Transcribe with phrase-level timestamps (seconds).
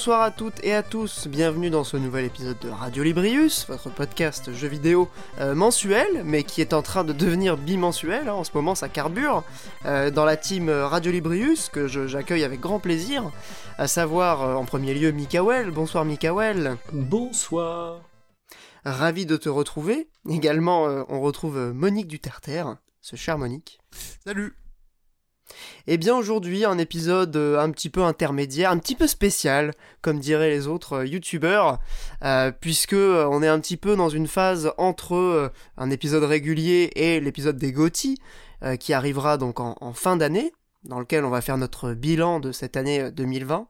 [0.00, 3.90] Bonsoir à toutes et à tous, bienvenue dans ce nouvel épisode de Radio Librius, votre
[3.90, 5.10] podcast jeu vidéo
[5.40, 8.88] euh, mensuel, mais qui est en train de devenir bimensuel, hein, en ce moment ça
[8.88, 9.44] carbure,
[9.84, 13.30] euh, dans la team Radio Librius, que j'accueille avec grand plaisir,
[13.76, 16.78] à savoir euh, en premier lieu Mikael, bonsoir Mikael.
[16.94, 18.00] Bonsoir.
[18.86, 22.64] Ravi de te retrouver, également on retrouve Monique Duterter,
[23.02, 23.78] ce cher Monique.
[24.24, 24.54] Salut
[25.86, 29.72] eh bien aujourd'hui un épisode euh, un petit peu intermédiaire, un petit peu spécial,
[30.02, 31.80] comme diraient les autres euh, youtubeurs,
[32.24, 37.20] euh, puisque on est un petit peu dans une phase entre un épisode régulier et
[37.20, 38.18] l'épisode des GOTY,
[38.78, 40.52] qui arrivera donc en, fin d'année,
[40.84, 43.66] dans lequel on va faire notre bilan de cette année 2020,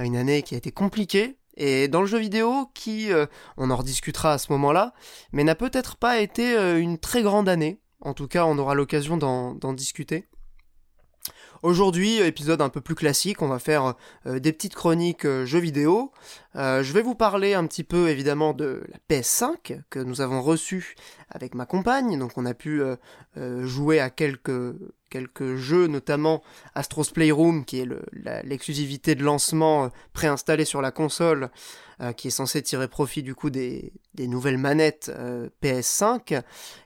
[0.00, 3.10] une année qui a été compliquée, et dans le jeu vidéo qui,
[3.56, 4.92] on en rediscutera à ce moment-là,
[5.32, 9.16] mais n'a peut-être pas été une très grande année, en tout cas on aura l'occasion
[9.16, 10.26] d'en discuter.
[11.64, 13.94] Aujourd'hui, épisode un peu plus classique, on va faire
[14.26, 16.12] euh, des petites chroniques euh, jeux vidéo.
[16.56, 20.42] Euh, je vais vous parler un petit peu évidemment de la PS5 que nous avons
[20.42, 20.94] reçue
[21.30, 22.18] avec ma compagne.
[22.18, 22.82] Donc on a pu
[23.62, 24.74] jouer à quelques,
[25.08, 26.42] quelques jeux, notamment
[26.74, 27.88] Astro's Playroom, qui est
[28.42, 31.48] l'exclusivité de lancement préinstallée sur la console,
[32.18, 35.10] qui est censée tirer profit du coup des, des nouvelles manettes
[35.62, 36.42] PS5,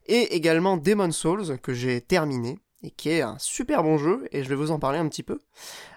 [0.06, 4.44] et également Demon Souls, que j'ai terminé et qui est un super bon jeu, et
[4.44, 5.38] je vais vous en parler un petit peu.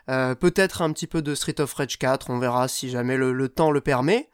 [0.10, 3.50] Euh, peut-être un petit peu de Street of Rage 4, on verra si jamais le,
[3.50, 4.30] temps le permet.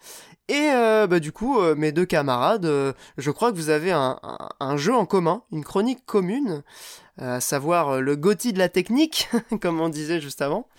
[0.48, 4.78] Et euh, bah, du coup, euh, mes deux camarades, je crois que vous avez un,
[4.78, 6.64] jeu en commun, une chronique commune,
[7.18, 9.28] à savoir le Gothi de la technique,
[9.62, 10.70] comme on disait juste avant.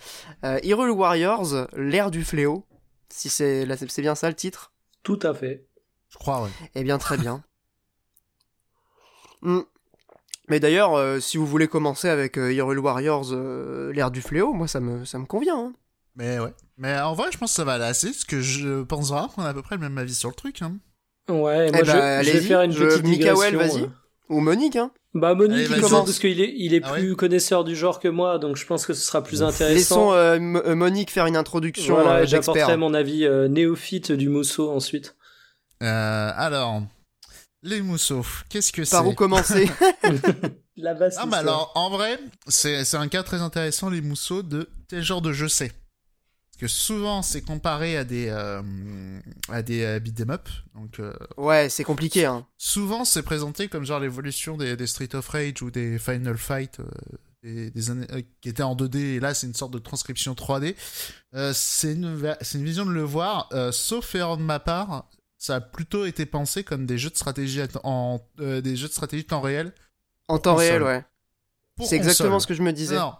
[0.43, 2.65] Hyrule Warriors, l'ère du fléau,
[3.09, 4.73] si c'est c'est bien ça le titre?
[5.03, 5.67] Tout à fait.
[6.09, 6.49] Je crois, ouais.
[6.75, 7.43] Eh bien, très bien.
[9.41, 9.61] Hmm.
[10.49, 14.53] Mais d'ailleurs, euh, si vous voulez commencer avec euh, Hyrule Warriors, euh, l'ère du fléau,
[14.53, 15.57] moi ça me, ça me convient.
[15.57, 15.73] Hein.
[16.15, 16.53] Mais ouais.
[16.77, 19.27] Mais en vrai, je pense que ça va aller assez, parce que je pense vraiment
[19.27, 20.61] qu'on a à peu près le même avis sur le truc.
[20.61, 20.77] Hein.
[21.29, 23.87] Ouais, eh moi bah, je, vais faire une petite Mikael, vas-y.
[24.29, 24.91] Ou Monique, hein.
[25.15, 28.07] Bah Monique, il commence parce qu'il est, il est ah plus connaisseur du genre que
[28.07, 30.13] moi, donc je pense que ce sera plus intéressant.
[30.13, 35.15] Laissons Monique faire une introduction voilà, J'apporterai mon avis néophyte du mousseau ensuite.
[35.81, 36.81] alors,
[37.61, 39.69] les mousseaux, qu'est-ce que c'est Par où commencer?
[40.77, 41.15] La base.
[41.19, 45.21] Ah bah alors, en vrai, c'est un cas très intéressant, les mousseaux, de quel genre
[45.21, 45.73] de jeu c'est.
[46.59, 48.61] Parce que souvent, c'est comparé à des, euh,
[49.49, 50.47] à des euh, beat'em up.
[50.73, 52.25] Donc, euh, ouais, c'est compliqué.
[52.25, 52.45] Hein.
[52.57, 56.79] Souvent, c'est présenté comme genre l'évolution des, des, Street of Rage ou des Final Fight
[57.43, 58.07] des, années,
[58.41, 58.97] qui étaient en 2D.
[58.97, 60.75] Et là, c'est une sorte de transcription 3D.
[61.53, 63.49] c'est une, une, vision de le voir.
[63.71, 65.09] sauf erreur de ma part,
[65.39, 68.93] ça a plutôt été pensé comme des jeux de stratégie en euh, des jeux de
[68.93, 69.73] stratégie temps réel.
[70.27, 71.03] En temps réel, ouais.
[71.81, 72.97] C'est exactement ce que je me disais.
[72.97, 73.13] Non,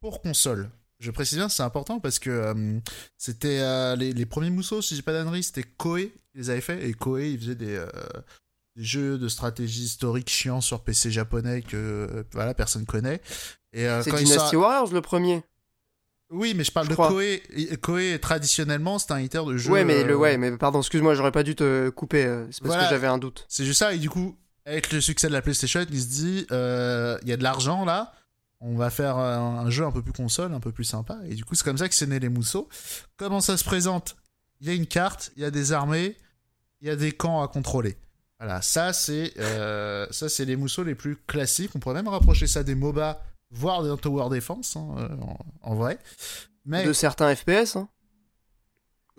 [0.00, 0.70] pour console.
[1.00, 2.78] Je précise bien, c'est important parce que euh,
[3.16, 6.86] c'était euh, les, premiers mousseaux, si j'ai pas d'annerie, c'était Koei qui les avait fait
[6.86, 7.84] et Koei il faisait des,
[8.76, 13.20] jeux de stratégie historique chiants sur PC japonais que voilà personne connaît.
[13.72, 15.42] Et c'est Dynasty Warriors le premier.
[16.32, 17.42] Oui, mais je parle de Koei.
[17.82, 19.70] Koei, traditionnellement, c'est un éditeur de jeux.
[19.70, 22.24] Ouais, mais, le, euh, ouais, mais pardon, excuse-moi, j'aurais pas dû te couper.
[22.24, 23.44] Euh, c'est parce que j'avais un doute.
[23.48, 26.46] C'est juste ça, et du coup, avec le succès de la PlayStation, il se dit
[26.50, 28.14] euh, il y a de l'argent là,
[28.60, 31.18] on va faire un, jeu un peu plus console, un peu plus sympa.
[31.28, 32.68] Et du coup, c'est comme ça que c'est né les mousseaux.
[33.16, 34.16] Comment ça se présente?
[34.60, 36.16] Il y a une carte, il y a des armées,
[36.80, 37.98] il y a des camps à contrôler.
[38.38, 39.34] Voilà, ça c'est
[40.10, 41.72] ça c'est les mousseaux les plus classiques.
[41.74, 43.20] On pourrait même rapprocher ça des MOBA
[43.52, 45.08] voire des Tower Defense, hein, euh,
[45.62, 45.98] en, vrai.
[46.64, 46.84] Mais...
[46.84, 47.88] De certains FPS, hein.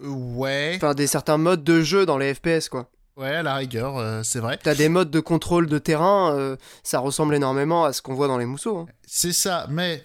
[0.02, 0.74] Euh, ouais.
[0.76, 2.90] Enfin, des certains modes de jeu dans les FPS, quoi.
[3.16, 4.60] Ouais, à la rigueur, euh, c'est vrai.
[4.62, 8.40] T'as des modes de contrôle de terrain, ça ressemble énormément à ce qu'on voit dans
[8.40, 8.80] les mousseaux.
[8.80, 8.86] Hein.
[9.06, 10.04] C'est ça, mais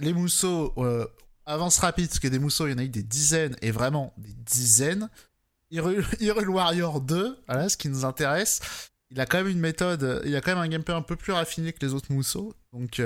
[0.00, 0.74] les mousseaux
[1.46, 4.12] avancent rapide, parce que des mousseaux, il y en a eu des dizaines, et vraiment
[4.18, 5.08] des dizaines.
[5.70, 6.04] Hyrule,
[6.48, 8.60] Warrior 2, voilà, ce qui nous intéresse,
[9.10, 11.32] il a quand même une méthode, il a quand même un gameplay un peu plus
[11.32, 12.52] raffiné que les autres mousseaux.
[12.72, 13.00] Donc,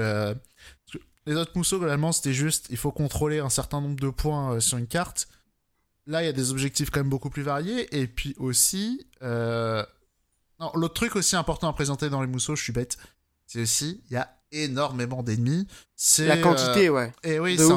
[1.27, 4.61] les autres mousseaux, globalement, c'était juste, il faut contrôler un certain nombre de points euh,
[4.61, 5.29] sur une carte.
[6.07, 7.99] Là, il y a des objectifs quand même beaucoup plus variés.
[7.99, 9.85] Et puis aussi, euh...
[10.75, 12.99] l'autre truc aussi important à présenter dans les mousseaux, je suis bête,
[13.47, 15.67] c'est aussi, il y a énormément d'ennemis.
[15.97, 17.13] C'est la quantité, euh, ouais.
[17.23, 17.73] Et oui, c'est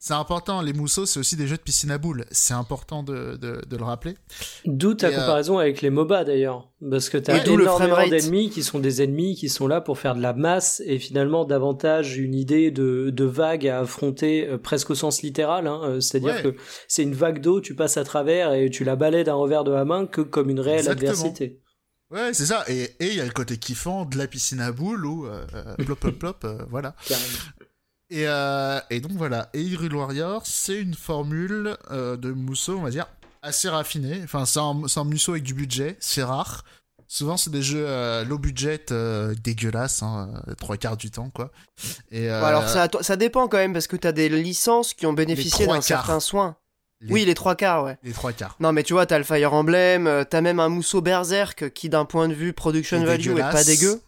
[0.00, 2.24] c'est important, les mousseaux, c'est aussi des jeux de piscine à boules.
[2.30, 4.14] C'est important de, de, le rappeler.
[4.64, 6.68] D'où ta euh, comparaison avec les MOBA d'ailleurs.
[6.88, 10.14] Parce que tu as énormément d'ennemis qui sont des ennemis qui sont là pour faire
[10.14, 14.90] de la masse et finalement davantage une idée de, de vague à affronter euh, presque
[14.90, 15.66] au sens littéral.
[15.66, 15.80] Hein.
[15.82, 16.54] Euh, c'est-à-dire que
[16.86, 19.72] c'est une vague d'eau, tu passes à travers et tu la balais d'un revers de
[19.72, 21.60] la main que comme une réelle adversité.
[22.12, 22.64] Ouais, c'est ça.
[22.68, 25.26] Et il y a le côté kiffant de la piscine à boules ou
[25.78, 26.94] plop plop plop, voilà.
[28.10, 28.24] Et,
[28.90, 33.06] et, donc voilà, et Hyrule Warrior, c'est une formule de Musso, on va dire,
[33.42, 34.20] assez raffinée.
[34.24, 36.64] Enfin, c'est un, un Musso avec du budget, c'est rare.
[37.10, 41.30] Souvent, c'est des jeux euh, low budget euh, dégueulasses, hein, euh, trois quarts du temps,
[41.30, 41.50] quoi.
[42.10, 45.66] Et, alors, ça, ça dépend quand même, parce que t'as des licences qui ont bénéficié
[45.66, 46.56] d'un certain soin.
[47.08, 47.96] Oui, les trois quarts, ouais.
[48.02, 48.56] Les trois quarts.
[48.60, 52.04] Non, mais tu vois, t'as le Fire Emblem, t'as même un Mousseau Berserk qui, d'un
[52.04, 54.02] point de vue production value, est pas dégueu.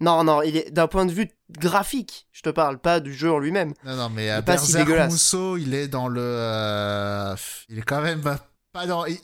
[0.00, 3.30] Non, non, il est d'un point de vue graphique, je te parle, pas du jeu
[3.30, 3.74] en lui-même.
[3.84, 7.34] Non, non, mais pas Berserk si Mousseau, il est dans le.
[7.68, 8.38] il est quand même pas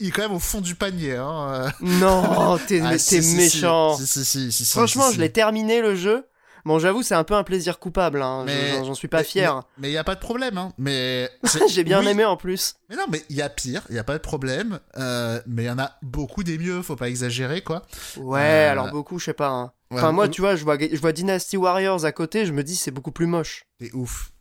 [0.01, 1.17] il est quand même au fond du panier.
[1.17, 1.73] Hein.
[1.81, 2.93] Non, t'es ah,
[3.37, 3.97] méchant.
[3.97, 6.27] Si, Franchement, je l'ai terminé le jeu.
[6.67, 8.21] Bon, j'avoue, c'est un peu un plaisir coupable.
[8.21, 8.45] Hein.
[8.85, 9.63] J'en suis pas fier.
[9.79, 10.59] Mais il y a pas de problème.
[10.59, 10.73] Hein.
[10.79, 11.31] Mais
[11.71, 12.75] j'ai bien aimé en plus.
[12.91, 13.83] Mais non, mais il y a pire.
[13.89, 14.81] Il y a pas de problème.
[14.97, 16.83] Euh, mais il y en a beaucoup des mieux.
[16.83, 17.83] Faut pas exagérer, quoi.
[18.17, 19.49] Ouais, euh, alors beaucoup, je sais pas.
[19.49, 19.73] Hein.
[19.93, 22.45] enfin, moi, tu vois, je vois, je vois Dynasty Warriors à côté.
[22.47, 23.63] Je me dis, c'est beaucoup plus moche.
[23.79, 24.33] T'es ouf.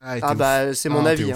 [0.00, 1.32] Ah, ah bah, c'est mon ah, avis.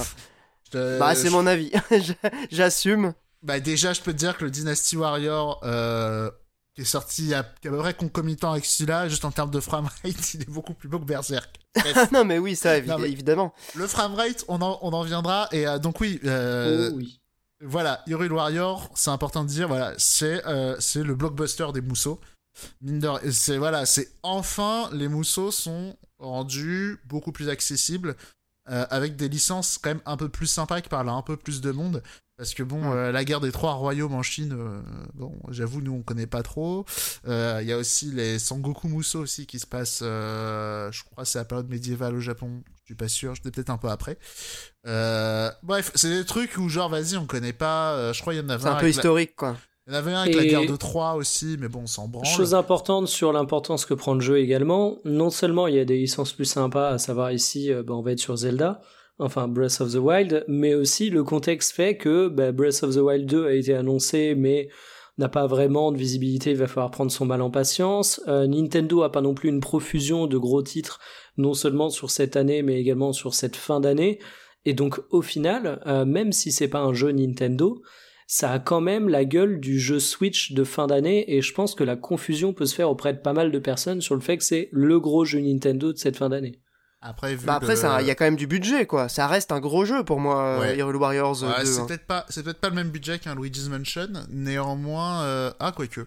[0.72, 1.72] Bah, c'est mon avis.
[2.52, 3.12] J'assume.
[3.42, 6.30] Bah, déjà, je peux te dire que le Dynasty Warrior, euh,
[6.78, 9.98] qui est sorti à, peu près concomitant avec celui-là, juste en termes de framerate,
[10.34, 11.58] il est beaucoup plus beau que Berserk.
[12.12, 13.52] non, mais oui, ça, évidemment.
[13.74, 15.48] Le framerate, on en, on en viendra.
[15.50, 16.20] Et euh, donc, oui.
[16.24, 17.20] Euh, oh, oui.
[17.60, 20.40] Voilà, Hyrule Warrior, c'est important de dire, voilà, c'est
[20.78, 22.20] c'est le blockbuster des mousseaux.
[23.32, 28.14] c'est voilà, c'est enfin les mousseaux sont rendus beaucoup plus accessibles.
[28.70, 31.36] Euh, avec des licences quand même un peu plus sympas qui parlent à un peu
[31.36, 32.02] plus de monde.
[32.36, 34.80] Parce que bon, euh, la guerre des trois royaumes en Chine, euh,
[35.14, 36.84] bon, j'avoue, nous on connaît pas trop.
[37.26, 41.44] Il y a aussi les Sangoku Muso aussi qui se passent, je crois, c'est la
[41.44, 42.62] période médiévale au Japon.
[42.76, 44.18] Je suis pas sûr, j'étais peut-être un peu après.
[44.84, 48.12] bref, c'est des trucs où genre, vas-y, on connaît pas.
[48.12, 48.58] je crois il y en un.
[48.58, 49.56] C'est un peu historique, quoi.
[49.88, 52.26] Il y en avait un avec la guerre de Troie aussi, mais bon, sans branle.
[52.26, 55.96] Chose importante sur l'importance que prend le jeu également, non seulement il y a des
[55.96, 58.82] licences plus sympas, à savoir ici, euh, bah, on va être sur Zelda,
[59.18, 62.98] enfin Breath of the Wild, mais aussi le contexte fait que bah, Breath of the
[62.98, 64.68] Wild 2 a été annoncé, mais
[65.16, 68.20] n'a pas vraiment de visibilité, il va falloir prendre son mal en patience.
[68.28, 71.00] Euh, Nintendo a pas non plus une profusion de gros titres,
[71.38, 74.18] non seulement sur cette année, mais également sur cette fin d'année.
[74.66, 77.80] Et donc au final, euh, même si c'est pas un jeu Nintendo,
[78.30, 81.74] ça a quand même la gueule du jeu Switch de fin d'année et je pense
[81.74, 84.36] que la confusion peut se faire auprès de pas mal de personnes sur le fait
[84.36, 86.60] que c'est le gros jeu Nintendo de cette fin d'année.
[87.00, 89.08] Après, bah après, il y a quand même du budget, quoi.
[89.08, 91.86] Ça reste un gros jeu pour moi, euh, Hero Warriors ouais, C'est hein.
[91.86, 94.08] peut-être pas, c'est peut-être pas le même budget qu'un Luigi's Mansion.
[94.28, 95.50] Néanmoins, euh...
[95.58, 96.00] ah quoique.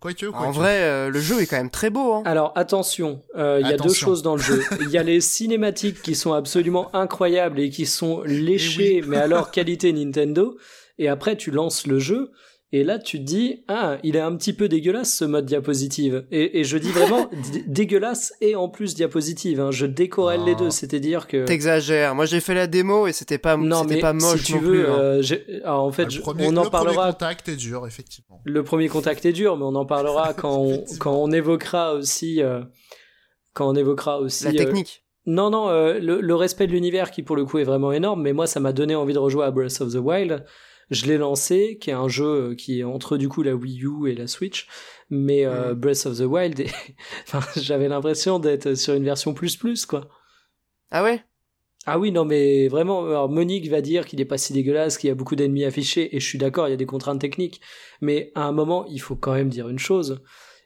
[0.00, 0.36] Quoique, quoique.
[0.36, 2.12] En vrai, euh, le jeu est quand même très beau.
[2.12, 2.22] Hein.
[2.26, 4.62] Alors attention, euh, il y a deux choses dans le jeu.
[4.80, 9.50] Il y a les cinématiques qui sont absolument incroyables et qui sont léchées, mais alors
[9.50, 10.58] qualité Nintendo
[10.98, 12.32] et après tu lances le jeu,
[12.70, 16.26] et là tu te dis, ah, il est un petit peu dégueulasse ce mode diapositive.
[16.30, 17.30] Et, je dis vraiment
[17.66, 19.70] dégueulasse et en plus diapositive, hein.
[19.70, 21.46] je décorelle les deux, c'est-à-dire que...
[21.46, 24.58] T'exagères, moi j'ai fait la démo et c'était pas, non, mais pas moche si tu
[24.58, 24.98] veux, hein.
[24.98, 25.22] euh,
[25.64, 27.06] en fait, ah, on en parlera...
[27.06, 28.42] Le premier contact est dur, effectivement.
[28.44, 32.42] Le premier contact est dur, mais on en parlera quand, on, quand on évoquera aussi...
[32.42, 32.60] Euh,
[33.54, 34.44] quand on évoquera aussi...
[34.44, 35.04] La technique.
[35.24, 38.22] Non, non, euh, le, le, respect de l'univers qui pour le coup est vraiment énorme,
[38.22, 40.44] mais moi ça m'a donné envie de rejouer à Breath of the Wild.
[40.90, 43.84] Je l'ai lancé, qui est un jeu euh, qui est entre du coup la Wii
[43.84, 44.66] U et la Switch,
[45.10, 45.74] mais euh.
[45.74, 46.64] Breath of the Wild,
[47.26, 50.08] enfin, j'avais l'impression d'être sur une version plus plus quoi.
[50.90, 51.22] Ah ouais?
[51.90, 55.08] Ah oui, non, mais vraiment, alors Monique va dire qu'il est pas si dégueulasse, qu'il
[55.08, 57.62] y a beaucoup d'ennemis affichés, et je suis d'accord, il y a des contraintes techniques,
[58.02, 60.20] mais à un moment, il faut quand même dire une chose,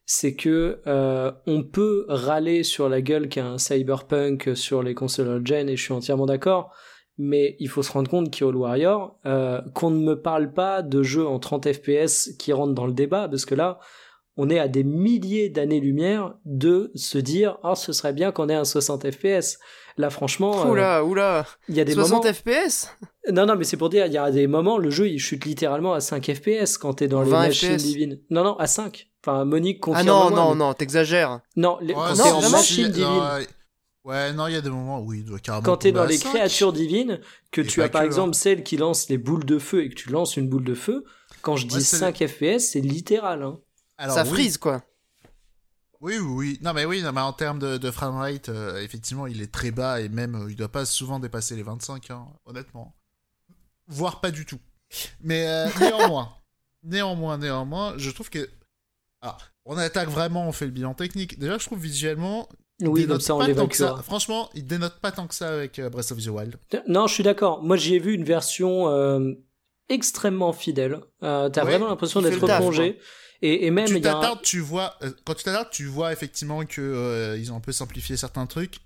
[0.04, 5.46] c'est que euh, on peut râler sur la gueule qu'a un cyberpunk sur les consoles
[5.46, 6.74] gen, et je suis entièrement d'accord,
[7.18, 11.02] mais il faut se rendre compte qu'Hero Warrior, euh, qu'on ne me parle pas de
[11.02, 13.78] jeux en 30 FPS qui rentrent dans le débat, parce que là,
[14.36, 18.54] on est à des milliers d'années-lumière de se dire «Oh, ce serait bien qu'on ait
[18.54, 19.58] un 60 FPS».
[19.98, 20.64] Là, franchement...
[20.64, 22.88] Euh, oula, oula Il y a des 60 FPS
[23.30, 25.44] Non, non, mais c'est pour dire, il y a des moments, le jeu, il chute
[25.44, 28.18] littéralement à 5 FPS quand t'es dans les machines divines.
[28.30, 29.10] Non, non, à 5.
[29.22, 31.40] Enfin, Monique confirme Ah non, non, non, t'exagères.
[31.56, 33.06] Non, quand t'es en machine divine...
[33.06, 33.46] Ouais,
[34.04, 35.64] non, il y a des moments où il doit carrément.
[35.64, 38.32] Quand t'es dans les créatures divines, que tu as par exemple hein.
[38.32, 41.04] celle qui lance les boules de feu et que tu lances une boule de feu,
[41.42, 43.42] quand je dis 5 FPS, c'est littéral.
[43.42, 43.58] Hein.
[43.98, 44.82] Ça frise, quoi.
[46.00, 46.58] Oui, oui, oui.
[46.62, 49.70] Non, mais oui, non, mais en termes de, de framerate, euh, effectivement, il est très
[49.70, 52.96] bas et même, euh, il doit pas souvent dépasser les 25, hein, honnêtement.
[53.86, 54.58] Voire pas du tout.
[55.20, 56.34] Mais euh, néanmoins,
[56.82, 58.50] néanmoins, néanmoins, je trouve que.
[59.20, 61.38] Ah, on attaque vraiment, on fait le bilan technique.
[61.38, 62.48] Déjà, je trouve visuellement,
[62.88, 66.18] oui, comme ça on Franchement, il dénote pas tant que ça avec euh, Breath of
[66.18, 66.56] the Wild.
[66.86, 67.62] Non, je suis d'accord.
[67.62, 69.32] Moi, j'y ai vu une version euh,
[69.88, 71.00] extrêmement fidèle.
[71.22, 72.98] Euh, T'as vraiment l'impression d'être plongé.
[73.44, 77.36] Et, et, même tu t'attardes, tu vois, euh, quand tu t'attardes, tu vois effectivement que
[77.36, 78.76] ils ont un peu simplifié certains trucs.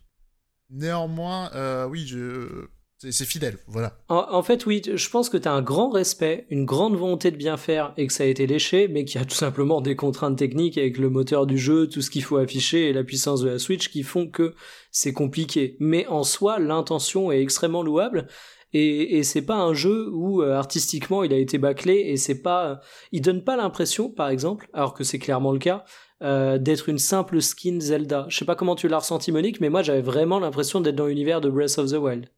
[0.70, 1.50] Néanmoins,
[1.86, 2.66] oui, je
[2.98, 3.98] c'est fidèle, voilà.
[4.08, 7.36] En, fait, oui, je pense que tu as un grand respect, une grande volonté de
[7.36, 9.96] bien faire et que ça a été léché, mais qu'il y a tout simplement des
[9.96, 13.42] contraintes techniques avec le moteur du jeu, tout ce qu'il faut afficher et la puissance
[13.42, 14.54] de la Switch qui font que
[14.90, 15.76] c'est compliqué.
[15.78, 18.28] Mais en soi, l'intention est extrêmement louable.
[18.72, 22.80] Et, c'est pas un jeu où euh, artistiquement il a été bâclé et c'est pas,
[23.12, 25.84] il donne pas l'impression, par exemple, alors que c'est clairement le cas,
[26.22, 28.26] euh, d'être une simple skin Zelda.
[28.28, 31.06] Je sais pas comment tu l'as ressenti Monique, mais moi j'avais vraiment l'impression d'être dans
[31.06, 32.28] l'univers de Breath of the Wild.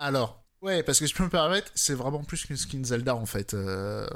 [0.00, 3.26] Alors, ouais, parce que je peux me permettre, c'est vraiment plus qu'une skin Zelda en
[3.26, 4.06] fait, euh,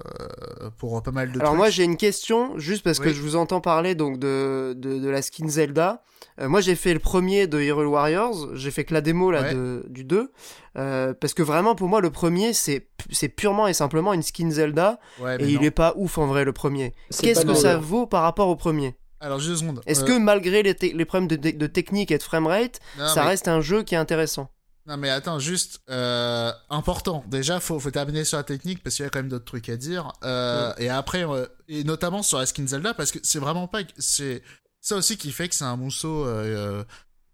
[0.78, 3.60] pour pas mal de Alors moi j'ai une question, juste parce que je vous entends
[3.60, 6.02] parler donc de, de, la skin Zelda.
[6.40, 9.52] Euh, moi j'ai fait le premier de Hero Warriors, j'ai fait que la démo là
[9.52, 10.32] de, du 2.
[10.76, 14.50] Euh, parce que vraiment pour moi le premier c'est c'est purement et simplement une skin
[14.50, 14.98] Zelda.
[15.38, 16.94] Et il est pas ouf en vrai le premier.
[17.20, 18.96] Qu'est-ce que ça vaut par rapport au premier?
[19.20, 19.80] Alors, deux secondes.
[19.86, 23.60] Est-ce que malgré les, les problèmes de, de, technique et de framerate, ça reste un
[23.60, 24.50] jeu qui est intéressant?
[24.86, 27.24] Non mais attends, juste euh, important.
[27.28, 29.70] Déjà, faut faut terminer sur la technique parce qu'il y a quand même d'autres trucs
[29.70, 30.12] à dire.
[30.24, 33.80] Euh, et après, euh, et notamment sur la skin Zelda parce que c'est vraiment pas
[33.96, 34.42] c'est
[34.80, 36.26] ça aussi qui fait que c'est un mousseau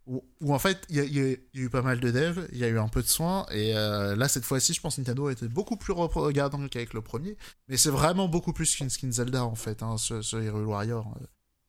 [0.07, 2.78] où, en fait il y, a eu pas mal de devs, il y a eu
[2.78, 5.92] un peu de soins et là cette fois-ci, je pense Nintendo a été beaucoup plus
[5.92, 7.37] regardant qu'avec le premier.
[7.69, 11.12] Mais c'est vraiment beaucoup plus qu'une skin Zelda en fait, hein, ce, ce Hero Warrior.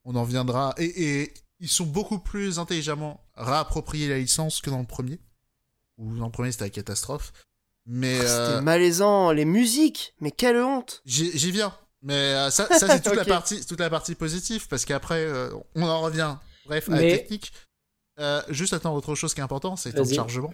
[0.06, 4.80] On en viendra et, et ils sont beaucoup plus intelligemment réappropriés la licence que dans
[4.80, 5.20] le premier
[5.98, 7.34] ou dans le premier c'était la catastrophe.
[7.86, 11.02] Mais oh, c'était euh, malaisant, les musiques, mais quelle honte.
[11.06, 11.74] J'y viens.
[12.04, 15.50] Mais euh, ça, ça c'est toute la partie, toute la partie positive parce qu'après euh,
[15.76, 16.36] on en revient.
[16.66, 17.52] Bref, à la technique.
[18.50, 20.54] juste attends autre chose qui est important, c'est le chargement.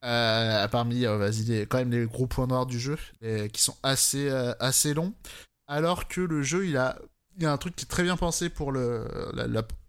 [0.00, 2.98] parmi, vas-y, quand même les gros points noirs du jeu,
[3.52, 4.28] qui sont assez,
[4.60, 5.14] assez longs.
[5.66, 6.98] Alors que le jeu, il a,
[7.36, 9.06] il y a un truc qui est très bien pensé pour le.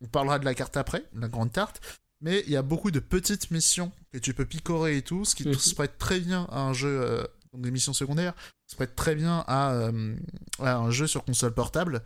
[0.02, 1.82] on parlera de la carte après, la grande carte
[2.26, 5.36] mais il y a beaucoup de petites missions que tu peux picorer et tout, ce
[5.36, 5.54] qui mhm.
[5.54, 8.34] se prête très bien à un jeu, euh, donc des missions secondaires,
[8.66, 10.16] se prête très bien à, euh,
[10.58, 12.02] un jeu sur console portable.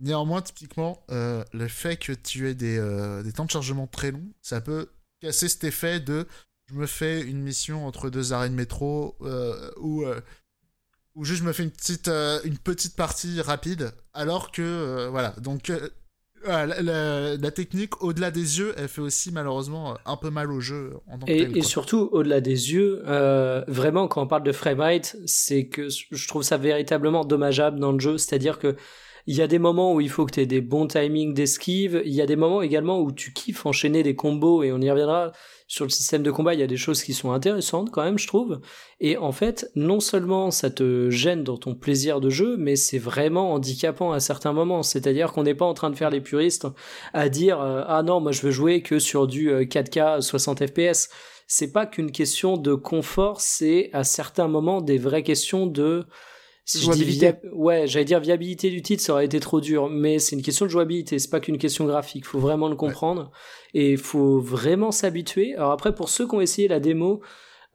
[0.00, 2.76] Néanmoins, typiquement, euh, le fait que tu aies des,
[3.22, 4.88] des, temps de chargement très longs, ça peut
[5.20, 6.26] casser cet effet de
[6.66, 9.16] je me fais une mission entre deux arrêts de métro
[9.76, 10.04] ou
[11.14, 15.70] ou juste je me fais une petite, une petite partie rapide, alors que, voilà, donc
[16.46, 21.18] la, technique, au-delà des yeux, elle fait aussi malheureusement un peu mal au jeu en
[21.18, 25.66] tant et, Et surtout, au-delà des yeux, euh, vraiment, quand on parle de framerate, c'est
[25.66, 28.18] que je trouve ça véritablement dommageable dans le jeu.
[28.18, 28.76] C'est-à-dire que
[29.26, 32.02] il y a des moments où il faut que tu aies des bons timings d'esquive.
[32.04, 34.90] Il y a des moments également où tu kiffes enchaîner des combos et on y
[34.90, 35.32] reviendra
[35.72, 38.18] sur le système de combat, il y a des choses qui sont intéressantes quand même,
[38.18, 38.60] je trouve.
[39.00, 42.98] Et en fait, non seulement ça te gêne dans ton plaisir de jeu, mais c'est
[42.98, 44.82] vraiment handicapant à certains moments.
[44.82, 46.66] C'est-à-dire qu'on n'est pas en train de faire les puristes
[47.14, 51.08] à dire euh, ah non, moi je veux jouer que sur du 4K 60 FPS.
[51.46, 56.04] C'est pas qu'une question de confort, c'est à certains moments des vraies questions de
[57.52, 60.66] ouais, j'allais dire viabilité du titre, ça aurait été trop dur, mais c'est une question
[60.66, 63.30] de jouabilité, c'est pas qu'une question graphique, faut vraiment le comprendre
[63.74, 65.54] et faut vraiment s'habituer.
[65.54, 67.20] Alors après, pour ceux qui ont essayé la démo,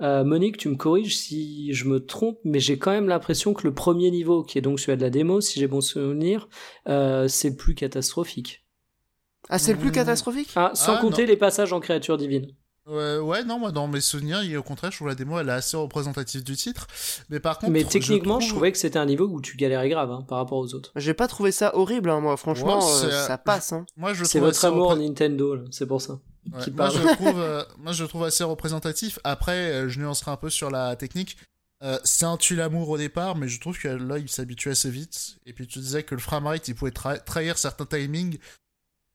[0.02, 3.68] euh, Monique, tu me corriges si je me trompe, mais j'ai quand même l'impression que
[3.68, 6.48] le premier niveau, qui est donc celui de la démo, si j'ai bon souvenir,
[6.88, 8.64] euh, c'est plus catastrophique.
[9.50, 9.94] Ah, c'est le plus mmh.
[9.94, 10.50] catastrophique?
[10.56, 12.54] Ah, Sans ah, compter les passages en créature divine.
[12.88, 15.76] Ouais, non, moi dans mes souvenirs, au contraire, je trouve la démo elle est assez
[15.76, 16.88] représentative du titre.
[17.30, 17.72] Mais par contre.
[17.72, 20.58] Mais techniquement, je, trouvais que c'était un niveau où tu galérais grave hein, par rapport
[20.58, 20.92] aux autres.
[20.96, 23.74] J'ai pas trouvé ça horrible, hein, moi, franchement, euh, ça passe.
[23.74, 23.86] Hein.
[23.98, 26.20] Moi, je c'est votre amour Nintendo, c'est pour ça.
[26.46, 29.20] moi, je trouve, euh, moi, je trouve assez représentatif.
[29.26, 31.38] Après, euh, je nuancerai un peu sur la technique.
[32.06, 35.40] c'est un tue l'amour au départ, mais je trouve que là, il s'habitue assez vite.
[35.46, 38.40] Et puis tu disais que le framerate, il pouvait trahir certains timings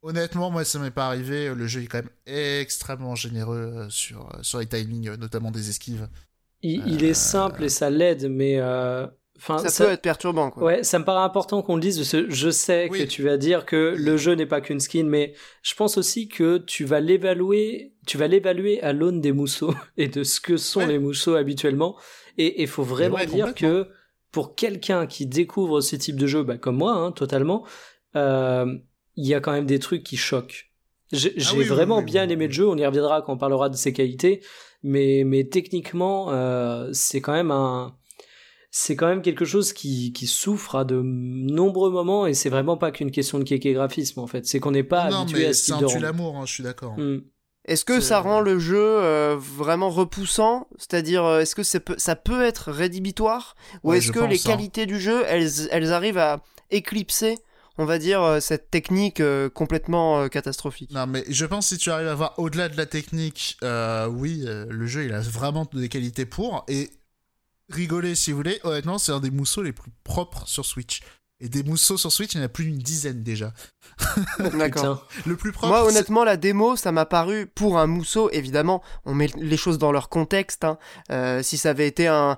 [0.02, 1.54] Honnêtement, moi, ça m'est pas arrivé.
[1.54, 5.52] Le jeu est quand même extrêmement généreux euh, sur, euh, sur les timings, euh, notamment
[5.52, 6.08] des esquives.
[6.64, 8.60] Il, est simple et ça l'aide, mais.
[9.36, 10.50] Enfin, ça, peut être perturbant.
[10.50, 10.62] Quoi.
[10.62, 12.04] Ouais, ça me paraît important qu'on le dise.
[12.28, 15.74] je sais que tu vas dire que le jeu n'est pas qu'une skin, mais je
[15.74, 20.22] pense aussi que tu vas l'évaluer, tu vas l'évaluer à l'aune des mousseaux et de
[20.22, 21.96] ce que sont les mousseaux habituellement.
[22.38, 23.88] Et il faut vraiment dire que
[24.30, 27.66] pour quelqu'un qui découvre ce type de jeu, bah, comme moi, hein, totalement,
[28.14, 28.66] euh,
[29.16, 30.70] il y a quand même des trucs qui choquent.
[31.12, 33.92] J'ai ah vraiment bien aimé le jeu, on y reviendra quand on parlera de ses
[33.92, 34.42] qualités,
[34.82, 37.94] mais, mais techniquement, euh, c'est quand même un,
[38.70, 42.78] c'est quand même quelque chose qui, qui souffre à de nombreux moments et c'est vraiment
[42.78, 44.46] pas qu'une question de kéké graphisme en fait.
[44.46, 45.86] C'est qu'on n'est pas habitué à ce type de.
[45.86, 46.94] C'est un l'amour, hein, je suis d'accord.
[46.96, 47.18] Hmm.
[47.66, 50.66] Est-ce que ça rend le jeu euh, vraiment repoussant?
[50.78, 53.54] C'est-à-dire, euh, est-ce que ça peut, ça peut être rédhibitoire?
[53.84, 54.50] Ou est-ce que les hein.
[54.50, 57.38] qualités du jeu, elles, elles arrivent à éclipser
[57.78, 59.22] on va dire, cette technique
[59.54, 60.90] complètement catastrophique.
[60.90, 64.44] Non, mais je pense que si tu arrives à voir au-delà de la technique, oui,
[64.44, 66.64] le jeu il a vraiment des qualités pour.
[66.68, 66.90] Et
[67.70, 71.00] rigoler si vous voulez, honnêtement, c'est un des mousseaux les plus propres sur Switch.
[71.44, 73.52] Et des mousseaux sur Switch, il y en a plus d'une dizaine déjà.
[74.56, 75.08] D'accord.
[75.26, 75.66] le plus propre.
[75.66, 78.30] Moi, honnêtement, la démo, ça m'a paru pour un mousseau.
[78.30, 80.62] Évidemment, on met les choses dans leur contexte.
[80.62, 80.78] Hein.
[81.10, 82.36] Euh, si ça avait été un,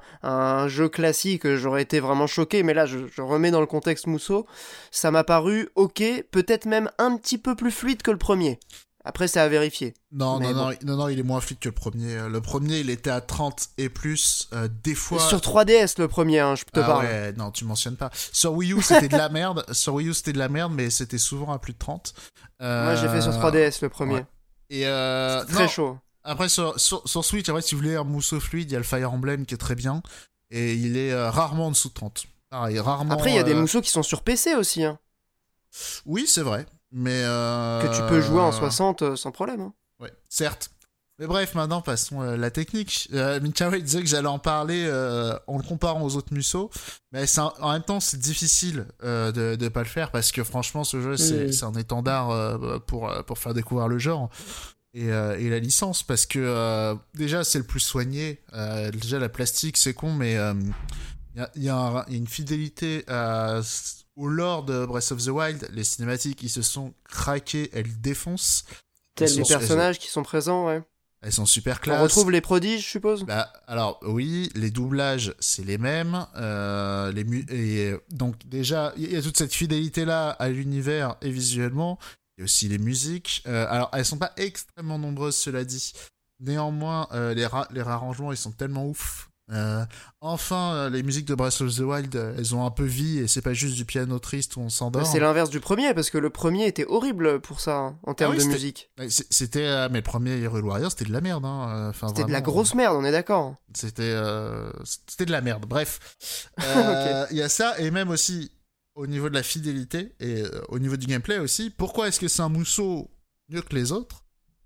[0.68, 2.62] jeu classique, j'aurais été vraiment choqué.
[2.62, 4.46] Mais là, je, je remets dans le contexte mousseau.
[4.90, 8.58] Ça m'a paru ok, peut-être même un petit peu plus fluide que le premier.
[9.06, 9.92] Après, c'est à vérifier.
[10.12, 12.28] Non, non, non, non, non, il est moins fluide que le premier.
[12.28, 14.48] Le premier, il était à 30 et plus.
[14.54, 15.20] Euh, des fois.
[15.20, 17.04] Sur 3DS, le premier, hein, je te ah parle.
[17.04, 18.10] Ouais, non, tu mentionnes pas.
[18.14, 19.64] Sur Wii U, c'était de la merde.
[19.72, 22.14] Sur Wii U, c'était de la merde, mais c'était souvent à plus de 30.
[22.60, 24.24] Moi, j'ai fait sur 3DS le premier.
[24.70, 25.98] Et euh, très chaud.
[26.22, 28.84] Après, sur, sur, Switch, après, si vous voulez un mousseau fluide, il y a le
[28.84, 30.02] Fire Emblem qui est très bien.
[30.50, 32.26] Et il est euh, rarement en dessous de 30.
[32.50, 33.12] rarement.
[33.12, 34.82] Après, il y a des mousseaux qui sont sur PC aussi.
[34.84, 34.98] Hein.
[36.06, 36.64] Oui, c'est vrai.
[36.94, 37.82] Mais euh...
[37.82, 39.60] Que tu peux jouer en 60 euh, sans problème.
[39.60, 39.74] Hein.
[40.00, 40.70] Ouais, certes.
[41.18, 43.08] Mais bref, maintenant passons à la technique.
[43.12, 46.70] Euh, disait que j'allais en parler euh, en le comparant aux autres Musso,
[47.12, 50.82] mais en même temps c'est difficile euh, de ne pas le faire parce que franchement
[50.82, 54.28] ce jeu c'est un étendard pour, pour faire découvrir le genre
[54.92, 58.40] et, et la licence parce que déjà c'est le plus soigné.
[58.92, 60.32] déjà la plastique c'est con mais
[61.36, 63.60] il y a, y, a une fidélité à
[64.16, 68.64] au lore de Breath of the Wild, les cinématiques qui se sont craquées, elles défoncent.
[69.14, 70.82] Tels les personnages qui sont présents, ouais.
[71.22, 72.00] Elles sont super classe.
[72.00, 76.26] On retrouve les prodiges, je suppose bah, Alors, oui, les doublages, c'est les mêmes.
[76.36, 81.98] Euh, les et donc, déjà, il y a toute cette fidélité-là à l'univers et visuellement.
[82.36, 83.42] Il y a aussi les musiques.
[83.46, 85.94] Euh, alors, elles sont pas extrêmement nombreuses, cela dit.
[86.40, 89.84] Néanmoins, euh, les, les arrangements, ils sont tellement ouf euh,
[90.22, 93.18] enfin, euh, les musiques de Breath of the Wild, euh, elles ont un peu vie
[93.18, 95.06] et c'est pas juste du piano triste où on s'endort.
[95.06, 98.34] C'est l'inverse du premier parce que le premier était horrible pour ça hein, en termes
[98.38, 98.90] ah de musique.
[99.08, 101.44] C'était, mais le premier Hero Warrior, c'était de la merde.
[101.44, 101.88] Hein.
[101.90, 103.54] Enfin, c'était de la grosse merde, on est d'accord.
[103.74, 104.16] C'était,
[105.08, 105.66] c'était de la merde.
[105.66, 106.18] Bref,
[107.30, 108.50] il y a ça et même aussi
[108.94, 111.68] au niveau de la fidélité et au niveau du gameplay aussi.
[111.68, 113.10] Pourquoi est-ce que c'est un mousseau
[113.50, 114.24] mieux que les autres?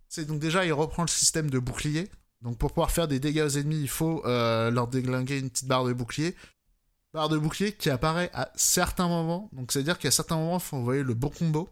[0.08, 2.08] C'est donc déjà il reprend le système de bouclier
[2.42, 5.66] donc pour pouvoir faire des dégâts aux ennemis, il faut euh, leur déglinguer une petite
[5.66, 6.36] barre de bouclier.
[7.12, 9.48] Barre de bouclier qui apparaît à certains moments.
[9.52, 11.68] Donc c'est-à-dire qu'à certains moments, il faut envoyer le bon combo,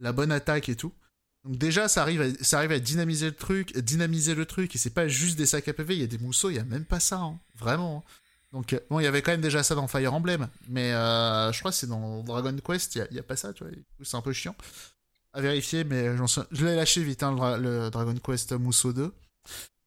[0.00, 0.92] la bonne attaque et tout.
[1.44, 4.74] Donc déjà, ça arrive à, ça arrive à dynamiser le truc, dynamiser le truc.
[4.74, 6.58] Et c'est pas juste des sacs à PV, il y a des mousseaux, il y
[6.58, 7.38] a même pas ça, hein.
[7.54, 7.98] vraiment.
[7.98, 8.10] Hein.
[8.52, 11.52] Donc euh, bon, il y avait quand même déjà ça dans Fire Emblem, mais euh,
[11.52, 13.72] je crois que c'est dans Dragon Quest, il y, a pas ça, tu vois.
[14.02, 14.54] C'est un peu chiant
[15.34, 16.16] à vérifier, mais
[16.52, 19.12] je l'ai lâché vite, hein, le, Dragon Quest Mousseau 2.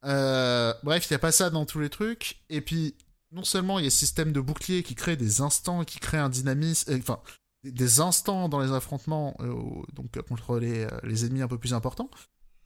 [0.05, 2.41] Euh, bref, il n'y a pas ça dans tous les trucs.
[2.49, 2.95] Et puis,
[3.31, 6.17] non seulement il y a ce système de bouclier qui crée des instants, qui crée
[6.17, 7.19] un dynamisme, euh, enfin,
[7.63, 9.53] des instants dans les affrontements, euh,
[9.93, 12.09] donc contre les, les, ennemis un peu plus importants.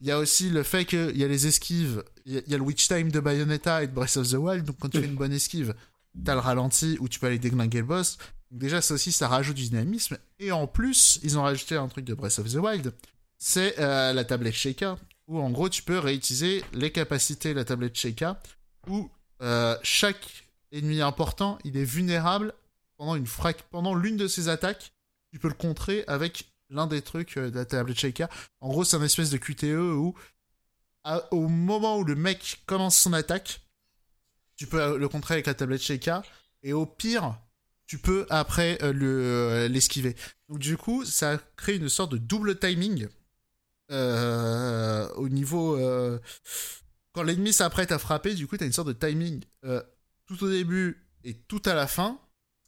[0.02, 2.64] Il y a aussi le fait qu'il y a les esquives, il y, a le
[2.64, 5.16] Witch Time de Bayonetta et de Breath of the Wild, donc quand tu fais une
[5.16, 5.76] bonne esquive,
[6.26, 8.18] t'as le ralenti où tu peux aller déglinguer le boss.
[8.50, 10.18] Donc déjà, ça aussi, ça rajoute du dynamisme.
[10.40, 12.94] Et en plus, ils ont rajouté un truc de Breath of the Wild,
[13.38, 14.98] c'est la tablette Shaker,
[15.32, 18.42] où en gros tu peux réutiliser les capacités de la tablette Sheikah,
[18.88, 19.10] où
[19.42, 22.54] euh, chaque ennemi important, il est vulnérable
[22.98, 23.26] pendant une
[23.72, 24.92] pendant l'une de ses attaques,
[25.32, 28.30] tu peux le contrer avec l'un des trucs euh, de la tablette Sheikah.
[28.60, 30.14] En gros, c'est un espèce de QTE où
[31.32, 33.62] au moment où le mec commence son attaque,
[34.58, 36.24] tu peux le contrer avec la tablette Sheikah,
[36.62, 37.40] et au pire,
[37.88, 40.16] tu peux après euh, l'esquiver.
[40.50, 43.08] Donc du coup, ça crée une sorte de double timing
[43.92, 45.78] euh, au niveau.
[45.78, 46.20] Euh,
[47.14, 49.82] quand l'ennemi s'apprête à frapper, du coup, tu as une sorte de timing euh,
[50.26, 52.20] tout au début et tout à la fin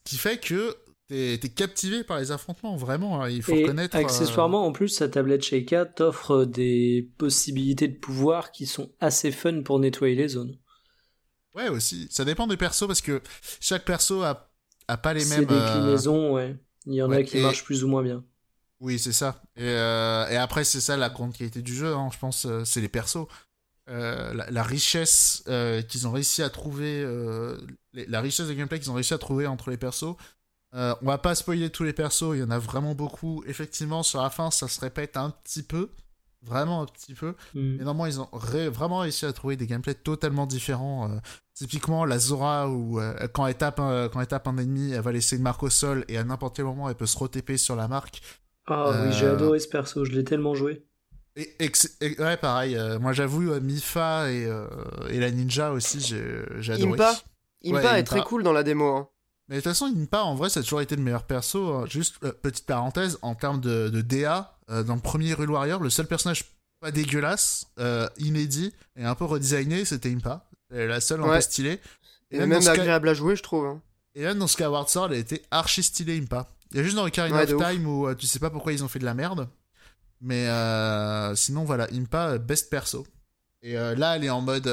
[0.04, 0.76] qui fait que
[1.08, 3.22] t'es es captivé par les affrontements, vraiment.
[3.22, 3.70] Hein, il faut et.
[3.94, 9.62] Accessoirement, en plus, sa tablette Sheikah t'offre des possibilités de pouvoir qui sont assez fun
[9.62, 10.58] pour nettoyer les zones.
[11.56, 12.08] Ouais, aussi.
[12.10, 13.22] Ça dépend des persos parce que
[13.60, 14.52] chaque perso a,
[14.88, 15.46] a pas les mêmes.
[15.46, 16.58] déclinaisons, ouais.
[16.86, 18.26] Il y en a qui marchent plus ou moins bien.
[18.84, 19.42] Oui, c'est ça.
[19.60, 22.82] Euh, et, après, c'est ça la grande qualité du jeu, hein, je pense, euh, c'est
[22.82, 23.28] les persos.
[23.90, 25.44] Euh, la, richesse
[25.88, 27.06] qu'ils ont réussi à trouver,
[27.94, 30.16] la richesse de gameplay qu'ils ont réussi à trouver entre les persos.
[30.74, 33.42] on va pas spoiler tous les persos, il y en a vraiment beaucoup.
[33.48, 35.90] Effectivement, sur la fin, ça se répète un petit peu.
[36.42, 37.36] Vraiment un petit peu.
[37.54, 37.78] Mm.
[37.78, 41.10] Mais normalement, ils ont vraiment réussi à trouver des gameplays totalement différents.
[41.54, 43.00] typiquement, la Zora, où
[43.32, 45.70] quand, elle tape un, quand elle tape un ennemi, elle va laisser une marque au
[45.70, 48.22] sol et à n'importe quel moment, elle peut se re sur la marque.
[48.68, 50.86] Ah oui, j'ai euh, adoré ce perso, je l'ai tellement joué.
[51.36, 51.72] Et,
[52.20, 52.76] ouais, pareil.
[52.76, 54.48] Euh, moi, j'avoue, euh, Mifa et,
[55.10, 56.94] et, la ninja aussi, j'ai adoré.
[56.94, 57.16] Impa,
[57.66, 58.86] Impa est très cool dans la démo.
[58.86, 59.10] Hein.
[59.50, 61.74] Mais de toute façon, Impa, en vrai, ça a toujours été le meilleur perso.
[61.74, 61.86] Hein.
[61.90, 65.82] Juste, euh, petite parenthèse, en termes de, de DA, euh, dans le premier Rule Warrior,
[65.82, 66.46] le seul personnage
[66.80, 70.46] pas dégueulasse, euh, inédit et un peu redesigné, c'était Impa.
[70.74, 71.80] Elle la seule un peu stylée.
[72.32, 73.66] Et, même, agréable à jouer, je trouve.
[73.66, 73.82] Hein.
[74.16, 76.48] Et même dans Skyward Sword, elle était archi stylée, Impa.
[76.74, 78.88] Il y a juste dans Ocarina of Time où tu sais pas pourquoi ils ont
[78.88, 79.50] fait de la merde.
[80.22, 80.48] Mais
[81.36, 83.06] sinon, voilà, Impa, best perso.
[83.62, 84.66] Et là, elle est en mode.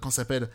[0.00, 0.50] Comment s'appelle?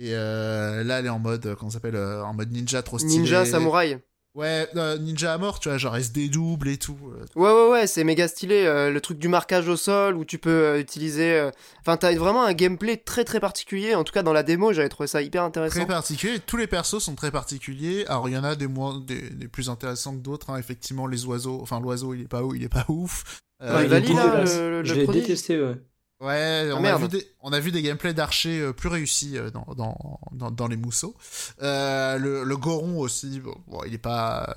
[0.00, 3.18] Et euh, là, elle est en mode, euh, s'appelle, euh, en mode ninja trop stylé.
[3.18, 4.00] Ninja samouraï.
[4.36, 4.68] Ouais,
[5.00, 6.96] ninja à mort, tu vois, genre SD double et tout.
[7.34, 8.64] Ouais, ouais, ouais, c'est méga stylé.
[8.64, 11.50] le truc du marquage au sol où tu peux utiliser.
[11.80, 13.94] Enfin, t'as vraiment un gameplay très très particulier.
[13.94, 15.80] En tout cas, dans la démo, j'avais trouvé ça hyper intéressant.
[15.80, 16.38] Très particulier.
[16.38, 18.04] Tous les persos sont très particuliers.
[18.06, 20.50] Alors, il y en a des, moins, des, plus intéressants que d'autres.
[20.50, 20.58] Hein.
[20.58, 21.58] Effectivement, les oiseaux.
[21.60, 23.40] Enfin, l'oiseau, il est pas où Il est pas ouf.
[23.62, 25.76] Euh, il valide, là, le, Je l'ai détesté, ouais.
[26.20, 29.38] Ouais, ah, on, a vu des, on a vu des gameplays d'archers euh, plus réussis
[29.38, 31.14] euh, dans, dans, dans, dans, les mousseaux.
[31.62, 34.54] Euh, le, le Goron aussi, bon, il est pas,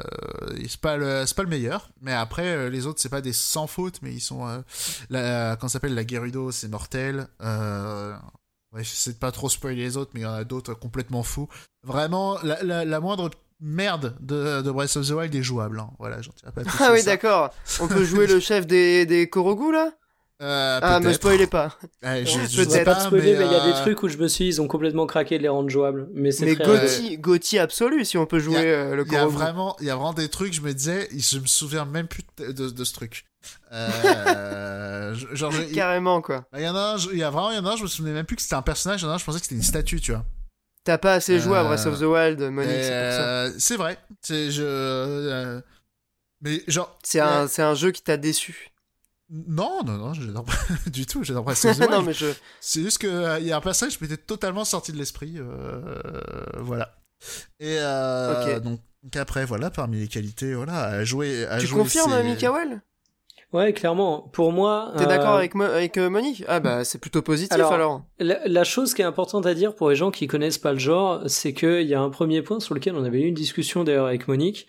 [0.67, 1.89] c'est pas le, c'est pas le meilleur.
[2.01, 4.61] Mais après, les autres, c'est pas des sans faute, mais ils sont,
[5.09, 7.27] la, quand s'appelle la Gerudo, c'est mortel.
[7.39, 11.23] ouais, j'essaie de pas trop spoiler les autres, mais il y en a d'autres complètement
[11.23, 11.47] fous.
[11.83, 13.29] Vraiment, la, la, la moindre
[13.61, 15.79] merde de, de, Breath of the Wild est jouable.
[15.79, 15.91] Hein.
[15.97, 16.63] Voilà, j'en tiens pas.
[16.81, 17.51] Ah oui, d'accord.
[17.79, 19.91] On peut jouer le chef des, des Korogu là?
[20.43, 21.77] Euh, ah, me spoilez pas.
[22.03, 24.27] je, je sais pas, spoiler, mais il y a des euh, trucs où je me
[24.27, 26.09] suis dit, ils ont complètement craqué de les rendre jouables.
[26.13, 29.77] Mais c'est Mais Gauthier, absolu, si on peut jouer euh, le Il y a vraiment,
[29.79, 32.69] il y a vraiment des trucs, je me disais, je me souviens même plus de,
[32.69, 33.23] de, ce truc.
[33.71, 36.45] Euh, genre, Carrément, quoi.
[36.57, 37.87] Il y en a il y a vraiment, il y en a un, je me
[37.87, 39.45] souvenais même plus que c'était un personnage, il y en a un, je pensais que
[39.45, 40.25] c'était une statue, tu vois.
[40.83, 43.59] T'as pas assez joué à Breath of the Wild, Monique, c'est pour ça.
[43.59, 43.97] C'est vrai.
[44.21, 45.61] C'est, je,
[46.41, 46.99] mais genre.
[47.01, 48.72] C'est un, c'est un jeu qui t'a déçu.
[49.33, 50.53] Non, non, non, j'adore pas
[50.91, 51.53] du tout, j'adore pas
[51.89, 52.27] non, mais je...
[52.59, 55.33] C'est juste qu'il euh, y a un passage qui m'était totalement sorti de l'esprit.
[55.37, 55.99] Euh,
[56.59, 56.93] voilà.
[57.59, 58.79] Et euh, donc,
[59.15, 61.45] après, voilà, parmi les qualités, voilà, à jouer.
[61.47, 62.83] À tu jouer, confirmes, Mikael
[63.53, 64.29] Ouais, clairement.
[64.33, 64.93] Pour moi.
[64.97, 66.43] T'es d'accord avec, avec Monique?
[66.47, 68.03] Ah, bah, c'est plutôt positif alors.
[68.19, 71.23] La, chose qui est importante à dire pour les gens qui connaissent pas le genre,
[71.25, 74.07] c'est qu'il y a un premier point sur lequel on avait eu une discussion d'ailleurs
[74.07, 74.67] avec Monique,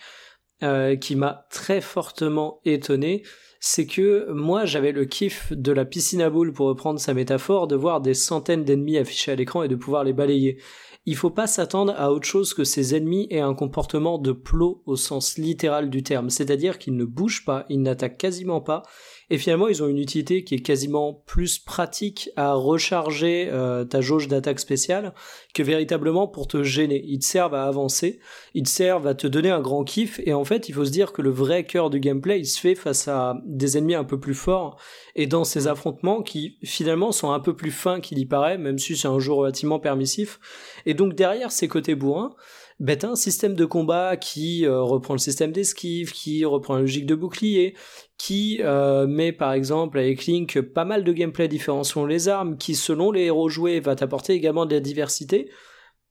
[1.01, 3.25] qui m'a très fortement étonné
[3.67, 7.67] c'est que moi j'avais le kiff de la piscine à boules pour reprendre sa métaphore,
[7.67, 10.59] de voir des centaines d'ennemis affichés à l'écran et de pouvoir les balayer.
[11.07, 14.83] Il faut pas s'attendre à autre chose que ces ennemis aient un comportement de plot
[14.85, 18.83] au sens littéral du terme, c'est-à-dire qu'ils ne bougent pas, ils n'attaquent quasiment pas,
[19.31, 24.01] et finalement, ils ont une utilité qui est quasiment plus pratique à recharger euh, ta
[24.01, 25.15] jauge d'attaque spéciale
[25.55, 27.03] que véritablement pour te gêner.
[27.07, 28.21] Ils te servent à avancer,
[28.55, 30.91] ils te servent à te donner un grand kiff, et en fait, il faut se
[30.91, 34.05] dire que le vrai cœur du gameplay, il se fait face à des ennemis un
[34.05, 34.79] peu plus forts,
[35.15, 38.79] et dans ces affrontements qui finalement sont un peu plus fins qu'il y paraît, même
[38.79, 40.41] si c'est un jeu relativement permissif.
[40.87, 42.35] Et donc derrière ces côtés bourrins,
[42.81, 47.07] ben un système de combat qui euh, reprend le système d'esquive, qui reprend la logique
[47.07, 47.77] de bouclier,
[48.19, 52.57] qui euh, met par exemple avec Link pas mal de gameplay différents selon les armes,
[52.57, 55.51] qui selon les héros joués va t'apporter également de la diversité.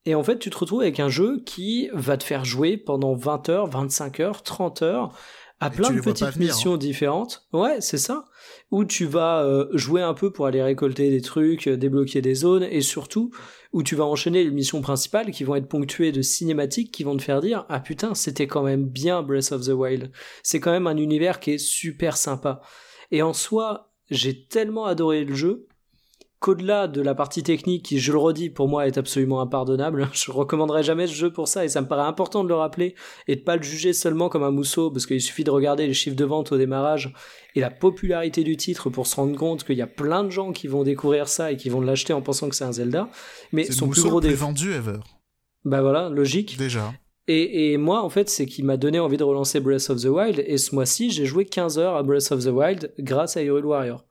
[0.06, 3.13] Et en fait, tu te retrouves avec un jeu qui va te faire jouer pendant
[3.13, 5.17] 20 heures, 25 heures, 30 heures,
[5.60, 7.47] à plein de petites missions différentes.
[7.54, 8.26] Ouais, c'est ça.
[8.74, 12.64] Où tu vas euh, jouer un peu pour aller récolter des trucs, débloquer des zones,
[12.64, 13.30] et surtout
[13.72, 17.16] où tu vas enchaîner les missions principales qui vont être ponctuées de cinématiques qui vont
[17.16, 20.12] te faire dire ah putain c'était quand même bien Breath of the Wild.
[20.42, 22.62] C'est quand même un univers qui est super sympa.
[23.12, 25.68] Et en soi, j'ai tellement adoré le jeu
[26.44, 30.30] qu'au-delà de la partie technique qui, je le redis, pour moi est absolument impardonnable, je
[30.30, 32.96] recommanderais jamais ce jeu pour ça et ça me paraît important de le rappeler
[33.30, 35.94] et de pas le juger seulement comme un mousseau parce qu'il suffit de regarder les
[35.94, 37.14] chiffres de vente au démarrage
[37.56, 40.52] et la popularité du titre pour se rendre compte qu'il y a plein de gens
[40.52, 43.10] qui vont découvrir ça et qui vont l'acheter en pensant que c'est un Zelda.
[43.54, 44.48] Mais son plus gros défaut.
[44.48, 45.00] vendu ever.
[45.64, 46.58] Bah voilà, logique.
[46.58, 46.92] Déjà.
[47.30, 50.08] Et, et, moi, en fait, c'est qui m'a donné envie de relancer Breath of the
[50.08, 50.44] Wild.
[50.46, 53.66] Et ce mois-ci, j'ai joué 15 heures à Breath of the Wild grâce à Hyrule
[53.66, 54.04] Warrior.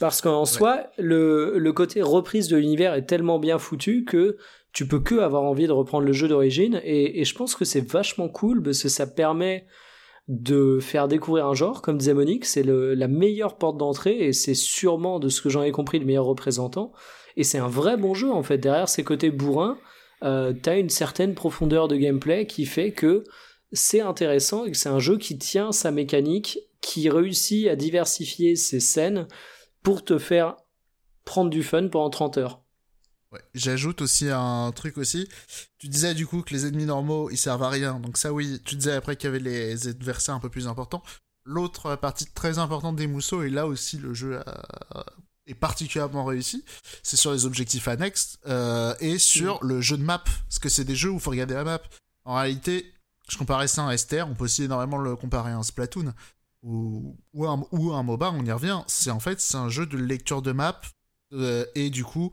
[0.00, 4.36] Parce qu'en soi, le, le côté reprise de l'univers est tellement bien foutu que
[4.72, 6.80] tu peux que avoir envie de reprendre le jeu d'origine.
[6.82, 9.66] Et, et, je pense que c'est vachement cool parce que ça permet
[10.28, 14.54] de faire découvrir un genre, comme disait Monique, c'est la meilleure porte d'entrée et c'est
[14.54, 16.92] sûrement, de ce que j'en ai compris, le meilleur représentant.
[17.36, 18.58] Et c'est un vrai bon jeu en fait.
[18.58, 19.78] Derrière ces côtés bourrins,
[20.22, 23.24] euh, t'as une certaine profondeur de gameplay qui fait que
[23.72, 28.54] c'est intéressant et que c'est un jeu qui tient sa mécanique, qui réussit à diversifier
[28.54, 29.26] ses scènes
[29.82, 30.56] pour te faire
[31.24, 32.62] prendre du fun pendant 30 heures.
[33.32, 33.40] Ouais.
[33.54, 35.28] J'ajoute aussi un truc aussi.
[35.78, 37.98] Tu disais du coup que les ennemis normaux ils servent à rien.
[37.98, 41.02] Donc ça oui, tu disais après qu'il y avait les adversaires un peu plus importants.
[41.44, 44.40] L'autre partie très importante des mousseaux et là aussi le jeu
[45.46, 46.64] est particulièrement réussi.
[47.02, 49.68] C'est sur les objectifs annexes euh, et sur mm.
[49.68, 50.18] le jeu de map.
[50.18, 51.80] Parce que c'est des jeux où il faut regarder la map.
[52.24, 52.92] en réalité,
[53.28, 56.12] je comparais ça à un STR, on peut aussi énormément le comparer à un Splatoon
[56.62, 58.82] ou, ou, un, ou un MOBA, on y revient.
[58.86, 60.80] C'est en fait c'est un jeu de lecture de map
[61.32, 62.30] euh, et du coup,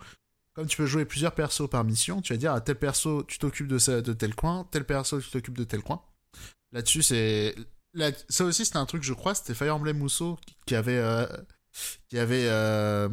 [0.54, 3.39] comme tu peux jouer plusieurs persos par mission, tu vas dire à tel perso tu
[3.39, 6.02] t'occupes de, de tel coin, tel perso tu t'occupes de tel coin.
[6.72, 7.56] Là-dessus, c'est
[8.30, 10.38] ça aussi c'était un truc je crois c'était Fire Emblem Musso
[10.68, 11.26] qui avait euh,
[12.08, 13.10] qui avait euh,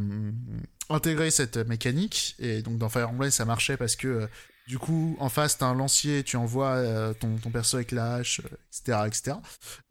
[0.90, 4.28] intégré cette mécanique et donc dans Fire Emblem ça marchait parce que
[4.66, 8.14] du coup, en face, t'as un lancier, tu envoies euh, ton, ton, perso avec la
[8.14, 9.36] hache, etc., euh, etc.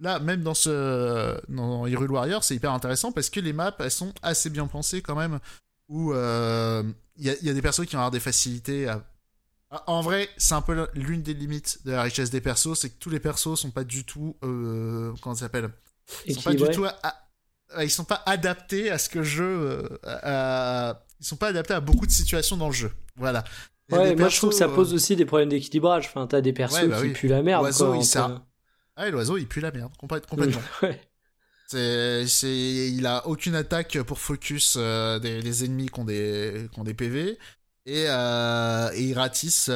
[0.01, 3.89] Là, même dans ce dans Hyrule Warrior, c'est hyper intéressant parce que les maps, elles
[3.89, 5.39] sont assez bien pensées quand même.
[5.87, 6.83] Où il euh,
[7.17, 9.03] y, a, y, a, des persos qui vont avoir des facilités à...
[9.87, 12.99] En vrai, c'est un peu l'une des limites de la richesse des persos, c'est que
[12.99, 14.35] tous les persos sont pas du tout...
[14.41, 15.69] comment ça s'appelle?
[16.25, 16.85] Ils sont pas du tout...
[17.79, 19.99] ils sont pas adaptés à ce que le jeu...
[20.05, 22.91] Ils sont pas adaptés à beaucoup de situations dans le jeu.
[23.15, 23.43] Voilà.
[23.91, 26.07] Ouais, moi je trouve que ça pose euh, aussi des problèmes d'équilibrage.
[26.07, 27.63] Enfin, t'as des persos bah qui puent la merde.
[27.63, 28.07] L'oiseau, il
[28.95, 30.37] Ah, l'oiseau, il pue la merde, complètement.
[30.81, 30.99] ouais.
[31.67, 36.79] C'est, c'est, il a aucune attaque pour focus euh, des, ennemis qui ont des, qui
[36.79, 37.39] ont des PV
[37.87, 39.71] et, euh, et il ratisse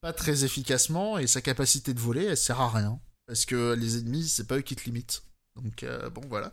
[0.00, 3.98] pas très efficacement et sa capacité de voler elle sert à rien parce que les
[3.98, 5.22] ennemis c'est pas eux qui te limitent.
[5.56, 6.52] Donc bon voilà.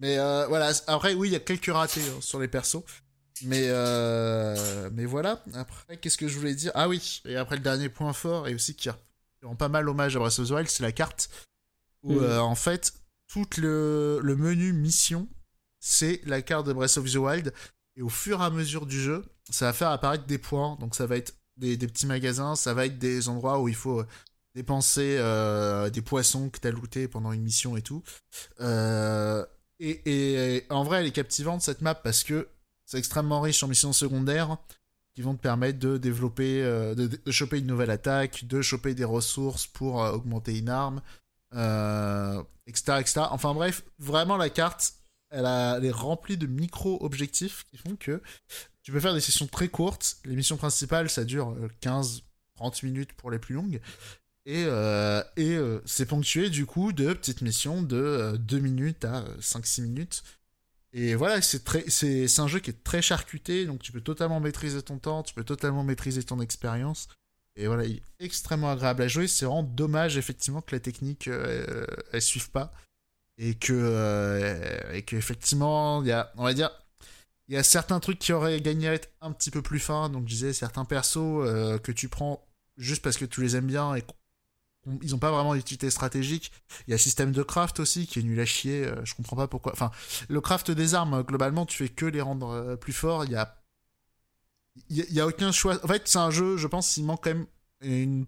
[0.00, 2.82] Mais voilà après oui il y a quelques ratés hein, sur les persos
[3.44, 5.42] mais, euh, mais voilà.
[5.54, 6.72] Après, qu'est-ce que je voulais dire?
[6.74, 8.88] Ah oui, et après le dernier point fort, et aussi qui
[9.42, 11.30] rend pas mal hommage à Breath of the Wild, c'est la carte.
[12.02, 12.22] Où mm.
[12.22, 12.94] euh, en fait,
[13.28, 15.28] tout le, le menu mission,
[15.80, 17.52] c'est la carte de Breath of the Wild.
[17.96, 20.76] Et au fur et à mesure du jeu, ça va faire apparaître des points.
[20.80, 23.74] Donc ça va être des, des petits magasins, ça va être des endroits où il
[23.74, 24.06] faut euh,
[24.54, 25.16] dépenser
[25.92, 28.02] des poissons que tu as lootés pendant une mission et tout.
[28.60, 29.46] et,
[29.80, 32.48] et, en vrai, elle est captivante cette map parce que
[32.92, 34.58] c'est extrêmement riche en missions secondaires
[35.14, 39.04] qui vont te permettre de développer, euh, de, choper une nouvelle attaque, de choper des
[39.04, 41.00] ressources pour euh, augmenter une arme,
[41.54, 43.20] euh, etc., etc.
[43.30, 44.92] Enfin bref, vraiment la carte,
[45.30, 48.20] elle, elle est remplie de micro-objectifs qui font que
[48.82, 50.18] tu peux faire des sessions très courtes.
[50.26, 53.80] Les missions principales, ça dure 15-30 minutes pour les plus longues.
[54.44, 54.64] Et,
[55.36, 60.24] et c'est ponctué du coup de petites missions de 2 minutes à 5-6 minutes
[60.92, 61.84] et voilà, c'est très,
[62.38, 65.44] un jeu qui est très charcuté, donc tu peux totalement maîtriser ton temps, tu peux
[65.44, 67.08] totalement maîtriser ton expérience.
[67.56, 69.26] Et voilà, il est extrêmement agréable à jouer.
[69.26, 72.72] C'est vraiment dommage, effectivement, que la technique, euh, elle suive pas.
[73.38, 76.70] Et que, euh, qu'effectivement, il y a, on va dire,
[77.48, 80.08] il y a certains trucs qui auraient gagné à être un petit peu plus fins.
[80.10, 83.66] Donc, je disais, certains persos euh, que tu prends juste parce que tu les aimes
[83.66, 84.02] bien et
[85.02, 86.52] ils ont pas vraiment d'utilité stratégique.
[86.86, 88.84] Il y a le système de craft aussi qui est nul à chier.
[88.84, 89.72] Euh, je comprends pas pourquoi.
[89.72, 89.90] Enfin,
[90.28, 93.24] le craft des armes, globalement, tu fais que les rendre euh, plus forts.
[93.24, 93.62] Il y a,
[94.88, 95.78] il y a aucun choix.
[95.84, 97.46] En fait, c'est un jeu, je pense, il manque quand même
[97.80, 98.26] une...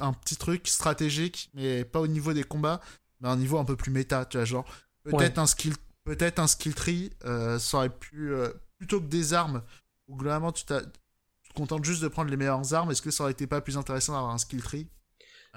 [0.00, 2.80] un petit truc stratégique, mais pas au niveau des combats,
[3.20, 4.24] mais à un niveau un peu plus méta.
[4.24, 4.64] Tu vois, genre
[5.04, 8.32] peut-être un skill, peut-être un skill tree, euh, ça aurait pu
[8.78, 9.62] plutôt que des armes
[10.08, 12.90] où globalement tu, tu te contentes juste de prendre les meilleures armes.
[12.90, 14.88] Est-ce que ça aurait été pas plus intéressant d'avoir un skill tree?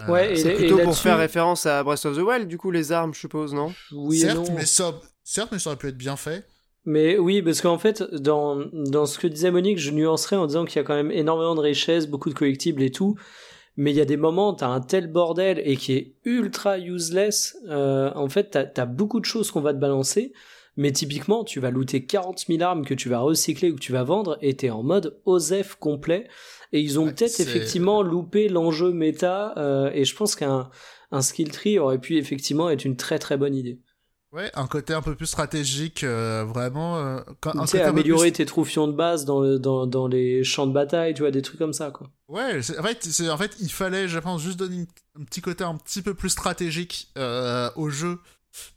[0.07, 3.13] Ouais, c'est plutôt pour faire référence à Breath of the Wild, du coup, les armes,
[3.13, 3.73] je suppose, non?
[3.91, 6.45] Oui, certes, Mais ça, certes, mais ça aurait pu être bien fait.
[6.85, 10.65] Mais oui, parce qu'en fait, dans, dans ce que disait Monique, je nuancerais en disant
[10.65, 13.15] qu'il y a quand même énormément de richesses, beaucoup de collectibles et tout.
[13.77, 17.57] Mais il y a des moments, t'as un tel bordel et qui est ultra useless.
[17.69, 20.33] Euh, en fait, t'as as beaucoup de choses qu'on va te balancer.
[20.75, 23.91] Mais typiquement, tu vas looter 40 000 armes que tu vas recycler ou que tu
[23.91, 26.27] vas vendre et t'es en mode OSEF complet.
[26.71, 30.69] Et ils ont peut-être effectivement loupé l'enjeu méta, euh, et je pense qu'un
[31.11, 33.79] un skill tree aurait pu effectivement être une très très bonne idée.
[34.31, 36.99] Ouais, un côté un peu plus stratégique, euh, vraiment.
[36.99, 41.15] Euh, tu sais, améliorer tes troufions de base dans, dans, dans, les champs de bataille,
[41.15, 42.11] tu vois, des trucs comme ça, quoi.
[42.27, 44.85] Ouais, en fait, en fait, il fallait, je pense, juste donner
[45.19, 47.11] un petit côté un petit peu plus stratégique
[47.75, 48.19] au jeu.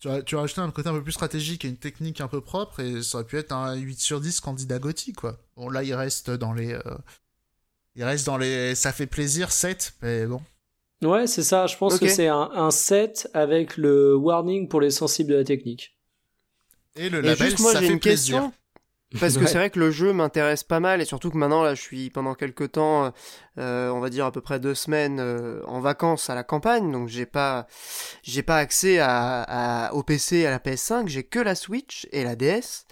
[0.01, 2.29] Tu as, tu as rajouté un côté un peu plus stratégique et une technique un
[2.29, 5.39] peu propre, et ça aurait pu être un 8 sur 10 candidat Gotti, quoi.
[5.57, 6.79] Bon, là, il reste dans les,
[7.97, 8.75] il reste dans les.
[8.75, 10.41] Ça fait plaisir, 7, mais bon.
[11.03, 11.67] Ouais, c'est ça.
[11.67, 15.45] Je pense que c'est un, un 7 avec le warning pour les sensibles de la
[15.45, 15.97] technique.
[16.95, 18.37] Et le label, juste, moi, ça fait une plaisir.
[18.37, 18.53] question.
[19.21, 21.75] Parce que c'est vrai que le jeu m'intéresse pas mal et surtout que maintenant là
[21.75, 23.13] je suis pendant quelques temps,
[23.59, 26.91] euh, on va dire à peu près deux semaines euh, en vacances à la campagne,
[26.91, 27.67] donc j'ai pas
[28.23, 32.07] j'ai pas accès à, à, au PC et à la PS5, j'ai que la Switch
[32.13, 32.87] et la DS.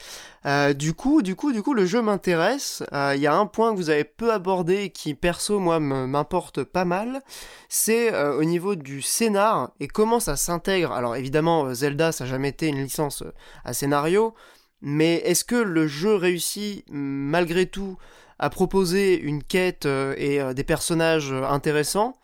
[0.47, 2.83] Euh, du coup, du coup, du coup, le jeu m'intéresse.
[2.93, 6.65] Euh, il y a un point que vous avez peu abordé qui perso moi m'importe
[6.65, 7.23] pas mal,
[7.69, 10.93] c'est euh, au niveau du scénar et comment ça s'intègre.
[10.93, 13.23] Alors évidemment, Zelda ça a jamais été une licence
[13.65, 14.35] à scénario.
[14.83, 17.97] Mais est-ce que le jeu réussit malgré tout
[18.39, 22.17] à proposer une quête euh, et euh, des personnages intéressants?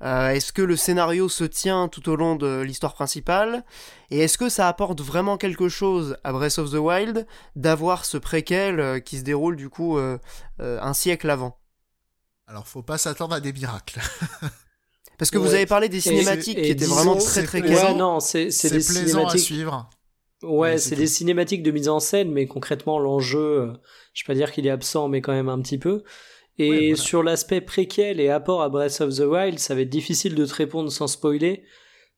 [0.00, 3.64] Est-ce que le scénario se tient tout au long de l'histoire principale?
[4.10, 8.18] Et est-ce que ça apporte vraiment quelque chose à Breath of the Wild d'avoir ce
[8.18, 9.98] préquel qui se déroule du coup
[10.58, 11.58] un siècle avant?
[12.46, 13.98] Alors faut pas s'attendre à des miracles.
[15.16, 18.46] Parce que vous avez parlé des cinématiques qui étaient vraiment très très Ouais, non, c'est
[18.46, 19.34] des cinématiques.
[19.34, 19.90] à suivre.
[20.46, 23.72] Ouais, c'est des cinématiques de mise en scène, mais concrètement, l'enjeu, euh,
[24.12, 26.02] je vais pas dire qu'il est absent, mais quand même un petit peu.
[26.58, 30.34] Et sur l'aspect préquel et apport à Breath of the Wild, ça va être difficile
[30.34, 31.64] de te répondre sans spoiler.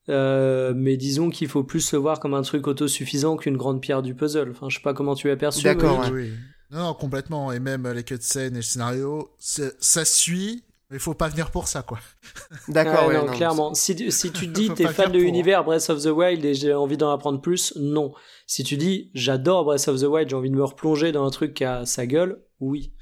[0.09, 4.03] Euh, mais disons qu'il faut plus le voir comme un truc autosuffisant qu'une grande pierre
[4.03, 4.51] du puzzle.
[4.51, 5.65] Enfin, je sais pas comment tu as perçu.
[5.65, 6.05] D'accord.
[6.12, 6.31] Oui,
[6.71, 7.51] Non, complètement.
[7.51, 11.66] Et même les cutscenes et le scénario, ça suit, mais il faut pas venir pour
[11.66, 11.99] ça, quoi.
[12.68, 13.75] D'accord, non, clairement.
[13.75, 16.96] Si, si tu dis t'es fan de l'univers Breath of the Wild et j'ai envie
[16.96, 18.12] d'en apprendre plus, non.
[18.46, 21.31] Si tu dis j'adore Breath of the Wild, j'ai envie de me replonger dans un
[21.31, 22.92] truc qui a sa gueule, oui.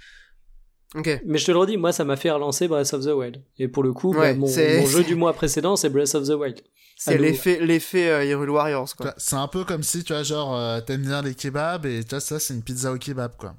[0.94, 1.20] Ok.
[1.26, 3.42] Mais je te le redis, moi ça m'a fait relancer Breath of the Wild.
[3.58, 6.62] Et pour le coup, bah, mon, jeu du mois précédent c'est Breath of the Wild.
[6.96, 9.12] C'est l'effet l'effet euh, Hyrule Warriors quoi.
[9.18, 12.10] C'est un peu comme si tu vois genre euh, t'aimes bien les kebabs et tu
[12.10, 13.56] vois ça c'est une pizza au kebab quoi.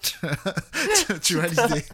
[1.22, 1.84] tu vois l'idée.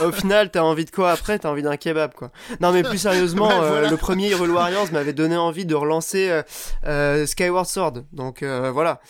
[0.00, 1.38] Au final, t'as envie de quoi après?
[1.38, 2.30] T'as envie d'un kebab, quoi.
[2.60, 6.42] Non, mais plus sérieusement, euh, le premier Hyrule Warriors m'avait donné envie de relancer euh,
[6.84, 8.04] euh, Skyward Sword.
[8.12, 9.00] Donc voilà,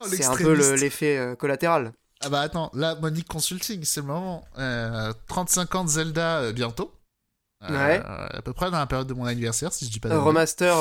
[0.00, 1.92] oh, c'est un peu l'effet collatéral.
[2.20, 4.44] Ah bah attends, là, Monique Consulting, c'est le moment.
[5.28, 6.92] 35 ans de Zelda bientôt.
[7.68, 8.00] ouais.
[8.04, 10.76] À peu près dans la période de mon anniversaire, si je dis pas de Remaster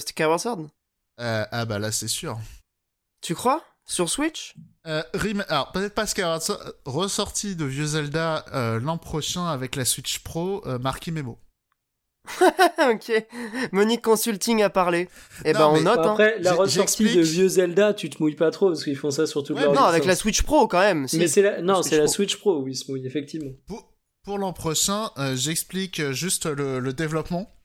[0.00, 0.66] Skyward Sword?
[1.18, 2.38] Ah bah là, c'est sûr.
[3.22, 3.62] Tu crois?
[3.86, 4.54] Sur Switch?
[4.88, 5.02] Euh,
[5.48, 10.18] alors peut-être pas Skyward Sword, ressorti de vieux Zelda euh, l'an prochain avec la Switch
[10.20, 11.38] Pro, euh, marqué Memo.
[12.40, 13.26] ok,
[13.70, 15.08] Monique Consulting a parlé.
[15.44, 15.98] Eh ben on note.
[16.00, 16.10] Hein.
[16.10, 19.26] Après, la ressortie de vieux Zelda, tu te mouilles pas trop parce qu'ils font ça
[19.26, 21.06] sur toute ouais, Non, avec la Switch Pro quand même.
[21.12, 21.62] Mais c'est la...
[21.62, 23.52] non, c'est la Switch Pro où ils se mouillent effectivement.
[23.68, 23.92] Pour,
[24.24, 27.55] pour l'an prochain, j'explique juste le, le développement.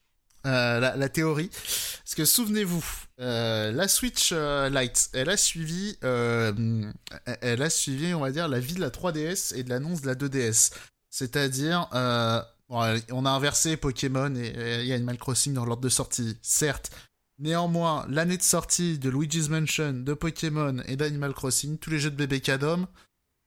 [0.47, 1.49] Euh, la, théorie.
[1.49, 2.84] Parce que souvenez-vous,
[3.19, 8.60] euh, la Switch euh, Lite, elle a suivi, elle a suivi, on va dire, la
[8.60, 10.73] vie de la 3DS et de l'annonce de la 2DS.
[11.12, 16.91] C'est-à-dire, on a inversé Pokémon et, et Animal Crossing dans l'ordre de sortie, certes.
[17.38, 22.12] Néanmoins, l'année de sortie de Luigi's Mansion, de Pokémon et d'Animal Crossing, tous les jeux
[22.12, 22.88] de bébé Cadom,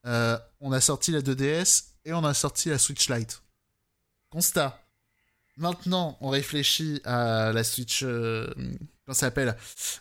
[0.04, 3.42] on a sorti la 2DS et on a sorti la Switch Lite.
[4.30, 4.84] Constat
[5.57, 8.03] Maintenant, on réfléchit à la Switch.
[8.03, 9.57] Euh, comment ça s'appelle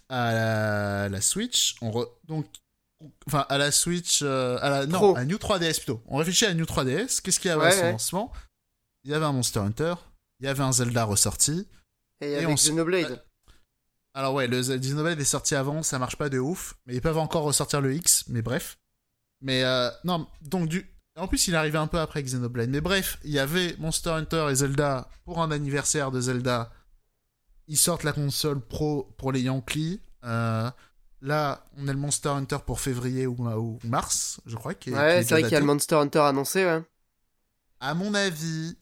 [0.10, 1.76] À la, Switch.
[1.82, 2.48] On Donc,
[3.28, 4.22] enfin, à la Switch.
[4.24, 4.86] Euh, à la...
[4.88, 6.02] Non, à New 3DS plutôt.
[6.08, 7.22] On réfléchit à New 3DS.
[7.22, 8.32] Qu'est-ce qu'il y avait à son lancement
[9.04, 9.94] Il y avait un Monster Hunter.
[10.40, 11.68] Il y avait un Zelda ressorti.
[12.22, 13.24] Et il y avait Xenoblade.
[14.16, 15.84] Alors, ouais, le Xenoblade est sorti avant.
[15.84, 16.76] Ça marche pas de ouf.
[16.86, 18.26] Mais ils peuvent encore ressortir le X.
[18.28, 18.78] Mais bref.
[19.42, 22.70] Mais euh, non, donc du, en plus, il arrivait un peu après Xenoblade.
[22.70, 26.72] Mais bref, il y avait Monster Hunter et Zelda pour un anniversaire de Zelda.
[27.68, 30.02] Ils sortent la console pro pour les Yankees.
[30.24, 30.70] Euh,
[31.22, 34.74] là, on a le Monster Hunter pour février ou, mars, je crois.
[34.74, 36.82] Qui ouais, c'est vrai qu'il y a le Monster Hunter annoncé, ouais.
[37.80, 38.78] À mon avis,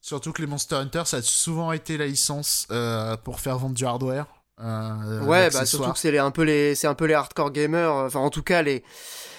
[0.00, 3.74] surtout que les Monster Hunter, ça a souvent été la licence euh, pour faire vendre
[3.74, 4.26] du hardware.
[4.60, 7.92] Euh, ouais, bah surtout que c'est un peu les, c'est un peu les hardcore gamers.
[7.92, 8.82] Enfin, en tout cas les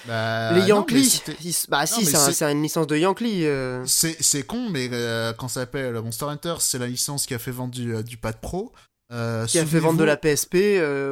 [0.08, 1.22] bah, les Yankees.
[1.68, 3.46] bah si, c'est une licence de Yankee.
[3.46, 3.84] Euh.
[3.86, 7.52] C'est con, mais euh, quand ça s'appelle Monster Hunter, c'est la licence qui a fait
[7.52, 8.72] vendre du, euh, du pad pro.
[9.10, 9.16] qui
[9.60, 10.56] a fait vendre de la PSP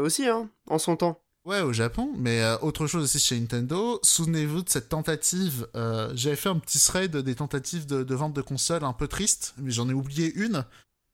[0.04, 1.22] aussi, hein, en son temps.
[1.46, 4.02] Ouais, au Japon, mais autre chose aussi chez Nintendo.
[4.04, 5.68] Souvenez-vous de cette tentative.
[6.14, 9.54] J'avais fait un petit thread des tentatives de, de vente de consoles un peu tristes,
[9.58, 10.66] mais j'en ai oublié une.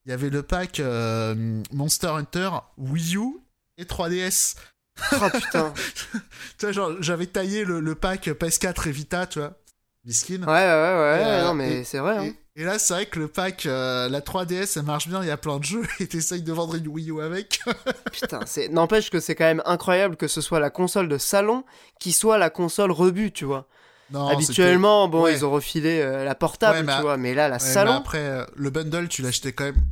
[0.06, 0.82] Il y avait le pack
[1.72, 3.38] Monster Hunter Wii U
[3.78, 4.56] et 3DS.
[5.13, 5.74] Oh putain.
[6.58, 9.54] tu vois, genre, j'avais taillé le, pack PS4 et Vita, tu vois.
[10.06, 10.42] Miskin.
[10.42, 12.18] Ouais, ouais, ouais, euh, non, mais c'est vrai.
[12.18, 12.34] Hein.
[12.56, 15.32] Et, là, c'est vrai que le pack, euh, la 3DS, ça marche bien, il y
[15.32, 17.62] a plein de jeux, et t'essayes de vendre une Wii U avec.
[18.12, 18.68] Putain, c'est...
[18.68, 21.64] n'empêche que c'est quand même incroyable que ce soit la console de salon
[21.99, 23.68] qui soit la console rebut, tu vois.
[24.14, 27.93] Non, Habituellement, bon, ils ont refilé euh, la portable, tu vois, mais là, la salon.
[27.93, 29.84] après, le bundle, tu l'achetais quand même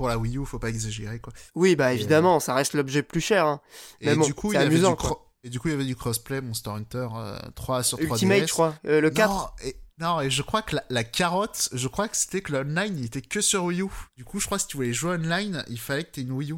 [0.00, 1.30] pour la Wii U, faut pas exagérer quoi.
[1.54, 3.44] Oui, bah évidemment, ça reste l'objet plus cher.
[3.44, 3.60] Hein.
[4.00, 4.96] et du coup, il amusant,
[5.44, 7.06] Et du coup, il y avait du crossplay Monster Hunter
[7.54, 8.04] 3 euh, sur 3DS.
[8.04, 9.30] Ultimate, je crois, euh, le 4.
[9.30, 12.96] Non, et, non, et je crois que la, carotte, je crois que c'était que l'online,
[12.96, 13.88] il était que sur Wii U.
[14.16, 16.22] Du coup, je crois que si tu voulais jouer online, il fallait que tu aies
[16.22, 16.56] une Wii U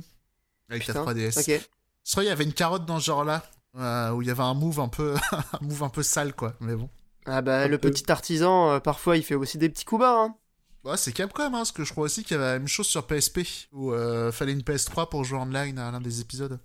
[0.70, 1.40] avec ta 3DS.
[1.40, 1.66] Ok.
[2.04, 3.42] Je crois qu'il y avait une carotte dans ce genre-là,
[3.76, 6.54] euh, où il y avait un move un peu, un move un peu sale, quoi.
[6.60, 6.88] Mais bon.
[7.26, 10.36] Ah bah, le petit artisan, parfois, il fait aussi des petits coups bas, hein.
[10.84, 12.86] Bah, c'est Capcom, hein, parce que je crois aussi qu'il y avait la même chose
[12.86, 13.40] sur PSP,
[13.72, 16.58] où euh, fallait une PS3 pour jouer online à l'un des épisodes.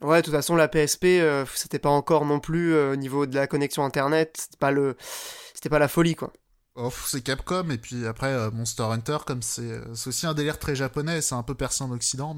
[0.00, 3.26] Ouais, de toute façon, la PSP, euh, c'était pas encore non plus euh, au niveau
[3.26, 4.96] de la connexion internet, c'était pas le,
[5.54, 6.32] c'était pas la folie, quoi.
[6.74, 10.74] Oh, c'est Capcom et puis après euh, Monster Hunter comme c'est aussi un délire très
[10.74, 12.34] japonais c'est un peu percé en occident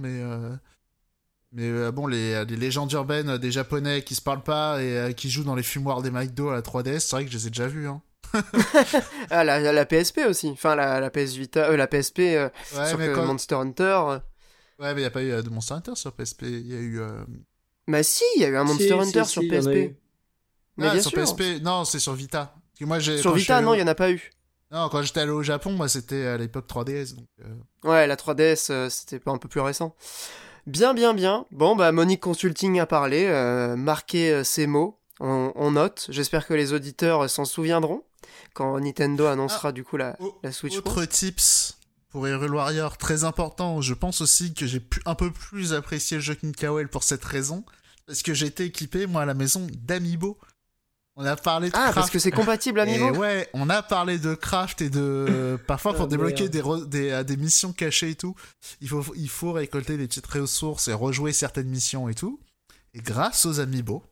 [1.54, 5.30] mais mais bon les, les, légendes urbaines des japonais qui se parlent pas et qui
[5.30, 7.50] jouent dans les fumoirs des McDo à la 3DS c'est vrai que je les ai
[7.50, 8.02] déjà vus hein.
[9.30, 10.48] ah, la, la, PSP aussi.
[10.50, 14.18] Enfin, la, la PS Vita, euh, la PSP euh, sur Monster Hunter.
[14.78, 16.42] Ouais, mais il n'y a pas eu euh, de Monster Hunter sur PSP.
[16.42, 17.00] Il y a eu.
[17.86, 19.96] Bah, si, il y a eu un Monster Hunter sur PSP.
[20.76, 22.54] Mais ah, sur PSP, non, c'est sur Vita.
[22.80, 24.30] Moi, sur Vita, non, il n'y en a pas eu.
[24.70, 27.14] Non, quand j'étais allé au Japon, moi, c'était à l'époque 3DS.
[27.14, 27.26] Donc,
[27.84, 29.94] Ouais, la 3DS, c'était pas un peu plus récent.
[30.66, 31.46] Bien, bien, bien.
[31.50, 33.28] Bon, bah, Monique Consulting a parlé,
[33.76, 34.98] marqué ses mots.
[35.20, 36.06] On, on note.
[36.08, 38.02] J'espère que les auditeurs s'en souviendront
[38.52, 41.76] quand Nintendo annoncera ah, du coup la, la Switch Autre tips
[42.14, 46.22] pour Hyrule Warrior, très important, je pense aussi que j'ai un peu plus apprécié le
[46.22, 47.64] jeu Kinkawel pour cette raison,
[48.06, 50.38] parce que j'ai été équipé, moi, à la maison, d'Amiibo.
[51.16, 54.34] On a parlé de ah, parce que c'est compatible Amiibo Ouais, on a parlé de
[54.34, 55.58] craft et de...
[55.68, 58.34] Parfois, pour ah, débloquer des, des, euh, des, missions cachées et tout,
[58.80, 62.40] il faut, il faut récolter des petites ressources et rejouer certaines missions et tout.
[62.94, 64.02] Et grâce aux Amiibo,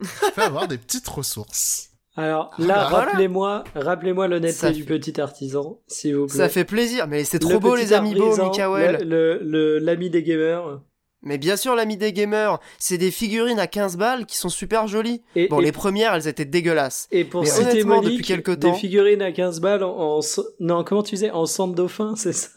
[0.00, 1.90] tu peux avoir des petites ressources.
[2.14, 6.36] Alors ah, là, bah, rappelez-moi, rappelez-moi l'honnêteté du petit artisan, s'il vous plaît.
[6.36, 9.08] Ça fait plaisir, mais c'est trop beau les amiibo, Mikael.
[9.08, 10.80] Le, l'ami des gamers.
[11.22, 14.88] Mais bien sûr, l'ami des gamers, c'est des figurines à 15 balles qui sont super
[14.88, 15.22] jolies.
[15.50, 17.08] bon, les premières, elles étaient dégueulasses.
[17.12, 20.20] Et pour citer Monique, depuis quelques temps, des figurines à 15 balles en,
[20.60, 22.50] non, comment tu disais, en de dauphin, c'est ça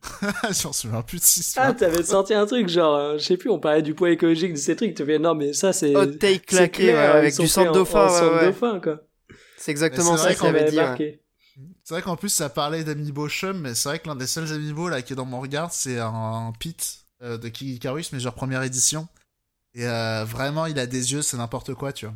[0.62, 3.50] J'en souviens plus de si Ah, t'avais sorti un truc, genre, euh, je sais plus,
[3.50, 4.94] on parlait du poids écologique de ces trucs.
[4.94, 5.94] Tu fais, non, mais ça, c'est.
[5.94, 8.08] Hot take claqué, avec du sang de dauphin.
[9.56, 10.78] C'est exactement ça qu'il avait dit.
[11.82, 14.52] C'est vrai qu'en plus, ça parlait d'Amiibo Chum, mais c'est vrai que l'un des seuls
[14.52, 18.34] Amiibo là qui est dans mon regard, c'est un, Pit euh, de Karus, mais genre
[18.34, 19.08] première édition.
[19.74, 22.14] Et euh, vraiment, il a des yeux, c'est n'importe quoi, tu vois.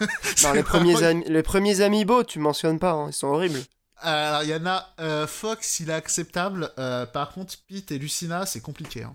[0.42, 3.60] non, les premiers, les premiers Amiibo, tu mentionnes pas, hein, ils sont horribles.
[3.98, 4.88] Alors, il y en a.
[5.00, 6.72] Euh, Fox, il est acceptable.
[7.12, 9.04] Par contre, Pete et Lucina, c'est compliqué.
[9.04, 9.14] Hein.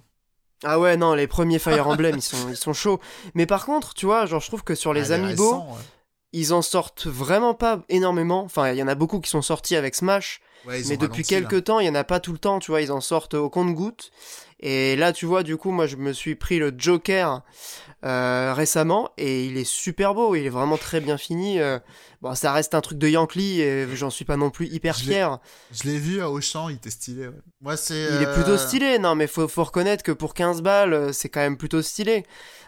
[0.63, 2.99] Ah ouais, non, les premiers Fire Emblem, ils sont, ils sont chauds.
[3.35, 5.63] Mais par contre, tu vois, genre, je trouve que sur les ah, Amiibo,
[6.31, 8.43] ils en sortent vraiment pas énormément.
[8.43, 10.41] Enfin, il y en a beaucoup qui sont sortis avec Smash.
[10.65, 12.91] Mais depuis quelques temps, il y en a pas tout le temps, tu vois, ils
[12.91, 14.11] en sortent au compte-goutte.
[14.59, 17.43] Et là, tu vois, du coup, moi, je me suis pris le Joker
[18.03, 21.59] euh, récemment et il est super beau, il est vraiment très bien fini.
[21.59, 21.77] Euh.
[22.21, 25.37] bon, ça reste un truc de Yankee et j'en suis pas non plus hyper fier.
[25.71, 27.29] Je l'ai vu à Auchan, il était stylé.
[27.61, 28.07] Moi, c'est.
[28.15, 31.29] Il est plutôt euh, stylé, non, mais faut, faut reconnaître que pour 15 balles, c'est
[31.29, 32.25] quand même plutôt stylé.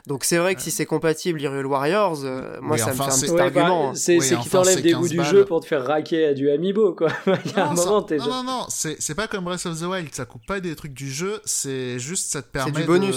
[0.10, 2.18] Donc c'est vrai que si c'est compatible Hyrule Warriors,
[2.62, 3.90] moi ça me fait un petit argument.
[3.92, 3.96] Hein.
[3.96, 7.10] c'est qui t'enlève des goûts du jeu pour te faire raquer à du amiibo quoi.
[7.46, 10.14] Il y a un moment Non non non, c'est pas comme Breath of the Wild,
[10.14, 13.16] ça coupe pas des trucs du jeu, c'est juste ça te permet du bonus.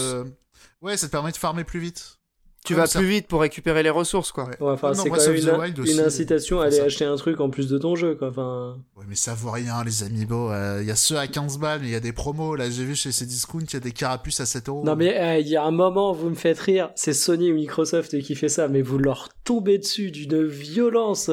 [0.82, 2.18] Ouais, ça te permet de farmer plus vite.
[2.64, 4.48] Tu vas plus vite pour récupérer les ressources, quoi.
[4.60, 7.96] enfin, c'est quand même une, incitation à aller acheter un truc en plus de ton
[7.96, 8.28] jeu, quoi.
[8.28, 8.78] Enfin...
[8.96, 10.50] Ouais, mais ça vaut rien, les amiibo.
[10.50, 12.54] Il euh, y a ceux à 15 balles, mais il y a des promos.
[12.54, 14.84] Là, j'ai vu chez ces discounts, il y a des carapuces à 7 euros.
[14.84, 16.90] Non, mais euh, il y a un moment, vous me faites rire.
[16.94, 21.32] C'est Sony ou Microsoft qui fait ça, mais vous leur tombez dessus d'une violence.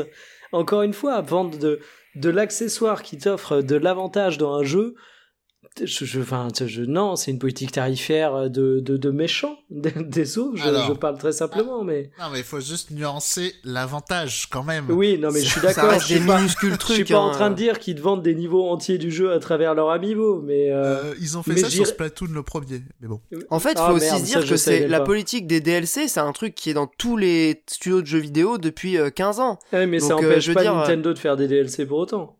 [0.51, 1.79] Encore une fois, vendre de,
[2.15, 4.95] de l'accessoire qui t'offre de l'avantage dans un jeu
[5.85, 10.53] je, je, enfin, je, non, c'est une politique tarifaire de, de, de méchants, des eaux,
[10.55, 12.09] je, je, parle très simplement, mais...
[12.19, 14.85] Non, mais il faut juste nuancer l'avantage, quand même.
[14.89, 17.55] Oui, non, mais je suis d'accord, je suis pas, je suis pas en train de
[17.55, 20.71] dire qu'ils te vendent des niveaux entiers du jeu à travers leur amiibo, mais...
[20.71, 23.21] Euh, euh, ils ont fait ça sur Splatoon le premier, mais bon.
[23.49, 26.19] En fait, il faut ah, aussi se dire que c'est la politique des DLC, c'est
[26.19, 29.59] un truc qui est dans tous les studios de jeux vidéo depuis 15 euh, ans.
[29.73, 32.38] Ouais, mais ça empêche pas Nintendo de faire des DLC pour autant.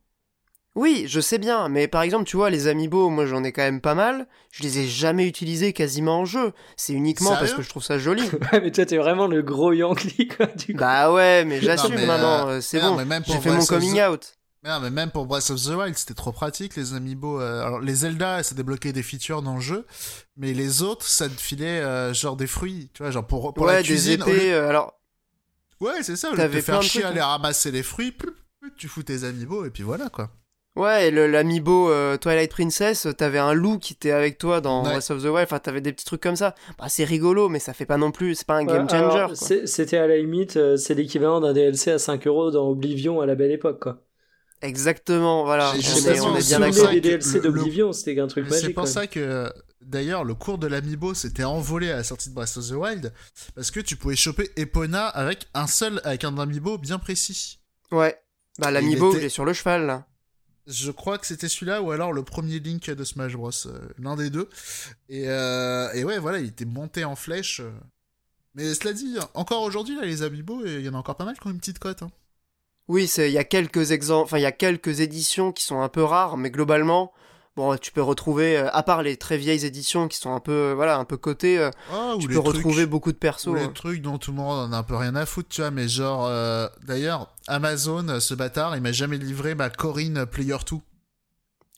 [0.76, 3.64] Oui, je sais bien, mais par exemple, tu vois, les amiibo, moi j'en ai quand
[3.64, 6.54] même pas mal, je les ai jamais utilisés quasiment en jeu.
[6.78, 8.24] C'est uniquement parce que je trouve ça joli.
[8.54, 10.80] ouais, mais toi t'es vraiment le gros Yankee, quoi, du coup.
[10.80, 14.36] Bah ouais, mais j'assume maintenant, euh, c'est bon, j'ai fait mon coming out.
[14.64, 17.40] Mais, non, mais même pour Breath of the Wild, c'était trop pratique, les amiibo.
[17.40, 19.86] Euh, alors, les Zelda, ça débloquait des features dans le jeu,
[20.36, 23.66] mais les autres, ça te filait euh, genre des fruits, tu vois, genre pour, pour
[23.66, 24.22] la cuisine.
[24.24, 24.94] Des épées, alors...
[25.80, 28.14] Ouais, c'est ça, au lieu de te faire chier à aller ramasser les fruits,
[28.78, 30.30] tu fous tes amiibo, et puis voilà, quoi.
[30.80, 35.22] Ouais, l'amiibo euh, Twilight Princess, t'avais un loup qui était avec toi dans Breath of
[35.22, 36.56] the Wild, enfin t'avais des petits trucs comme ça.
[36.78, 39.66] Bah, c'est rigolo, mais ça fait pas non plus, c'est pas un game changer.
[39.66, 43.26] C'était à la limite, euh, c'est l'équivalent d'un DLC à 5 euros dans Oblivion à
[43.26, 44.06] la belle époque, quoi.
[44.62, 45.74] Exactement, voilà.
[45.74, 46.92] on, est, bien d'accord.
[46.92, 48.68] Les DLC d'Oblivion, c'était un truc magique.
[48.68, 49.52] C'est pour ça que,
[49.82, 53.14] d'ailleurs, le cours de l'amiibo s'était envolé à la sortie de Breath of the Wild,
[53.54, 57.60] parce que tu pouvais choper Epona avec un seul, avec un amiibo bien précis.
[57.92, 58.18] Ouais.
[58.60, 60.06] Bah, l'amiibo, il, est sur le cheval, là.
[60.70, 63.50] Je crois que c'était celui-là ou alors le premier Link de Smash Bros.
[63.66, 64.48] Euh, l'un des deux.
[65.10, 67.60] Et, euh, et, ouais, voilà, il était monté en flèche.
[67.62, 67.72] Euh.
[68.54, 71.38] Mais cela dit, encore aujourd'hui, là, les Amiibo, il y en a encore pas mal
[71.40, 72.04] qui ont une petite cote.
[72.04, 72.12] Hein.
[72.88, 75.90] Oui, il y a quelques exemples, enfin il y a quelques éditions qui sont un
[75.90, 77.14] peu rares, mais globalement,
[77.56, 80.74] bon, tu peux retrouver, euh, à part les très vieilles éditions qui sont un peu,
[80.74, 83.48] voilà, un peu cotées, euh, ah, tu peux retrouver beaucoup de persos.
[83.48, 83.72] Ou les hein.
[83.74, 85.88] trucs dont tout le monde en a un peu rien à foutre, tu vois, mais
[85.88, 90.78] genre, euh, d'ailleurs, Amazon, ce bâtard, il m'a jamais livré ma Corinne Player 2.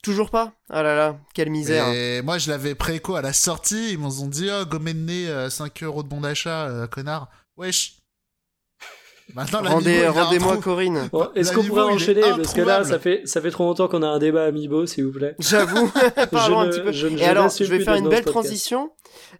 [0.02, 0.52] Toujours pas?
[0.68, 1.86] Ah là là, quelle misère.
[1.88, 5.50] Et moi, je l'avais préco à la sortie, ils m'ont dit, oh, gommé de nez,
[5.50, 7.28] 5 euros de bon d'achat, connard.
[7.56, 8.01] Wesh.
[9.36, 11.08] Rendez, Rendez-moi Corinne.
[11.34, 14.08] Est-ce qu'on pourrait enchaîner Parce que là, ça fait, ça fait trop longtemps qu'on a
[14.08, 15.34] un débat Amiibo, s'il vous plaît.
[15.38, 15.90] J'avoue.
[16.30, 16.92] Parlons un petit peu.
[16.92, 18.90] Je, Et alors, je vais faire une belle transition.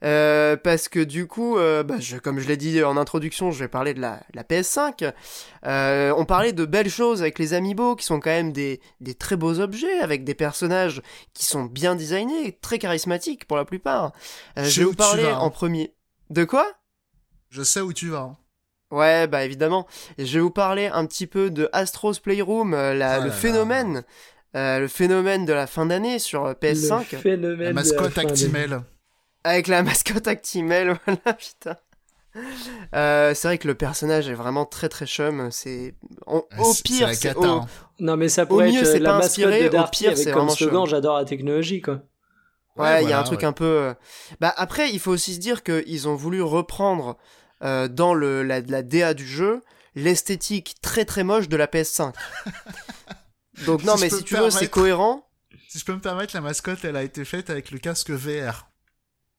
[0.04, 3.58] Euh, parce que du coup, euh, bah, je, comme je l'ai dit en introduction, je
[3.58, 5.12] vais parler de la, la PS5.
[5.64, 9.14] Euh, on parlait de belles choses avec les Amiibo, qui sont quand même des, des
[9.14, 11.00] très beaux objets, avec des personnages
[11.34, 14.12] qui sont bien designés, très charismatiques pour la plupart.
[14.58, 15.94] Euh, je vais vous parler en premier.
[16.30, 16.66] De quoi?
[17.50, 18.20] Je sais où tu vas.
[18.20, 18.36] Hein.
[18.92, 19.86] Ouais, bah évidemment.
[20.18, 24.04] Je vais vous parler un petit peu de Astro's Playroom, euh, la, oh le phénomène,
[24.54, 27.06] euh, le phénomène de la fin d'année sur euh, PS5.
[27.12, 28.82] Le phénomène la mascotte Actimel.
[29.44, 31.76] Avec la mascotte Actimel, voilà, putain.
[32.94, 35.50] Euh, c'est vrai que le personnage est vraiment très très chum.
[35.50, 35.94] C'est
[36.26, 36.44] au
[36.84, 37.44] pire, c'est au...
[37.44, 37.66] Hein.
[37.98, 41.18] non mais ça pourrait être la mascotte de Darty au pire, c'est comme slogan j'adore
[41.18, 42.00] la technologie quoi.
[42.76, 43.94] Ouais, il y a un truc un peu.
[44.40, 47.18] Bah après, il faut aussi se dire qu'ils ont voulu reprendre
[47.62, 49.62] euh, dans le, la, la DA du jeu
[49.94, 52.14] l'esthétique très très moche de la PS5.
[53.66, 55.28] Donc non, mais si tu veux, c'est cohérent.
[55.68, 58.68] Si je peux me permettre, la mascotte, elle a été faite avec le casque VR.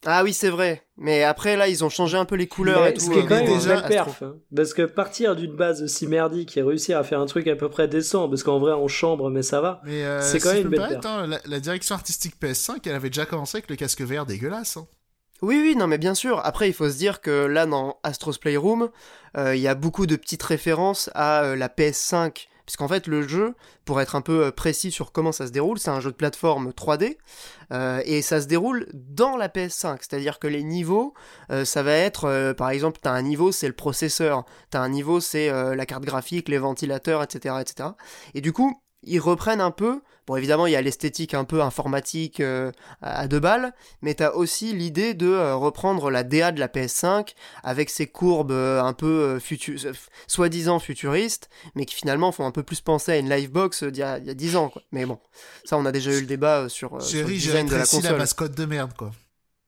[0.06, 0.86] Ah oui, c'est vrai.
[0.98, 3.00] Mais après, là, ils ont changé un peu les couleurs et tout.
[3.00, 4.22] Ce qui est quand même déjà perf.
[4.22, 4.36] Hein.
[4.54, 7.70] Parce que partir d'une base aussi merdique et réussir à faire un truc à peu
[7.70, 9.82] près décent, parce qu'en vrai, on chambre, mais ça va.
[9.88, 11.06] Euh, c'est quand même une belle perf.
[11.06, 14.78] Hein, la, la, direction artistique PS5, elle avait déjà commencé avec le casque VR dégueulasse.
[14.78, 14.88] Hein.
[15.44, 16.40] Oui, oui, non, mais bien sûr.
[16.46, 18.90] Après, il faut se dire que là, dans Astro's Playroom,
[19.38, 22.48] euh, il y a beaucoup de petites références à euh, la PS5.
[22.66, 25.80] Puisqu'en fait, le jeu, pour être un peu euh, précis sur comment ça se déroule,
[25.80, 27.18] c'est un jeu de plateforme 3D,
[28.06, 29.98] et ça se déroule dans la PS5.
[30.00, 31.14] C'est-à-dire que les niveaux,
[31.66, 35.50] ça va être, par exemple, t'as un niveau, c'est le processeur, t'as un niveau, c'est
[35.76, 37.90] la carte graphique, les ventilateurs, etc., etc.
[38.34, 40.02] Et du coup, ils reprennent un peu.
[40.26, 42.72] Bon, évidemment, il y a l'esthétique un peu informatique euh,
[43.02, 47.34] à deux balles, mais t'as aussi l'idée de euh, reprendre la DA de la PS5
[47.62, 49.40] avec ses courbes euh, un peu
[50.28, 54.04] soi-disant futuristes, mais qui finalement font un peu plus penser à une livebox d'il y
[54.04, 54.82] a, 10 ans, quoi.
[54.92, 55.20] Mais bon,
[55.66, 58.12] ça, on a déjà eu le débat sur, sur le design de la console.
[58.12, 59.12] la mascotte de merde, quoi.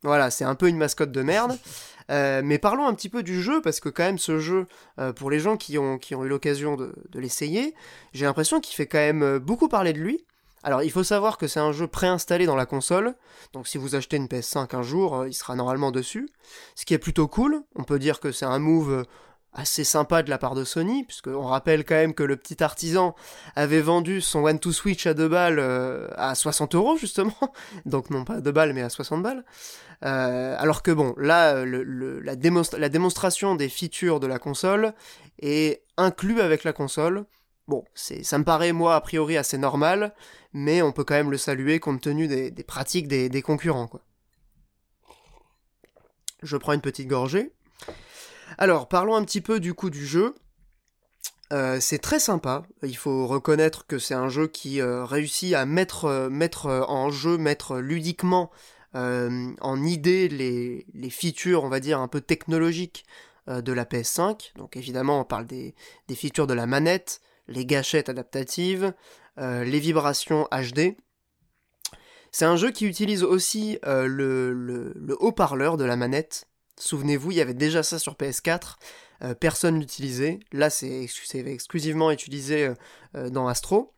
[0.04, 1.58] Voilà, c'est un peu une mascotte de merde.
[2.12, 4.68] Euh, mais parlons un petit peu du jeu, parce que quand même ce jeu,
[5.00, 7.74] euh, pour les gens qui ont, qui ont eu l'occasion de, de l'essayer,
[8.14, 10.24] j'ai l'impression qu'il fait quand même beaucoup parler de lui.
[10.66, 13.14] Alors il faut savoir que c'est un jeu préinstallé dans la console,
[13.54, 16.28] donc si vous achetez une PS5 un jour, il sera normalement dessus.
[16.74, 19.06] Ce qui est plutôt cool, on peut dire que c'est un move
[19.54, 23.14] assez sympa de la part de Sony, puisqu'on rappelle quand même que le petit artisan
[23.56, 27.38] avait vendu son One to Switch à 2 balles euh, à 60 euros justement,
[27.86, 29.46] donc non pas à 2 balles mais à 60 balles.
[30.04, 34.94] Euh, alors que bon, là, la, la, démonstration des features de la console
[35.40, 37.26] est inclus avec la console.
[37.68, 40.14] Bon, c'est, ça me paraît moi a priori assez normal,
[40.54, 43.90] mais on peut quand même le saluer compte tenu des, pratiques des, concurrents.
[46.44, 47.52] Je prends une petite gorgée.
[48.60, 50.36] Alors, parlons un petit peu du coup du jeu.
[51.54, 55.66] Euh, c'est très sympa, il faut reconnaître que c'est un jeu qui euh, réussit à
[55.68, 58.52] mettre, euh, en jeu, mettre ludiquement
[58.94, 63.06] en idée les, les, features, on va dire, un peu technologiques
[63.46, 64.54] de la PS5.
[64.56, 65.76] Donc évidemment, on parle des,
[66.08, 68.94] des features de la manette, les gâchettes adaptatives,
[69.38, 70.96] les vibrations HD.
[72.32, 77.38] C'est un jeu qui utilise aussi le, le, le haut-parleur de la manette, Souvenez-vous, il
[77.38, 78.76] y avait déjà ça sur PS4,
[79.24, 80.40] euh, personne l'utilisait.
[80.52, 82.74] Là, c'est exclusivement utilisé euh,
[83.16, 83.94] euh, dans Astro.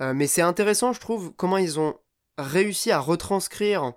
[0.00, 1.98] mais c'est intéressant, je trouve, comment ils ont
[2.38, 3.92] réussi à retranscrire.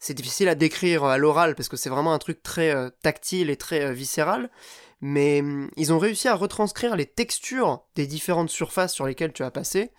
[0.00, 3.56] C'est difficile à décrire à l'oral parce que c'est vraiment un truc très tactile et
[3.56, 4.50] très viscéral.
[5.02, 9.42] Mais hum, ils ont réussi à retranscrire les textures des différentes surfaces sur lesquelles tu
[9.42, 9.90] as passé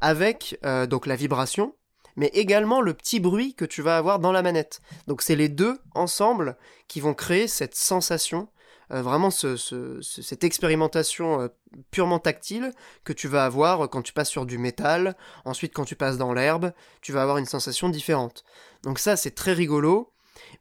[0.00, 1.74] avec donc la vibration,
[2.18, 4.82] mais également le petit bruit que tu vas avoir dans la manette.
[5.06, 6.56] Donc c'est les deux ensemble
[6.88, 8.48] qui vont créer cette sensation,
[8.92, 11.48] euh, vraiment cette expérimentation euh,
[11.92, 12.72] purement tactile
[13.04, 16.32] que tu vas avoir quand tu passes sur du métal, ensuite quand tu passes dans
[16.32, 18.44] l'herbe, tu vas avoir une sensation différente.
[18.82, 20.12] Donc ça c'est très rigolo.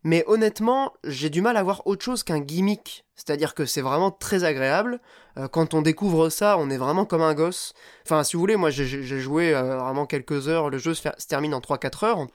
[0.03, 3.06] Mais honnêtement, j'ai du mal à voir autre chose qu'un gimmick.
[3.17, 5.01] C'est-à-dire que c'est vraiment très agréable.
[5.37, 7.73] Euh, quand on découvre ça, on est vraiment comme un gosse.
[8.05, 10.69] Enfin, si vous voulez, moi j'ai joué euh, vraiment quelques heures.
[10.69, 12.27] Le jeu se, termine en 3-4 heures.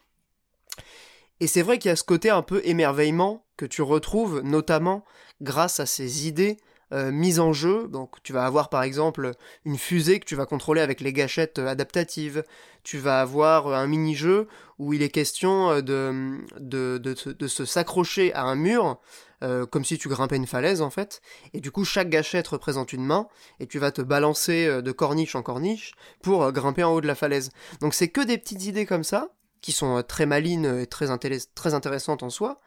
[1.38, 5.04] Et c'est vrai qu'il y a ce côté un peu émerveillement que tu retrouves, notamment
[5.40, 6.58] grâce à ces idées
[6.94, 7.88] mise en jeu.
[7.88, 9.30] Donc tu vas avoir par exemple
[9.64, 12.44] une fusée que tu vas contrôler avec les gâchettes adaptatives.
[12.82, 14.46] Tu vas avoir un mini-jeu
[14.78, 19.00] où il est question de, de, de, de se s'accrocher à un mur
[19.42, 21.20] euh, comme si tu grimpais une falaise en fait.
[21.52, 23.26] Et du coup, chaque gâchette représente une main,
[23.58, 27.00] et tu vas te balancer euh, de corniche en corniche pour euh, grimper en haut
[27.00, 27.50] de la falaise.
[27.80, 29.30] Donc c'est que des petites idées comme ça,
[29.60, 32.60] qui sont très malines et très, intéressantes en soi.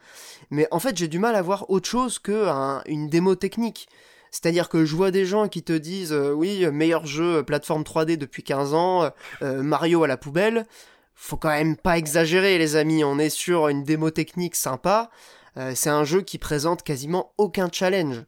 [0.50, 2.46] Mais en fait, j'ai du mal à voir autre chose que
[2.86, 3.88] une démo technique.
[4.30, 8.42] C'est-à-dire que je vois des gens qui te disent oui, meilleur jeu plateforme 3D depuis
[8.42, 9.10] 15 ans,
[9.42, 10.66] Mario à la poubelle.
[11.14, 15.10] Faut quand même pas exagérer les amis, on est sur une démo technique sympa,
[15.58, 18.24] euh, c'est un jeu qui présente quasiment aucun challenge.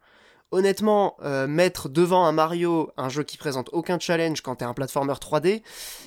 [0.51, 4.73] Honnêtement, euh, mettre devant un Mario un jeu qui présente aucun challenge quand t'es un
[4.73, 5.63] platformer 3D,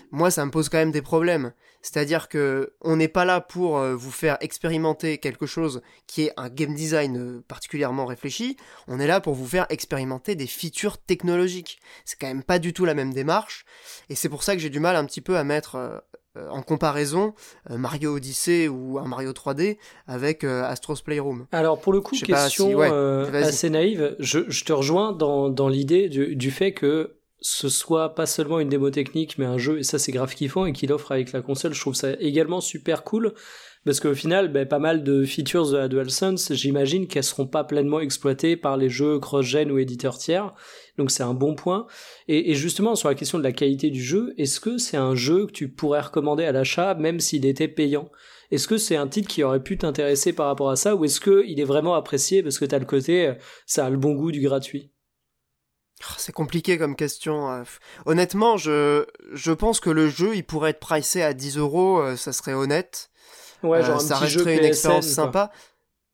[0.10, 1.54] moi ça me pose quand même des problèmes.
[1.84, 6.34] C'est-à-dire que on n'est pas là pour euh, vous faire expérimenter quelque chose qui est
[6.38, 8.58] un game design particulièrement réfléchi,
[8.88, 11.80] on est là pour vous faire expérimenter des features technologiques.
[12.04, 13.64] C'est quand même pas du tout la même démarche,
[14.10, 16.04] et c'est pour ça que j'ai du mal un petit peu à mettre
[16.36, 17.34] en comparaison
[17.70, 19.78] euh, Mario Odyssey ou un Mario 3D
[20.08, 21.46] avec euh, Astro's Playroom.
[21.52, 27.18] Alors pour le coup, question assez naïve, je, te rejoins dans, l'idée du, fait que
[27.42, 30.66] ce soit pas seulement une démo technique mais un jeu et ça c'est grave kiffant
[30.66, 33.34] et qu'il offre avec la console, je trouve ça également super cool
[33.84, 37.64] parce qu'au final, ben, pas mal de features de la DualSense, j'imagine qu'elles seront pas
[37.64, 40.54] pleinement exploitées par les jeux cross-gen ou éditeurs tiers.
[40.98, 41.88] Donc c'est un bon point.
[42.28, 45.48] Et, justement, sur la question de la qualité du jeu, est-ce que c'est un jeu
[45.48, 48.10] que tu pourrais recommander à l'achat même s'il était payant?
[48.52, 51.22] Est-ce que c'est un titre qui aurait pu t'intéresser par rapport à ça ou est-ce
[51.22, 53.34] qu'il est vraiment apprécié parce que tu as le côté, euh,
[53.66, 54.92] ça a le bon goût du gratuit?
[56.02, 57.52] Oh, c'est compliqué comme question.
[57.52, 57.64] Euh.
[58.06, 62.16] Honnêtement, je, je pense que le jeu, il pourrait être pricé à 10 euros, euh,
[62.16, 63.10] ça serait honnête.
[63.64, 65.52] Ouais, genre ça resterait une expérience sympa.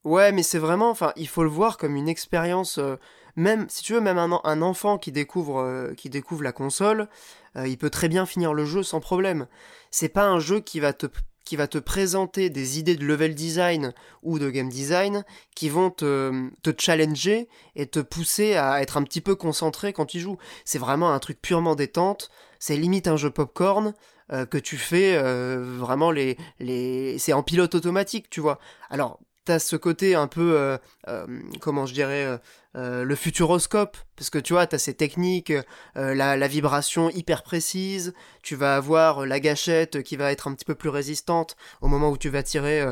[0.04, 2.78] Ouais, mais c'est vraiment, enfin, il faut le voir comme une expérience.
[2.78, 2.96] Euh,
[3.38, 7.08] même, si tu veux, même un, enfant qui découvre, euh, qui découvre la console,
[7.56, 9.48] euh, il peut très bien finir le jeu sans problème.
[9.92, 11.06] C'est pas un jeu qui va te
[11.46, 15.24] qui va te présenter des idées de level design ou de game design
[15.56, 20.06] qui vont te, te challenger et te pousser à être un petit peu concentré quand
[20.06, 20.38] tu joues.
[20.66, 23.94] C'est vraiment un truc purement détente, c'est limite un jeu popcorn,
[24.34, 28.60] euh, que tu fais vraiment les les c'est en pilote automatique tu vois
[28.90, 30.78] alors t'as ce côté un peu
[31.08, 31.28] euh,
[31.62, 32.40] comment je dirais
[32.76, 35.54] le futuroscope parce que tu vois t'as ces techniques
[35.96, 40.66] la, la, vibration hyper précise tu vas avoir la gâchette qui va être un petit
[40.66, 42.86] peu plus résistante au moment où tu vas tirer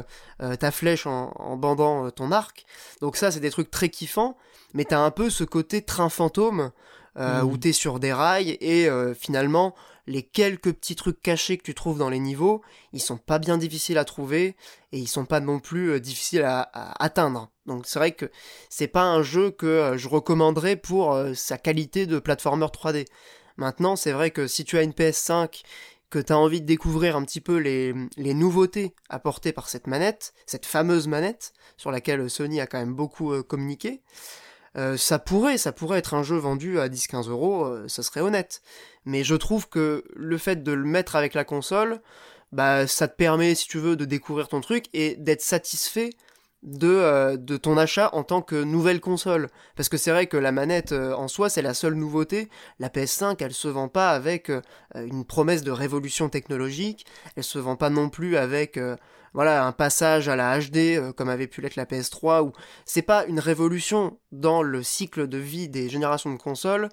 [0.59, 2.65] ta flèche en, en bandant ton arc
[3.01, 4.37] donc ça c'est des trucs très kiffants
[4.73, 6.71] mais t'as un peu ce côté train fantôme
[7.15, 7.43] mmh.
[7.43, 9.75] où t'es sur des rails et finalement
[10.07, 12.61] les quelques petits trucs cachés que tu trouves dans les niveaux,
[12.93, 14.55] ils sont pas bien difficiles à trouver
[14.91, 16.69] et ils sont pas non plus euh, difficiles à,
[17.03, 17.49] atteindre.
[17.65, 18.29] Donc c'est vrai que
[18.69, 23.05] c'est pas un jeu que euh, je recommanderais pour euh, sa qualité de platformer 3D.
[23.57, 25.63] Maintenant, c'est vrai que si tu as une PS5
[26.09, 29.87] que tu as envie de découvrir un petit peu les, les, nouveautés apportées par cette
[29.87, 34.01] manette, cette fameuse manette sur laquelle Sony a quand même beaucoup communiqué,
[34.77, 38.21] euh, ça pourrait, ça pourrait être un jeu vendu à 10-15 euros, euh, ça serait
[38.21, 38.61] honnête.
[39.05, 42.01] Mais je trouve que le fait de le mettre avec la console,
[42.51, 46.09] bah ça te permet, si tu veux, de découvrir ton truc et d'être satisfait
[46.63, 49.49] de, euh, de ton achat en tant que nouvelle console.
[49.75, 52.49] Parce que c'est vrai que la manette en soi, c'est la seule nouveauté.
[52.79, 54.51] La PS5, elle se vend pas avec
[54.95, 57.05] une promesse de révolution technologique.
[57.35, 58.79] Elle se vend pas non plus avec
[59.35, 62.53] voilà un passage à la HD euh, comme avait pu l'être la PS3 où
[62.85, 66.89] c'est pas une révolution dans le cycle de vie des générations de consoles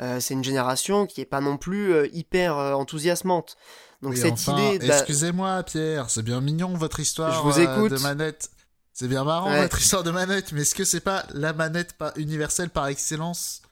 [0.00, 3.56] euh, c'est une génération qui est pas non plus euh, hyper enthousiasmante.
[4.02, 7.92] Donc cette idée excusez-moi Pierre c'est bien mignon votre histoire Je vous écoute.
[7.92, 8.50] de manette.
[8.92, 12.70] C'est bien marrant votre histoire de manette mais est-ce que c'est pas la manette universelle
[12.70, 13.62] par excellence?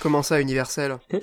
[0.00, 0.96] Comment ça, universel?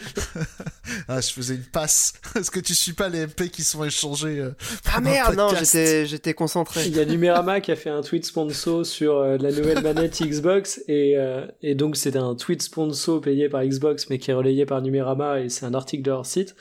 [1.07, 2.13] Ah, je faisais une passe.
[2.35, 4.51] Est-ce que tu suis pas les MP qui sont échangés euh,
[4.93, 6.85] Ah merde, non, j'étais, j'étais concentré.
[6.85, 10.21] Il y a Numérama qui a fait un tweet sponsor sur euh, la nouvelle manette
[10.21, 14.33] Xbox et, euh, et donc c'est un tweet sponsor payé par Xbox mais qui est
[14.33, 16.55] relayé par Numérama et c'est un article de leur site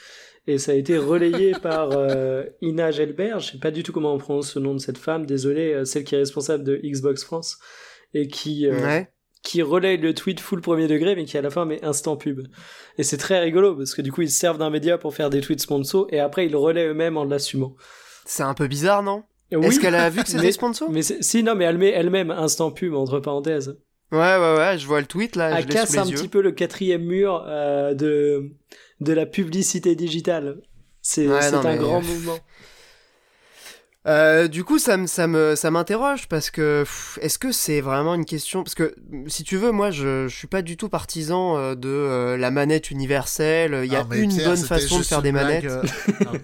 [0.47, 1.91] et ça a été relayé par
[2.61, 3.41] Ina Gelbert.
[3.41, 5.27] Je sais pas du tout comment on prononce le nom de cette femme.
[5.27, 7.59] Désolé, celle qui est responsable de Xbox France
[8.15, 9.09] et qui ouais
[9.43, 12.47] qui relaye le tweet full premier degré mais qui à la fin met instant pub.
[12.99, 15.41] Et c'est très rigolo parce que du coup ils servent d'un média pour faire des
[15.41, 17.75] tweets sponsors et après ils relaient eux-mêmes en l'assumant.
[18.25, 19.25] C'est un peu bizarre non?
[19.51, 20.91] Est-ce qu'elle a vu que c'était sponsor?
[20.91, 23.79] Mais si non mais elle met elle-même instant pub entre parenthèses.
[24.13, 25.59] Ouais ouais ouais, je vois le tweet là.
[25.59, 28.51] Elle casse un petit peu le quatrième mur euh, de
[29.01, 30.61] de la publicité digitale.
[31.03, 32.39] C'est un grand mouvement.
[34.07, 36.85] Euh, du coup, ça, ça me, ça m'interroge parce que
[37.21, 38.95] est-ce que c'est vraiment une question Parce que
[39.27, 42.51] si tu veux, moi, je, je suis pas du tout partisan euh, de euh, la
[42.51, 43.83] manette universelle.
[43.85, 45.71] Il y a une bonne façon de faire des manettes.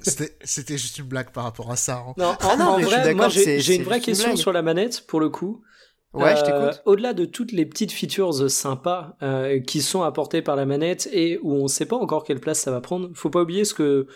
[0.45, 2.05] c'était juste une blague par rapport à ça.
[2.07, 2.13] Hein.
[2.19, 5.63] Non, ah en, vrai, moi, j'ai une vraie question sur la manette pour le coup.
[6.13, 6.83] Ouais, je t'écoute.
[6.85, 9.17] Au-delà de toutes les petites features sympas
[9.67, 12.71] qui sont apportées par la manette et où on sait pas encore quelle place ça
[12.71, 14.07] va prendre, faut pas oublier ce que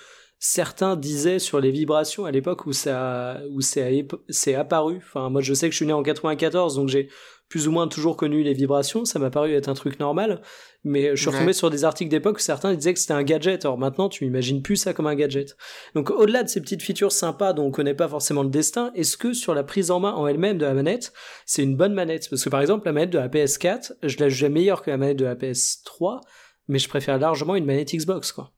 [0.40, 4.96] certains disaient sur les vibrations à l'époque où ça où c'est apparu.
[4.96, 7.08] Enfin, moi je sais que je suis né en 94, donc j'ai
[7.50, 9.04] plus ou moins toujours connu les vibrations.
[9.04, 10.40] Ça m'a paru être un truc normal,
[10.82, 13.64] mais je suis retombé sur des articles d'époque où certains disaient que c'était un gadget.
[13.64, 15.56] Or maintenant, tu imagines plus ça comme un gadget.
[15.94, 19.18] Donc au-delà de ces petites features sympas dont on connaît pas forcément le destin, est-ce
[19.18, 21.12] que sur la prise en main en elle-même de la manette,
[21.44, 22.30] c'est une bonne manette?
[22.30, 24.96] Parce que par exemple, la manette de la PS4, je la juge meilleure que la
[24.96, 26.20] manette de la PS3,
[26.68, 28.52] mais je préfère largement une manette Xbox, quoi.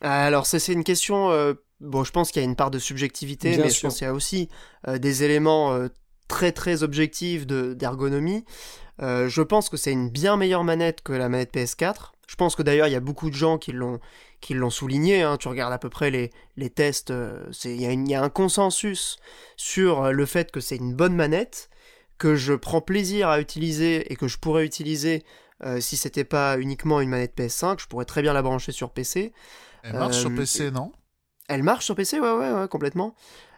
[0.00, 3.56] Alors c'est une question, euh, bon je pense qu'il y a une part de subjectivité,
[3.56, 4.48] mais je pense qu'il y a aussi
[4.88, 5.88] euh, des éléments euh,
[6.28, 8.44] très très objectifs d'ergonomie.
[9.00, 12.12] je pense que c'est une bien meilleure manette que la manette PS4.
[12.26, 14.00] Je pense que d'ailleurs il y a beaucoup de gens qui l'ont
[14.40, 15.22] qui l'ont souligné.
[15.22, 15.36] Hein.
[15.36, 17.12] Tu regardes à peu près les, les tests,
[17.64, 19.18] il y, y, a un consensus
[19.56, 21.68] sur le fait que c'est une bonne manette,
[22.18, 25.22] que je prends plaisir à utiliser et que je pourrais utiliser
[25.78, 27.80] si c'était pas uniquement une manette PS5.
[27.80, 29.32] Je pourrais très bien la brancher sur PC.
[29.82, 30.92] Elle marche sur euh, PC, non?
[31.48, 33.14] Elle marche sur PC, ouais, ouais, ouais complètement.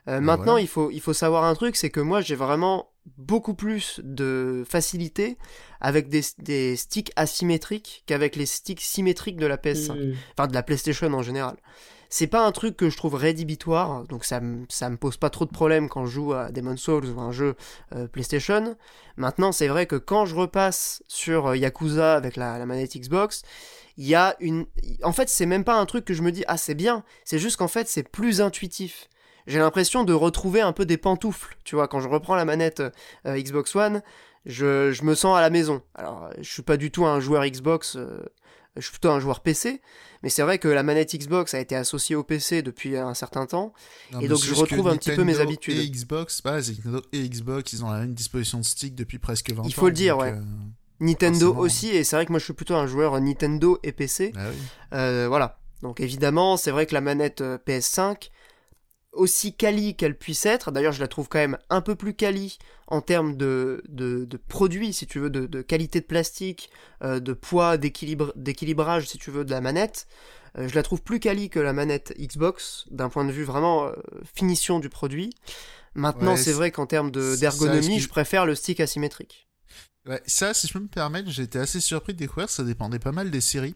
[0.08, 2.90] Euh, ah maintenant, il, faut, il faut savoir un truc, c'est que moi j'ai vraiment
[3.16, 5.38] beaucoup plus de facilité
[5.80, 10.14] avec des, des sticks asymétriques qu'avec les sticks symétriques de la PS5, hmm.
[10.36, 11.56] enfin de la PlayStation en général.
[12.16, 15.46] C'est pas un truc que je trouve rédhibitoire, donc ça, ça me pose pas trop
[15.46, 17.56] de problèmes quand je joue à Demon's Souls ou un jeu
[17.92, 18.76] euh, PlayStation.
[19.16, 23.42] Maintenant, c'est vrai que quand je repasse sur Yakuza avec la, manette Xbox,
[23.96, 24.66] il y a une...
[25.02, 27.40] En fait, c'est même pas un truc que je me dis, ah c'est bien, c'est
[27.40, 29.08] juste qu'en fait, c'est plus intuitif.
[29.48, 32.80] J'ai l'impression de retrouver un peu des pantoufles, tu vois, quand je reprends la manette
[33.26, 34.02] euh, Xbox One,
[34.46, 35.82] je, me sens à la maison.
[35.96, 38.22] Alors, je suis pas du tout un joueur Xbox, euh,
[38.76, 39.80] je suis plutôt un joueur PC,
[40.22, 43.46] mais c'est vrai que la manette Xbox a été associée au PC depuis un certain
[43.46, 43.72] temps,
[44.20, 45.78] et donc je retrouve un petit peu mes habitudes.
[45.78, 49.50] Et Xbox, bah, Nintendo et Xbox, ils ont la même disposition de stick depuis presque
[49.50, 49.66] 20 ans.
[49.66, 50.32] Il faut le dire, ouais.
[50.32, 50.40] Euh,
[51.00, 54.32] Nintendo aussi, et c'est vrai que moi je suis plutôt un joueur Nintendo et PC.
[54.36, 55.58] Ah euh, voilà.
[55.82, 58.30] Donc évidemment, c'est vrai que la manette euh, PS5,
[59.14, 62.58] aussi quali qu'elle puisse être, d'ailleurs je la trouve quand même un peu plus quali
[62.86, 66.70] en termes de, de, produits, si tu veux, de, qualité de plastique,
[67.02, 70.06] euh, de poids, d'équilibrage, si tu veux, de la manette.
[70.56, 73.90] je la trouve plus quali que la manette Xbox, d'un point de vue vraiment
[74.34, 75.30] finition du produit.
[75.94, 79.48] Maintenant, c'est vrai qu'en termes d'ergonomie, je préfère le stick asymétrique.
[80.06, 82.98] Ouais, ça, si je peux me permettre, j'ai été assez surpris de découvrir, ça dépendait
[82.98, 83.74] pas mal des séries.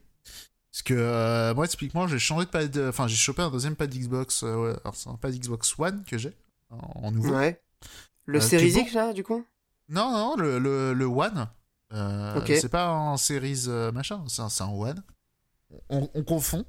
[0.78, 3.92] Parce que euh, moi, typiquement, j'ai changé de pad, enfin, j'ai chopé un deuxième pad
[3.92, 6.32] Xbox, euh, ouais, alors c'est un pad Xbox One que j'ai,
[6.70, 7.34] en, nouveau.
[7.34, 7.60] Ouais.
[8.26, 9.44] Le euh, Series X, là, du coup?
[9.88, 11.48] Non, non, le, le, le One.
[11.90, 12.52] ok.
[12.60, 15.02] C'est pas un Series machin, c'est un, un, One.
[15.90, 16.64] On, on, confond.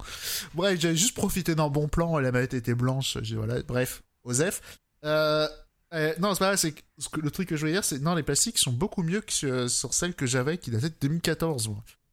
[0.56, 4.80] Bref, j'avais juste profité d'un bon plan, la manette était blanche, voilà, bref, Osef.
[5.06, 5.48] Euh,
[5.94, 8.16] euh, non, c'est pas vrai, c'est que le truc que je veux dire, c'est non,
[8.16, 11.70] les plastiques sont beaucoup mieux que sur, celles que j'avais qui dataient de 2014.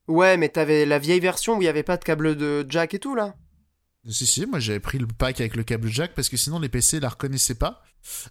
[0.08, 2.94] Ouais, mais t'avais la vieille version où il n'y avait pas de câble de jack
[2.94, 3.34] et tout là
[4.08, 6.68] Si, si, moi j'avais pris le pack avec le câble jack parce que sinon les
[6.68, 7.82] PC la reconnaissaient pas.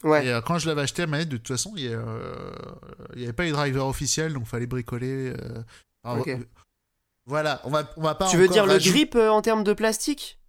[0.03, 0.26] Ouais.
[0.26, 2.51] Et euh, quand je l'avais acheté à manette, de toute façon, il n'y euh,
[3.15, 5.34] avait pas les drivers officiels donc fallait bricoler.
[7.28, 8.28] Voilà, on va, on va pas.
[8.28, 10.39] Tu veux dire le grip en termes de plastique?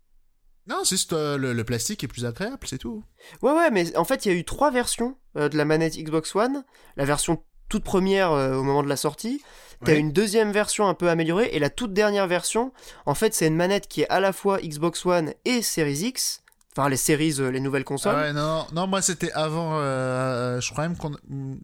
[0.66, 3.04] Non, c'est juste euh, le, plastique est plus agréable, c'est tout.
[3.42, 5.96] Ouais, ouais, mais en fait, il y a eu trois versions euh, de la manette
[5.96, 6.64] Xbox One.
[6.96, 9.42] La version toute première euh, au moment de la sortie.
[9.84, 11.50] T'as une deuxième version un peu améliorée.
[11.52, 12.72] Et la toute dernière version,
[13.04, 16.42] en fait, c'est une manette qui est à la fois Xbox One et Series X.
[16.76, 18.14] Enfin, les séries, les nouvelles consoles.
[18.16, 19.78] Ah ouais, non, non, moi c'était avant.
[19.80, 21.12] je crois même qu'on.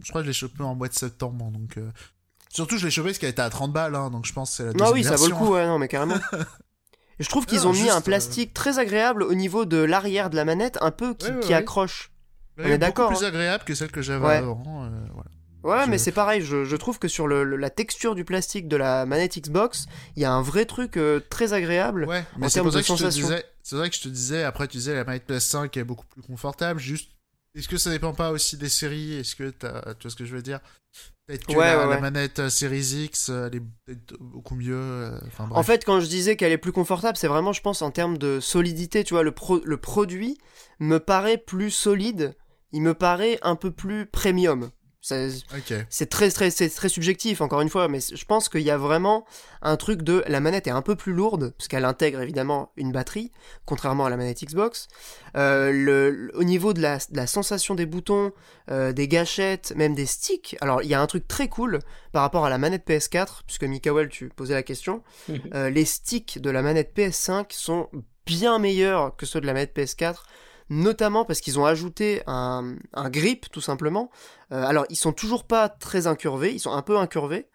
[0.02, 1.50] Je crois que je l'ai chopé en mois de septembre.
[1.50, 1.78] Donc.
[2.52, 3.94] Surtout, je l'ai chopé parce qu'elle était à 30 balles.
[3.94, 5.66] Hein, donc je pense que c'est la deuxième Ah oui, ça vaut le coup, ouais,
[5.66, 6.16] non, mais carrément.
[7.18, 10.36] Je trouve qu'ils ont mis un euh, plastique très agréable au niveau de l'arrière de
[10.36, 12.10] la manette, un peu qui, accroche.
[12.58, 13.08] On est d'accord.
[13.08, 13.28] Plus hein.
[13.28, 14.62] agréable que celle que j'avais avant.
[14.84, 14.90] Euh,
[15.62, 16.42] ouais, mais c'est pareil.
[16.42, 19.86] Je, trouve que sur la texture du plastique de la manette Xbox,
[20.16, 23.28] il y a un vrai truc euh, très agréable ouais, mais en termes de sensation.
[23.62, 24.42] C'est vrai que je te disais.
[24.42, 26.80] Après, tu disais la manette PS5 est beaucoup plus confortable.
[26.80, 27.10] Juste,
[27.54, 29.14] est-ce que ça dépend pas aussi des séries?
[29.14, 30.60] Est-ce que tu vois ce que je veux dire?
[31.26, 35.12] Peut-être que la, manette euh, Series X, euh, elle est beaucoup mieux.
[35.50, 38.18] En fait, quand je disais qu'elle est plus confortable, c'est vraiment, je pense, en termes
[38.18, 39.04] de solidité.
[39.04, 39.32] Tu vois, le,
[39.64, 40.38] le produit
[40.80, 42.34] me paraît plus solide.
[42.72, 44.70] Il me paraît un peu plus premium.
[45.90, 49.24] C'est très, très, très subjectif, encore une fois, mais je pense qu'il y a vraiment
[49.60, 52.92] un truc de la manette est un peu plus lourde, parce qu'elle intègre évidemment une
[52.92, 53.32] batterie,
[53.66, 54.86] contrairement à la manette Xbox.
[55.36, 58.30] Euh, le, au niveau de la, la sensation des boutons,
[58.70, 61.80] euh, des gâchettes, même des sticks, alors il y a un truc très cool
[62.12, 65.02] par rapport à la manette PS4, puisque Mikael, tu posais la question.
[65.54, 67.88] Euh, les sticks de la manette PS5 sont
[68.26, 70.22] bien meilleurs que ceux de la manette PS4
[70.72, 74.10] notamment parce qu'ils ont ajouté un, grip tout simplement.
[74.52, 77.46] Euh, alors ils sont toujours pas très incurvés, ils sont un peu incurvés,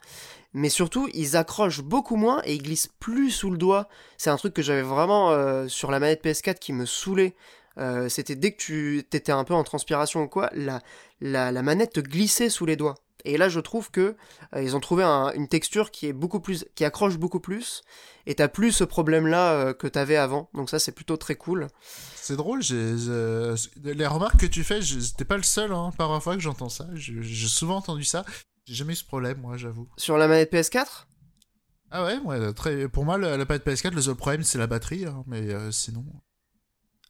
[0.54, 3.90] mais surtout ils accrochent beaucoup moins et ils glissent plus sous le doigt.
[4.18, 7.36] C'est un truc que j'avais vraiment euh, sur la manette PS4 qui me saoulait.
[7.80, 10.82] Euh, c'était dès que tu étais un peu en transpiration ou quoi, la,
[11.22, 12.96] la, manette te glissait sous les doigts.
[13.28, 14.16] Et là, je trouve que
[14.56, 17.84] ils ont trouvé une texture qui est beaucoup plus, qui accroche beaucoup plus,
[18.26, 20.50] et t'as plus ce problème-là que t'avais avant.
[20.54, 21.68] Donc ça, c'est plutôt très cool.
[22.16, 24.80] C'est drôle, les remarques que tu fais,
[25.18, 26.88] t'es pas le seul hein, par fois que j'entends ça.
[26.94, 28.24] J'ai souvent entendu ça.
[28.66, 29.90] J'ai jamais eu ce problème, moi, j'avoue.
[29.98, 31.06] Sur la manette PS4
[31.92, 32.88] Ah ouais, ouais très...
[32.88, 36.06] pour moi, la, manette PS4, le seul problème, c'est la batterie, hein, mais euh, sinon.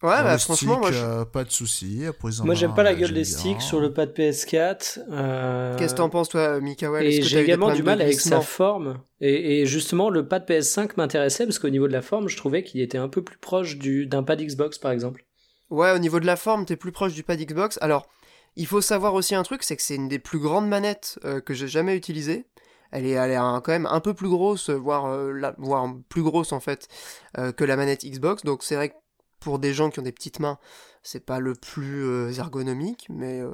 [0.02, 2.04] Ouais, bah franchement, moi, euh, pas de soucis.
[2.44, 5.00] Moi, j'aime pas la gueule des sticks sur le pad PS4.
[5.10, 7.04] Euh, Qu'est-ce que t'en penses, toi, Mikael?
[7.04, 9.00] Et j'ai également du mal avec sa forme.
[9.20, 12.80] Et, justement, le pad PS5 m'intéressait parce qu'au niveau de la forme, je trouvais qu'il
[12.80, 15.24] était un peu plus proche d'un pad Xbox, par exemple.
[15.70, 17.78] Ouais, au niveau de la forme, t'es plus proche du pad Xbox.
[17.82, 18.08] Alors,
[18.54, 21.40] il faut savoir aussi un truc, c'est que c'est une des plus grandes manettes euh,
[21.40, 22.46] que j'ai jamais utilisées.
[22.90, 25.14] Elle est, elle est quand même un peu plus grosse, voire,
[25.58, 26.88] voire plus grosse en fait,
[27.36, 28.44] que la manette Xbox.
[28.44, 28.94] Donc c'est vrai que
[29.40, 30.58] pour des gens qui ont des petites mains,
[31.02, 33.50] c'est pas le plus euh, ergonomique, mais euh,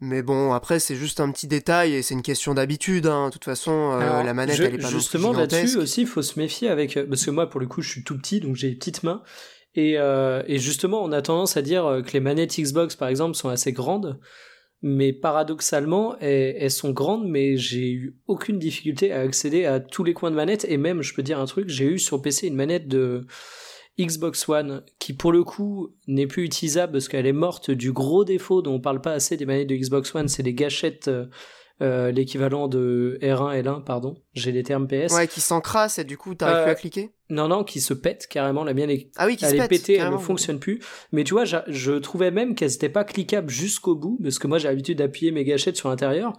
[0.00, 3.06] mais bon, après c'est juste un petit détail et c'est une question d'habitude.
[3.06, 3.28] Hein.
[3.28, 6.38] De toute façon, euh, la manette elle est pas justement là-dessus aussi, il faut se
[6.38, 8.76] méfier avec parce que moi pour le coup je suis tout petit donc j'ai des
[8.76, 9.22] petites mains
[9.74, 13.48] et, et justement on a tendance à dire que les manettes Xbox par exemple sont
[13.48, 14.18] assez grandes.
[14.86, 20.04] Mais paradoxalement, elles, elles sont grandes, mais j'ai eu aucune difficulté à accéder à tous
[20.04, 20.66] les coins de manette.
[20.68, 23.26] Et même, je peux dire un truc, j'ai eu sur PC une manette de,
[23.98, 28.24] Xbox One, qui pour le coup n'est plus utilisable parce qu'elle est morte du gros
[28.24, 31.26] défaut dont on parle pas assez des manettes de Xbox One, c'est les gâchettes, euh,
[31.80, 35.12] euh, l'équivalent de R1, L1, pardon, j'ai les termes PS.
[35.12, 37.94] Ouais, qui s'encrassent et du coup t'arrives plus à euh, cliquer Non, non, qui se
[37.94, 40.80] pètent carrément, la mienne est, ah oui, qui elle est pétée, elle ne fonctionne plus.
[41.12, 44.58] Mais tu vois, je trouvais même qu'elles n'étaient pas cliquables jusqu'au bout, parce que moi
[44.58, 46.32] j'ai l'habitude d'appuyer mes gâchettes sur l'intérieur.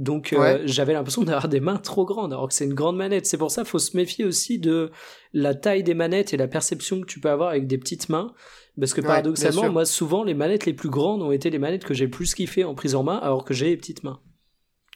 [0.00, 3.26] Donc euh, j'avais l'impression d'avoir des mains trop grandes, alors que c'est une grande manette.
[3.26, 4.90] C'est pour ça qu'il faut se méfier aussi de
[5.34, 8.32] la taille des manettes et la perception que tu peux avoir avec des petites mains.
[8.78, 11.92] Parce que paradoxalement, moi souvent les manettes les plus grandes ont été les manettes que
[11.92, 14.20] j'ai le plus kiffé en prise en main, alors que j'ai les petites mains.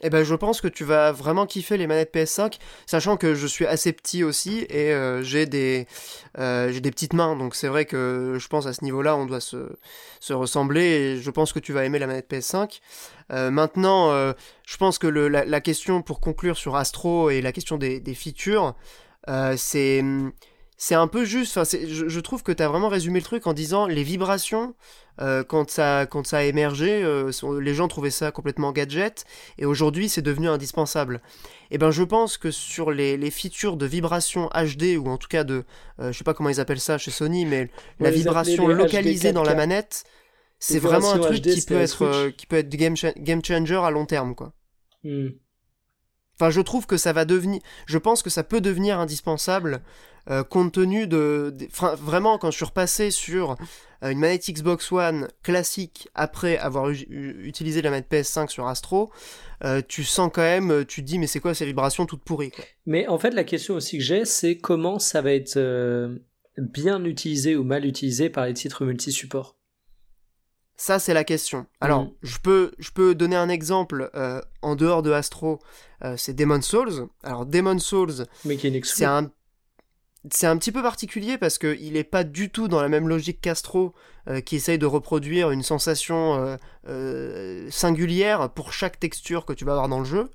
[0.07, 3.47] Eh ben, je pense que tu vas vraiment kiffer les manettes PS5, sachant que je
[3.47, 5.87] suis assez petit aussi et euh, j'ai des
[6.39, 9.25] euh, j'ai des petites mains, donc c'est vrai que je pense à ce niveau-là, on
[9.25, 9.79] doit se,
[10.21, 12.81] se ressembler et je pense que tu vas aimer la manette PS5.
[13.33, 14.13] Euh, maintenant,
[14.67, 18.75] je pense que la, question pour conclure sur Astro et la question des, des features,
[19.57, 20.05] c'est
[20.77, 21.57] c'est un peu juste.
[21.57, 24.75] Enfin, je, je, trouve que tu as vraiment résumé le truc en disant les vibrations.
[25.21, 29.25] Euh, quand, ça, quand ça a émergé, euh, les gens trouvaient ça complètement gadget,
[29.59, 31.21] et aujourd'hui c'est devenu indispensable.
[31.71, 35.17] Et eh ben je pense que sur les, les features de vibration HD, ou en
[35.17, 35.65] tout cas de,
[36.01, 37.71] euh, je sais pas comment ils appellent ça chez Sony, mais
[38.01, 40.05] la vibration localisée dans la manette,
[40.59, 44.07] c'est vraiment un truc qui peut, être, qui peut être game, game changer à long
[44.07, 44.53] terme, quoi.
[45.05, 45.29] Hmm.
[46.39, 47.61] Enfin, je trouve que ça va devenir.
[47.87, 49.83] Je pense que ça peut devenir indispensable
[50.31, 51.55] euh, compte tenu de,
[52.01, 53.57] vraiment quand je suis repassé sur
[54.03, 59.11] euh, une manette Xbox One classique après avoir utilisé la manette PS5 sur Astro,
[59.65, 62.53] euh, tu sens quand même, tu te dis mais c'est quoi ces vibrations toutes pourries
[62.87, 65.59] Mais en fait la question aussi que j'ai c'est comment ça va être
[66.57, 69.57] bien utilisé ou mal utilisé par les titres multi-support?
[70.77, 71.67] Ça, c'est la question.
[71.81, 72.13] Alors, mm.
[72.23, 74.11] je, peux, je peux donner un exemple
[74.63, 75.61] en dehors de Astro,
[76.17, 77.09] c'est Demon's Souls.
[77.23, 78.27] Alors, Demon's Souls,
[78.83, 79.31] c'est un
[80.31, 83.41] c'est un petit peu particulier parce qu'il n'est pas du tout dans la même logique
[83.41, 83.93] qu'Astro
[84.29, 86.57] euh, qui essaye de reproduire une sensation euh,
[86.89, 90.31] euh, singulière pour chaque texture que tu vas avoir dans le jeu.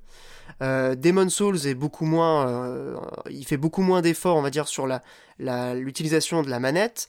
[0.60, 5.74] Demon Souls est beaucoup moins, il fait beaucoup moins d'efforts, on va dire, sur la,
[5.74, 7.08] l'utilisation de la manette,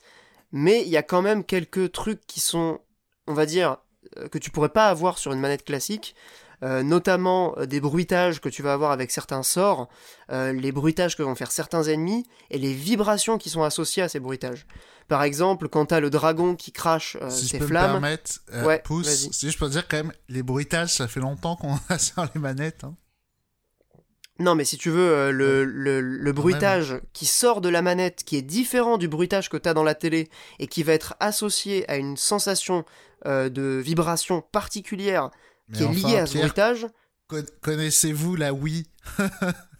[0.53, 2.79] mais il y a quand même quelques trucs qui sont,
[3.27, 3.77] on va dire,
[4.31, 6.15] que tu pourrais pas avoir sur une manette classique.
[6.63, 9.89] Euh, notamment euh, des bruitages que tu vas avoir avec certains sorts,
[10.31, 14.09] euh, les bruitages que vont faire certains ennemis, et les vibrations qui sont associées à
[14.09, 14.67] ces bruitages.
[15.07, 17.87] Par exemple, quand t'as le dragon qui crache si ses je peux flammes...
[17.87, 21.55] Me permettre, ouais, pouce, si je peux dire quand même, les bruitages, ça fait longtemps
[21.55, 22.83] qu'on a sur les manettes.
[22.83, 22.95] Hein.
[24.37, 28.37] Non, mais si tu veux, le, le, le, bruitage qui sort de la manette, qui
[28.37, 31.89] est différent du bruitage que tu as dans la télé, et qui va être associé
[31.89, 32.85] à une sensation
[33.25, 35.29] de vibration particulière
[35.73, 36.87] qui est lié à ce bruitage.
[37.61, 38.85] Connaissez-vous la Wii?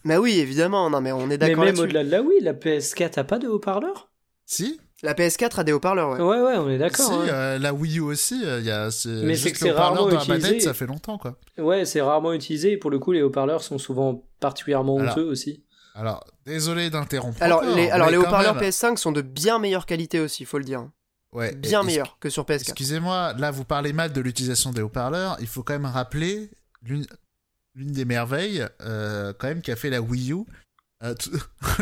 [0.03, 1.65] Mais oui, évidemment, non mais on est d'accord.
[1.65, 4.09] Mais même au-delà de la Wii, la PS4 a pas de haut-parleur?
[4.45, 4.79] Si.
[5.03, 6.19] La PS4 a des haut-parleurs, ouais.
[6.19, 7.07] Ouais, ouais, on est d'accord.
[7.07, 7.33] Si, hein.
[7.33, 8.89] euh, la Wii U aussi, euh, il y a.
[9.23, 10.59] Mais c'est que c'est rarement utilisé.
[10.59, 11.37] ça fait longtemps, quoi.
[11.57, 12.73] Ouais, c'est rarement utilisé.
[12.73, 15.63] Et pour le coup, les haut-parleurs sont souvent particulièrement honteux aussi.
[15.95, 17.41] Alors, désolé d'interrompre.
[17.41, 20.63] Alors, les, alors les haut-parleurs PS5 sont de bien meilleure qualité aussi, il faut le
[20.63, 20.87] dire.
[21.34, 21.55] Ouais.
[21.55, 22.61] Bien meilleurs que sur PS4.
[22.61, 25.38] Excusez-moi, là, vous parlez mal de l'utilisation des haut-parleurs.
[25.39, 26.49] Il faut quand même rappeler
[26.84, 27.05] l'une
[27.75, 30.43] des merveilles, euh, quand même, qu'a fait la Wii U.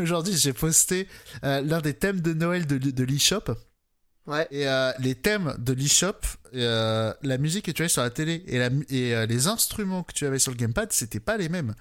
[0.02, 1.08] Aujourd'hui, j'ai posté
[1.42, 3.56] l'un des thèmes de Noël de, de l'eShop.
[4.30, 4.48] Ouais.
[4.52, 6.14] Et euh, les thèmes de l'eShop,
[6.54, 8.58] euh, la musique que tu avais sur la télé et,
[8.96, 11.74] et euh, les instruments que tu avais sur le gamepad, c'était pas les mêmes.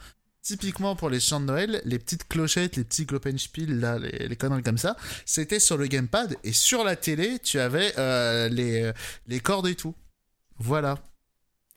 [0.43, 4.37] Typiquement pour les chants de Noël, les petites clochettes, les petits glockenspiel, là, les, les,
[4.37, 7.93] conneries comme ça, c'était sur le gamepad et sur la télé, tu avais
[8.49, 8.93] les,
[9.27, 9.95] les cordes et tout.
[10.59, 10.99] Voilà.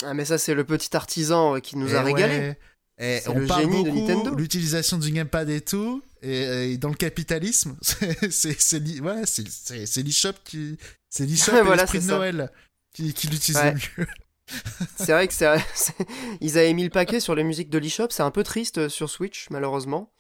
[0.04, 2.54] Ah mais ça c'est le petit artisan qui nous a eh régalé.
[2.98, 6.96] Et on le parle génie beaucoup de l'utilisation du gamepad et tout, et, dans le
[6.96, 7.76] capitalisme,
[8.30, 10.78] c'est voilà, c'est l'eShop qui,
[11.10, 12.52] c'est l'eShop et l'esprit de Noël
[12.94, 14.08] qui, qui l'utilise le mieux.
[14.96, 15.48] C'est vrai que c'est,
[16.40, 18.90] ils avaient mis le paquet sur les musiques de l'eShop, c'est un peu triste euh,
[18.90, 20.12] sur Switch malheureusement,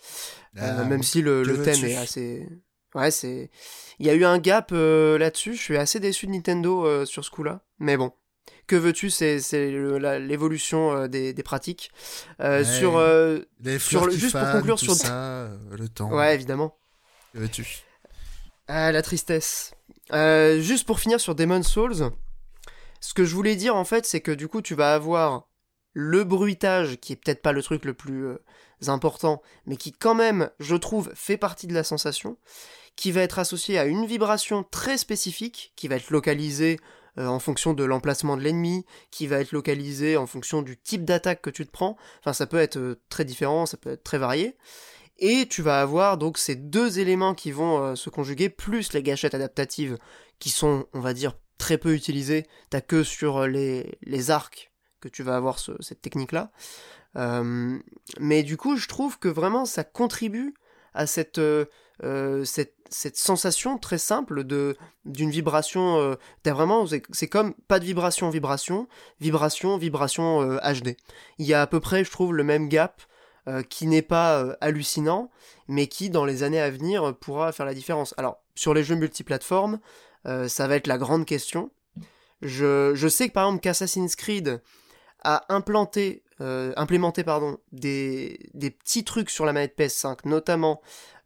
[0.57, 2.47] euh, ah, même si le, le thème est assez,
[2.95, 3.49] ouais c'est,
[3.99, 7.23] il y a eu un gap euh, là-dessus, je suis assez déçu de Nintendo sur
[7.23, 8.11] ce coup-là, mais bon
[8.67, 9.39] que veux-tu C'est
[10.19, 11.91] l'évolution euh, des, pratiques.
[12.39, 16.09] Sur, sur le, juste pour conclure sur ça, le temps.
[16.09, 16.77] Ouais, évidemment.
[17.33, 17.83] Que veux-tu?
[18.67, 19.73] Ah, la tristesse.
[20.11, 22.11] juste pour finir sur Demon Souls,
[23.01, 25.49] ce que je voulais dire en fait, c'est que du coup, tu vas avoir
[25.93, 28.37] le bruitage qui est peut-être pas le truc le plus
[28.87, 32.37] important, mais qui quand même, je trouve, fait partie de la sensation,
[32.95, 36.79] qui va être associé à une vibration très spécifique, qui va être localisée
[37.17, 41.03] euh, en fonction de l'emplacement de l'ennemi, qui va être localisé en fonction du type
[41.03, 41.97] d'attaque que tu te prends.
[42.19, 44.55] Enfin, ça peut être euh, très différent, ça peut être très varié.
[45.17, 49.03] Et tu vas avoir donc ces deux éléments qui vont euh, se conjuguer, plus les
[49.03, 49.97] gâchettes adaptatives,
[50.39, 52.45] qui sont, on va dire, très peu utilisées.
[52.69, 56.51] T'as que sur les, les arcs que tu vas avoir cette technique-là.
[58.19, 60.53] mais du coup, je trouve que vraiment ça contribue
[60.93, 61.41] à cette,
[62.43, 68.87] cette cette sensation très simple d'une vibration euh, vraiment c'est comme pas de vibration vibration
[69.19, 70.93] vibration vibration HD euh,
[71.39, 73.01] il y a à peu près je trouve le même gap
[73.47, 75.31] euh, qui n'est pas hallucinant
[75.69, 78.95] mais qui dans les années à venir pourra faire la différence alors sur les jeux
[78.95, 79.79] multiplateformes
[80.25, 81.71] ça va être la grande question
[82.41, 84.61] je, je sais que par exemple qu'Assassin's Creed
[85.23, 90.81] a implanté implémenté pardon des, des petits trucs sur la manette PS5 notamment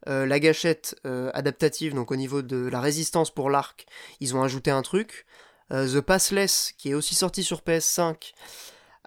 [0.08, 3.86] euh, la gâchette euh, adaptative, donc au niveau de la résistance pour l'arc,
[4.20, 5.26] ils ont ajouté un truc.
[5.72, 8.32] Euh, The Passless, qui est aussi sorti sur PS5,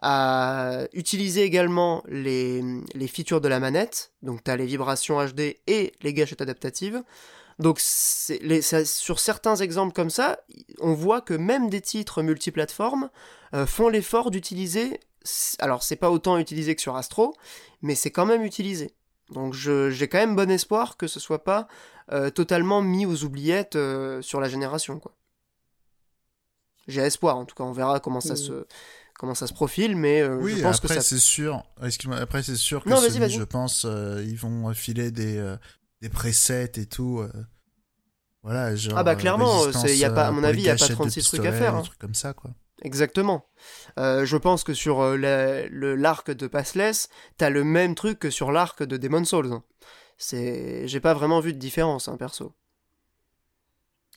[0.02, 2.62] a utilisé également les,
[2.94, 7.02] les features de la manette, donc tu as les vibrations HD et les gâchettes adaptatives.
[7.60, 7.82] Donc
[8.42, 10.40] les, sur certains exemples comme ça,
[10.80, 13.10] on voit que même des titres multiplateformes
[13.68, 15.00] font l'effort d'utiliser,
[15.60, 17.36] alors c'est pas autant utilisé que sur Astro,
[17.82, 18.96] mais c'est quand même utilisé.
[19.32, 21.68] Donc j'ai quand même bon espoir que ce soit pas
[22.12, 25.00] euh, totalement mis aux oubliettes euh, sur la génération.
[25.00, 25.16] quoi.
[26.88, 28.66] J'ai espoir, en tout cas, on verra comment ça se
[29.14, 31.64] comment ça se profile, mais euh, oui, je pense après, que c'est sûr.
[31.78, 35.56] Après c'est sûr que je pense, ils vont filer des
[36.02, 37.26] des presets et tout.
[38.44, 38.98] voilà, genre.
[38.98, 41.46] Ah bah clairement, y a pas, à mon avis, il y a pas 36 trucs
[41.46, 41.76] à faire.
[41.76, 41.84] Hein.
[42.00, 42.52] comme ça, quoi.
[42.82, 43.46] Exactement.
[43.98, 48.30] Euh, je pense que sur euh, le l'arc de Passless, t'as le même truc que
[48.30, 49.60] sur l'arc de Demon Souls.
[50.18, 52.54] C'est, j'ai pas vraiment vu de différence, hein, perso.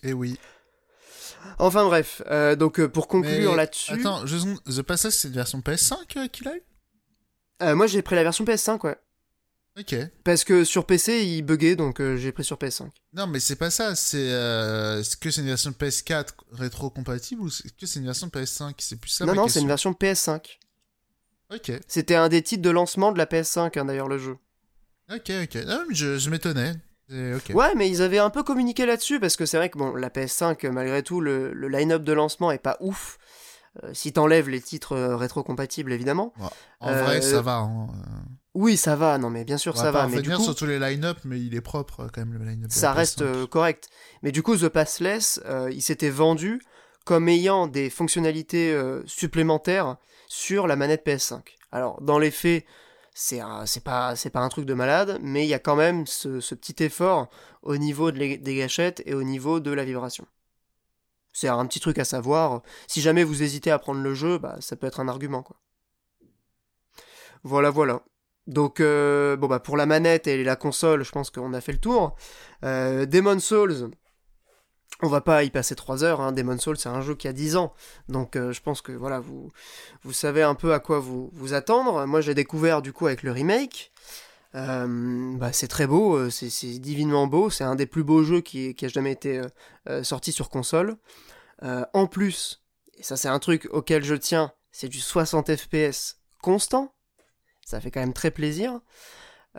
[0.03, 0.39] Eh oui.
[1.59, 3.93] Enfin bref, euh, donc pour conclure là-dessus.
[3.93, 6.63] Attends, The Passless, c'est une version PS5 qu'il a eu?
[7.75, 8.97] Moi, j'ai pris la version PS5, ouais.
[9.79, 9.97] Ok.
[10.25, 12.89] Parce que sur PC, il buguait, donc euh, j'ai pris sur PS5.
[13.15, 13.95] Non, mais c'est pas ça.
[13.95, 18.27] C'est euh, est-ce que c'est une version PS4 rétro-compatible ou est-ce que c'est une version
[18.29, 19.25] PS5 C'est plus ça.
[19.25, 20.59] Non, non, c'est une version PS5.
[21.55, 21.73] Ok.
[21.87, 24.37] C'était un des titres de lancement de la PS5, hein, d'ailleurs, le jeu.
[25.11, 25.55] Ok, ok.
[25.67, 26.75] Non, mais je, m'étonnais.
[27.11, 30.09] Ouais, mais ils avaient un peu communiqué là-dessus parce que c'est vrai que bon, la
[30.09, 33.19] PS5, malgré tout, le, le line-up de lancement est pas ouf.
[33.83, 36.35] Euh, si t'enlèves les titres euh, rétro-compatibles, évidemment.
[36.81, 37.57] En vrai, ça va.
[37.57, 37.89] Hein.
[38.55, 40.07] Oui, ça va, non mais bien sûr ça va.
[40.09, 42.71] Mais du coup, sur tous les line-up, mais il est propre quand même le line-up.
[42.71, 43.89] Ça reste euh, correct.
[44.23, 45.41] Mais du coup, The Passless,
[45.71, 46.61] il s'était vendu
[47.05, 49.97] comme ayant des fonctionnalités supplémentaires
[50.29, 51.41] sur la manette PS5.
[51.73, 52.65] Alors, dans les faits,
[53.15, 53.41] c'est
[53.83, 56.83] pas pas un truc de malade, mais il y a quand même ce, ce petit
[56.85, 57.29] effort
[57.63, 60.27] au niveau des gâchettes et au niveau de la vibration.
[61.33, 62.63] C'est un petit truc à savoir.
[62.87, 65.43] Si jamais vous hésitez à prendre le jeu, bah, ça peut être un argument.
[65.43, 65.57] Quoi.
[67.43, 68.03] Voilà, voilà.
[68.47, 71.79] Donc, euh, bah, pour la manette et la console, je pense qu'on a fait le
[71.79, 72.17] tour.
[72.65, 73.91] Euh, Demon Souls,
[75.01, 76.21] on va pas y passer 3 heures.
[76.21, 76.33] Hein.
[76.33, 77.73] Demon Souls, c'est un jeu qui a 10 ans.
[78.09, 79.53] Donc, euh, je pense que voilà, vous,
[80.03, 82.07] vous savez un peu à quoi vous, attendre.
[82.07, 83.93] Moi, j'ai découvert du coup avec le remake.
[84.55, 87.49] bah, c'est très beau, c'est divinement beau.
[87.49, 89.41] C'est un des plus beaux jeux qui, qui a jamais été
[90.03, 90.97] sorti sur console.
[91.63, 92.63] en plus,
[92.99, 96.93] et ça, c'est un truc auquel je tiens, c'est du 60 FPS constant
[97.65, 98.81] ça fait quand même très plaisir.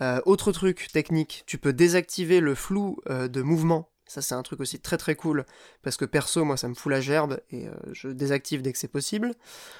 [0.01, 3.89] Euh, autre truc technique, tu peux désactiver le flou euh, de mouvement.
[4.06, 5.45] Ça c'est un truc aussi très très cool
[5.82, 8.78] parce que perso moi ça me fout la gerbe et euh, je désactive dès que
[8.78, 9.34] c'est possible.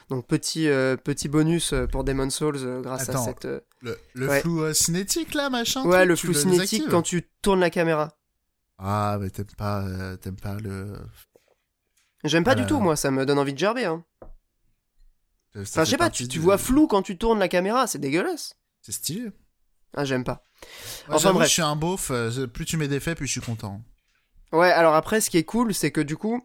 [0.10, 0.70] Donc petit
[1.04, 3.48] petit bonus pour Demon Souls grâce à cette
[3.82, 5.84] le, flou cinétique là machin.
[5.86, 8.18] Ouais le flou cinétique quand tu tournes la caméra.
[8.80, 9.86] Ah mais t'aimes pas
[10.22, 10.94] t'aimes pas le.
[12.24, 13.86] J'aime pas du tout moi ça me donne envie de gerber.
[13.86, 14.06] Hein.
[15.56, 18.56] Enfin, je sais pas, tu, vois flou quand tu tournes la caméra, c'est dégueulasse.
[18.82, 19.30] C'est stylé.
[19.96, 20.44] Ah, j'aime pas.
[21.10, 21.48] enfin bref.
[21.48, 23.82] Je suis un beauf, euh, plus tu mets d'effets, plus je suis content.
[24.52, 26.44] Ouais, alors après, ce qui est cool, c'est que du coup,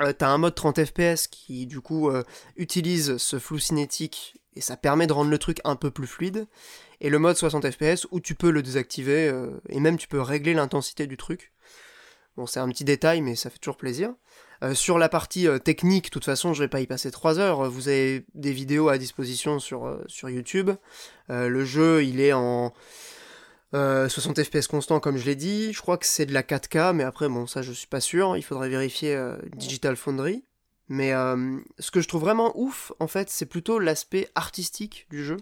[0.00, 2.22] euh, t'as un mode 30 FPS qui, du coup, euh,
[2.56, 6.46] utilise ce flou cinétique et ça permet de rendre le truc un peu plus fluide.
[7.00, 9.32] Et le mode 60 FPS où tu peux le désactiver
[9.68, 11.52] et même tu peux régler l'intensité du truc.
[12.38, 14.14] Bon, c'est un petit détail, mais ça fait toujours plaisir.
[14.62, 17.40] Euh, sur la partie euh, technique, de toute façon, je vais pas y passer 3
[17.40, 17.68] heures.
[17.68, 20.70] Vous avez des vidéos à disposition sur, euh, YouTube.
[21.28, 22.72] le jeu, il est en
[23.72, 25.72] 60 fps constant, comme je l'ai dit.
[25.72, 28.36] Je crois que c'est de la 4K, mais après, bon, ça, je suis pas sûr.
[28.36, 29.20] Il faudrait vérifier
[29.56, 30.44] Digital Foundry.
[30.88, 31.10] Mais
[31.80, 35.38] ce que je trouve vraiment ouf, en fait, c'est plutôt l'aspect artistique du jeu.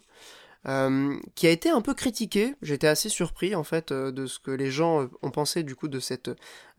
[1.34, 2.54] Qui a été un peu critiqué.
[2.60, 6.00] J'étais assez surpris en fait de ce que les gens ont pensé du coup de
[6.00, 6.30] cette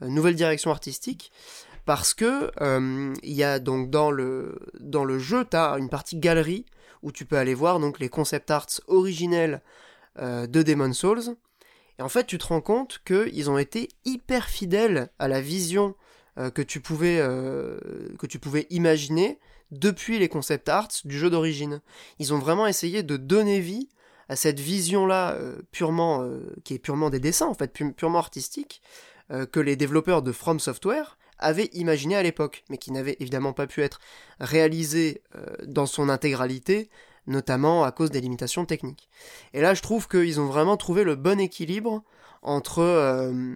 [0.01, 1.31] nouvelle direction artistique
[1.87, 5.89] parce que euh, il y a donc dans le, dans le jeu, tu as une
[5.89, 6.65] partie galerie
[7.01, 9.61] où tu peux aller voir donc les concept arts originels
[10.19, 11.37] euh, de Demon Souls.
[11.97, 15.95] Et en fait, tu te rends compte qu'ils ont été hyper fidèles à la vision
[16.37, 19.39] euh, que, tu pouvais, que tu pouvais imaginer
[19.71, 21.81] depuis les concept arts du jeu d'origine.
[22.19, 23.89] Ils ont vraiment essayé de donner vie
[24.29, 25.37] à cette vision-là
[25.71, 26.29] purement,
[26.65, 28.81] qui est purement des dessins en fait, purement artistique,
[29.29, 33.67] que les développeurs de From Software avait imaginé à l'époque, mais qui n'avait évidemment pas
[33.67, 33.99] pu être
[34.39, 36.89] réalisé euh, dans son intégralité,
[37.27, 39.09] notamment à cause des limitations techniques.
[39.53, 42.03] Et là, je trouve qu'ils ont vraiment trouvé le bon équilibre
[42.41, 42.79] entre...
[42.79, 43.53] Euh,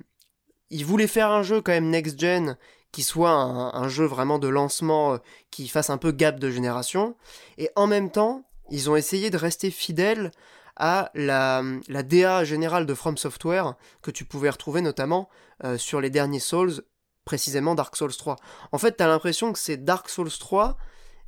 [0.70, 2.58] ils voulaient faire un jeu quand même next-gen
[2.92, 5.18] qui soit un, jeu vraiment de lancement euh,
[5.50, 7.16] qui fasse un peu gap de génération,
[7.58, 10.32] et en même temps, ils ont essayé de rester fidèles
[10.78, 15.30] à la, DA générale de From Software que tu pouvais retrouver notamment
[15.78, 16.82] sur les derniers Souls
[17.26, 18.36] précisément Dark Souls 3.
[18.72, 20.78] En fait, t'as l'impression que c'est Dark Souls 3,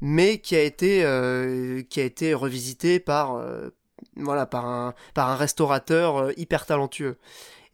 [0.02, 3.70] mais qui a été, euh, qui a été revisité par, euh,
[4.16, 7.18] voilà, par, un, par un restaurateur euh, hyper talentueux.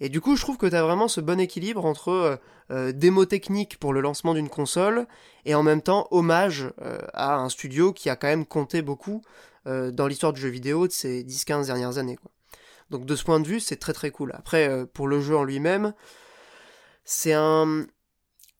[0.02, 2.40] Et du coup, je trouve que t'as vraiment ce bon équilibre entre
[2.94, 5.08] démo technique pour le lancement d'une console
[5.46, 6.72] et en même temps hommage
[7.14, 9.22] à un studio qui a quand même compté beaucoup
[9.66, 12.18] dans l'histoire du jeu vidéo de ces 10-15 dernières années.
[12.90, 14.34] Donc de ce point de vue, c'est très très cool.
[14.38, 15.94] Après, pour le jeu en lui-même,
[17.04, 17.86] c'est un,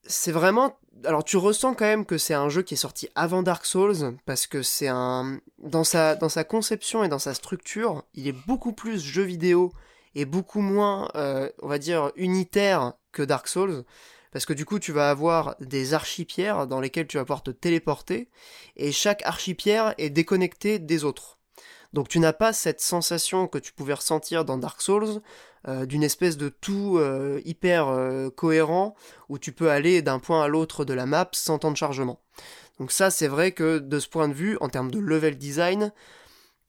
[0.04, 3.44] c'est vraiment alors tu ressens quand même que c'est un jeu qui est sorti avant
[3.44, 8.04] Dark Souls parce que c'est un dans sa dans sa conception et dans sa structure,
[8.16, 9.72] il est beaucoup plus jeu vidéo
[10.16, 13.84] et beaucoup moins euh, on va dire unitaire que Dark Souls
[14.32, 17.52] parce que du coup tu vas avoir des archipierres dans lesquelles tu vas pouvoir te
[17.52, 18.30] téléporter
[18.76, 21.38] et chaque archipierre est déconnecté des autres.
[21.94, 25.22] Donc tu n'as pas cette sensation que tu pouvais ressentir dans Dark Souls
[25.68, 27.92] euh, d'une espèce de tout euh, hyper
[28.36, 28.96] cohérent
[29.28, 32.22] où tu peux aller d'un point à l'autre de la map sans temps de chargement.
[32.80, 35.92] Donc ça c'est vrai que de ce point de vue, en termes de level design,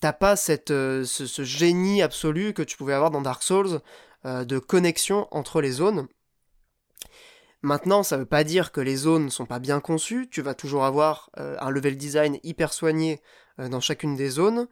[0.01, 3.81] t'as pas cette, ce, génie absolu que tu pouvais avoir dans Dark Souls
[4.25, 6.09] de connexion entre les zones.
[7.63, 10.85] Maintenant, ça veut pas dire que les zones sont pas bien conçues, tu vas toujours
[10.85, 13.21] avoir un level design hyper soigné
[13.59, 14.67] dans chacune des zones,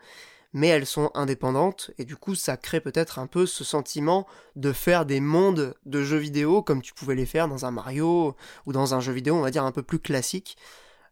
[0.52, 4.26] mais elles sont indépendantes, et du coup ça crée peut-être un peu ce sentiment
[4.56, 8.34] de faire des mondes de jeux vidéo comme tu pouvais les faire dans un Mario
[8.66, 10.56] ou dans un jeu vidéo on va dire un peu plus classique.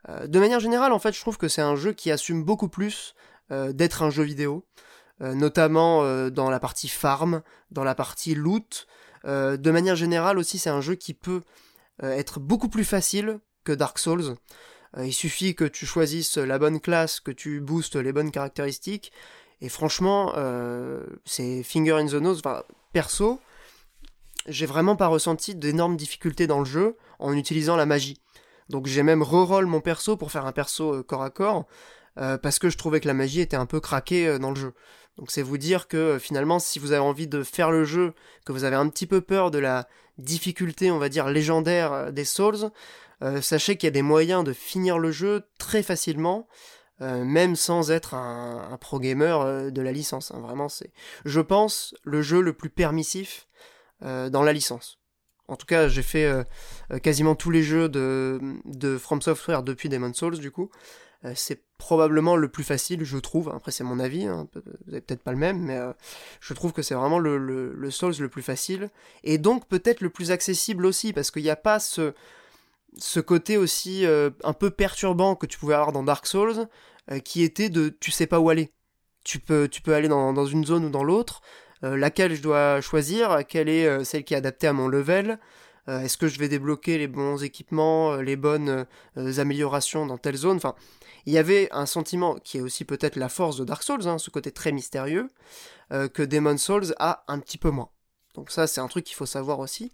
[0.09, 2.69] Euh, de manière générale en fait je trouve que c'est un jeu qui assume beaucoup
[2.69, 4.65] plus euh, d'être un jeu vidéo,
[5.23, 8.87] euh, notamment dans la partie farm, dans la partie loot.
[9.25, 11.43] de manière générale aussi c'est un jeu qui peut
[12.03, 14.37] être beaucoup plus facile que Dark Souls.
[14.97, 19.13] Euh, il suffit que tu choisisses la bonne classe, que tu boostes les bonnes caractéristiques.
[19.61, 22.39] Et franchement, euh, c'est finger in the nose.
[22.39, 22.63] Enfin,
[22.93, 23.41] perso,
[24.47, 28.21] j'ai vraiment pas ressenti d'énormes difficultés dans le jeu en utilisant la magie.
[28.69, 31.67] Donc j'ai même reroll mon perso pour faire un perso euh, corps à corps.
[32.17, 34.73] Parce que je trouvais que la magie était un peu craquée dans le jeu.
[35.19, 38.13] Donc c'est vous dire que finalement, si vous avez envie de faire le jeu,
[38.45, 39.89] que vous avez un petit peu peur de la
[40.19, 42.71] difficulté, on va dire, légendaire des Souls,
[43.41, 46.49] sachez qu'il y a des moyens de finir le jeu très facilement.
[47.01, 50.33] même sans être un, pro gamer de la licence.
[50.33, 50.41] Hein.
[50.41, 50.91] Vraiment, c'est,
[51.25, 53.49] je pense, le jeu le plus permissif
[54.03, 54.99] dans la licence.
[55.49, 56.43] En tout cas, j'ai fait euh,
[56.93, 60.71] euh, quasiment tous les jeux de, de From Software depuis Demon's Souls, du coup.
[61.25, 63.51] Euh, c'est probablement le plus facile, je trouve.
[63.55, 64.49] Après, c'est mon avis, hein.
[64.87, 65.79] peut-être pas le même, mais
[66.41, 68.91] je trouve que c'est vraiment le, Souls le plus facile.
[69.23, 72.13] Et donc, peut-être le plus accessible aussi, parce qu'il n'y a pas ce,
[73.21, 76.67] côté aussi un peu perturbant que tu pouvais avoir dans Dark Souls,
[77.25, 78.73] qui était de tu sais pas où aller.
[79.25, 81.43] Tu peux, aller dans, une zone ou dans l'autre,
[81.83, 85.39] laquelle je dois choisir, quelle est euh, celle qui est adaptée à mon level,
[85.89, 88.87] euh, est-ce que je vais débloquer les bons équipements, les bonnes
[89.17, 90.75] améliorations dans telle zone, enfin,
[91.27, 94.19] il y avait un sentiment qui est aussi peut-être la force de Dark Souls, hein,
[94.19, 95.29] ce côté très mystérieux,
[95.91, 97.91] que Demon Souls a un petit peu moins.
[98.35, 99.93] Donc ça, c'est un truc qu'il faut savoir aussi.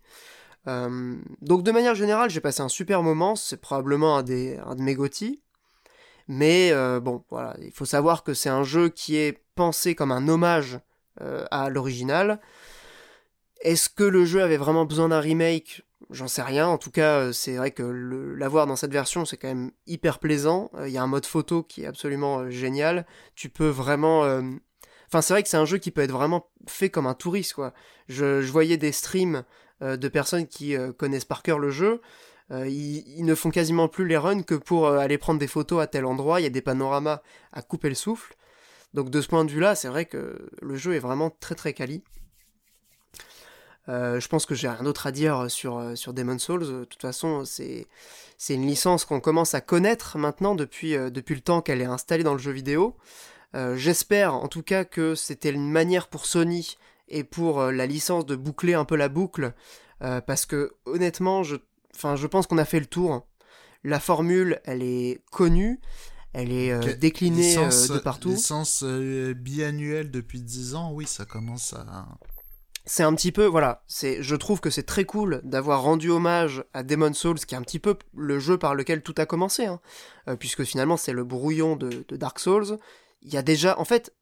[0.67, 4.83] donc de manière générale, j'ai passé un super moment, c'est probablement un, des, un de
[4.83, 5.43] mes GOTY.
[6.29, 10.29] Mais bon, voilà, il faut savoir que c'est un jeu qui est pensé comme un
[10.29, 12.41] hommage euh, à l'original.
[13.63, 15.83] Est-ce que le jeu avait vraiment besoin d'un remake?
[16.11, 16.67] J'en sais rien.
[16.67, 20.19] En tout cas, euh, c'est vrai que l'avoir dans cette version, c'est quand même hyper
[20.19, 20.71] plaisant.
[20.75, 23.07] Euh, il y a un mode photo qui est absolument génial.
[23.37, 24.23] Tu peux vraiment.
[25.07, 27.55] Enfin, c'est vrai que c'est un jeu qui peut être vraiment fait comme un touriste,
[27.55, 27.73] quoi.
[28.09, 29.45] Je, voyais des streams
[29.81, 32.01] de personnes qui connaissent par cœur le jeu.
[32.51, 36.07] Ils, ne font quasiment plus les runs que pour aller prendre des photos à tel
[36.07, 36.41] endroit.
[36.41, 37.23] Il y a des panoramas
[37.53, 38.35] à couper le souffle.
[38.95, 41.73] Donc de ce point de vue-là, c'est vrai que le jeu est vraiment très très
[41.73, 42.03] quali.
[43.89, 46.67] Euh, je pense que j'ai rien d'autre à dire sur, euh, sur Demon's Souls.
[46.67, 47.87] De toute façon, c'est,
[48.49, 52.23] une licence qu'on commence à connaître maintenant depuis, euh, depuis le temps qu'elle est installée
[52.25, 52.97] dans le jeu vidéo.
[53.75, 56.79] j'espère en tout cas que c'était une manière pour Sony
[57.09, 59.53] et pour la licence de boucler un peu la boucle.
[60.01, 61.57] parce que honnêtement, je
[62.27, 63.27] pense qu'on a fait le tour.
[63.85, 65.81] La formule, elle est connue.
[66.33, 68.31] Elle est euh, déclinée euh, de partout.
[68.31, 72.07] Licence euh, biannuelle depuis 10 ans, oui, ça commence à.
[72.85, 76.65] C'est un petit peu, voilà, c'est, je trouve que c'est très cool d'avoir rendu hommage
[76.75, 79.67] à Demon's Souls, qui est un petit peu le jeu par lequel tout a commencé,
[79.67, 79.81] hein,
[80.41, 82.79] puisque finalement c'est le brouillon de, Dark Souls.
[83.21, 84.13] Il y a déjà, en fait,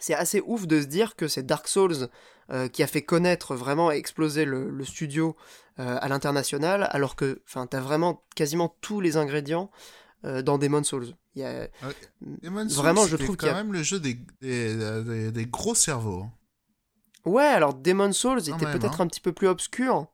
[0.00, 2.08] c'est assez ouf de se dire que c'est Dark Souls
[2.72, 5.36] qui a fait connaître vraiment et exploser le, studio
[5.76, 9.70] à l'international, alors que, enfin, t'as vraiment quasiment tous les ingrédients
[10.24, 11.14] euh, dans Demon's Souls.
[11.34, 11.68] Il y a...
[12.42, 16.24] Vraiment, je trouve quand même le jeu des, des, des, gros cerveaux.
[16.24, 16.32] Hein.
[17.24, 19.04] Ouais, alors Demon's Souls était peut-être hein.
[19.04, 20.06] un petit peu plus obscur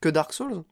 [0.00, 0.64] que Dark Souls.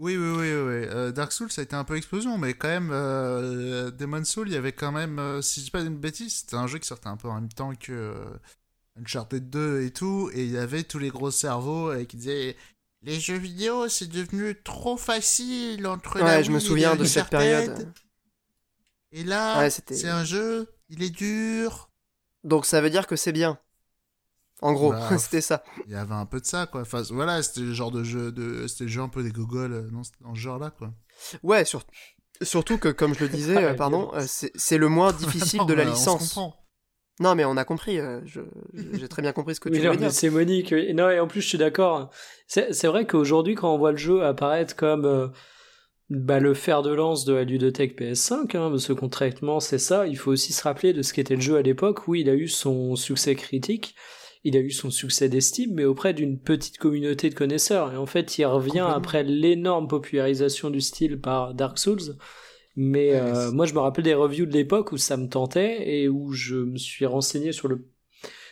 [0.00, 0.86] Oui, oui, oui, oui.
[0.88, 4.48] Euh, Dark Souls, ça a été un peu explosion, mais quand même, euh, Demon's Souls,
[4.48, 6.78] il y avait quand même, euh, si je dis pas une bêtise, c'était un jeu
[6.78, 8.14] qui sortait un peu en même temps que
[8.98, 12.56] Uncharted 2 et tout, et il y avait tous les gros cerveaux qui disaient
[13.02, 17.92] les jeux vidéo, c'est devenu trop facile entre ouais, je me souviens de cette période.
[19.12, 21.90] Et là, c'est un jeu, il est dur.
[22.44, 23.58] Donc ça veut dire que c'est bien.
[24.62, 25.62] En gros, bah, c'était ça.
[25.86, 26.82] Il y avait un peu de ça, quoi.
[26.82, 28.66] Enfin, voilà, c'était le genre de jeu, de...
[28.66, 30.92] c'était le jeu un peu des gogoles euh, dans, dans ce genre-là, quoi.
[31.42, 31.64] Ouais,
[32.42, 35.84] surtout que, comme je le disais, euh, pardon, euh, c'est le moins difficile de la
[35.84, 36.38] licence.
[37.20, 37.98] Non, mais on a compris.
[37.98, 38.20] Euh,
[38.74, 40.10] j'ai très bien compris ce que tu veux dire.
[40.10, 40.72] C'est Monique.
[40.94, 42.10] Non, et en plus, je suis d'accord.
[42.46, 45.28] C'est vrai qu'aujourd'hui, quand on voit le jeu apparaître comme euh,
[46.08, 50.06] bah, le fer de lance de la ludothèque PS5, hein, parce que concrètement, c'est ça.
[50.06, 52.34] Il faut aussi se rappeler de ce qu'était le jeu à l'époque, où il a
[52.34, 53.94] eu son succès critique,
[54.42, 57.92] il a eu son succès d'estime, mais auprès d'une petite communauté de connaisseurs.
[57.92, 62.16] Et en fait, il revient après l'énorme popularisation du style par Dark Souls
[62.76, 66.08] mais euh, moi, je me rappelle des reviews de l'époque où ça me tentait et
[66.08, 67.86] où je me suis renseigné sur le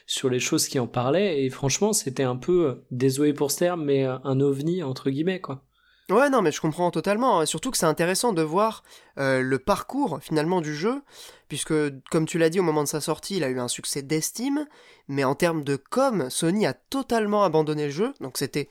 [0.07, 3.59] sur les choses qui en parlaient et franchement, c'était un peu euh, désolé pour ce
[3.59, 5.65] terme, mais euh, un ovni entre guillemets quoi.
[6.11, 7.45] Ouais, non, mais je comprends totalement.
[7.45, 8.83] Surtout que c'est intéressant de voir
[9.19, 11.03] le parcours finalement du jeu,
[11.49, 11.75] puisque
[12.11, 14.67] comme tu l'as dit au moment de sa sortie, il a eu un succès d'estime,
[15.09, 18.15] mais en termes de com, Sony a totalement abandonné le jeu.
[18.23, 18.71] Donc c'était,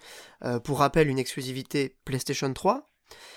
[0.63, 2.89] pour rappel, une exclusivité PlayStation 3.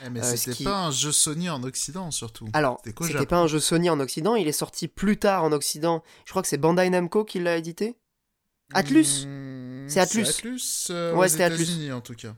[0.04, 2.48] Eh, mais euh, c'était pas un jeu Sony en Occident surtout.
[2.52, 6.02] Alors, c'était pas un jeu Sony en Occident, il est sorti plus tard en Occident.
[6.24, 7.96] Je crois que c'est Bandai Namco qui l'a édité.
[8.72, 10.28] Atlus hmm, C'est Atlus.
[10.28, 11.92] Atlus euh, ouais, c'était Atlus.
[11.92, 12.34] en tout cas.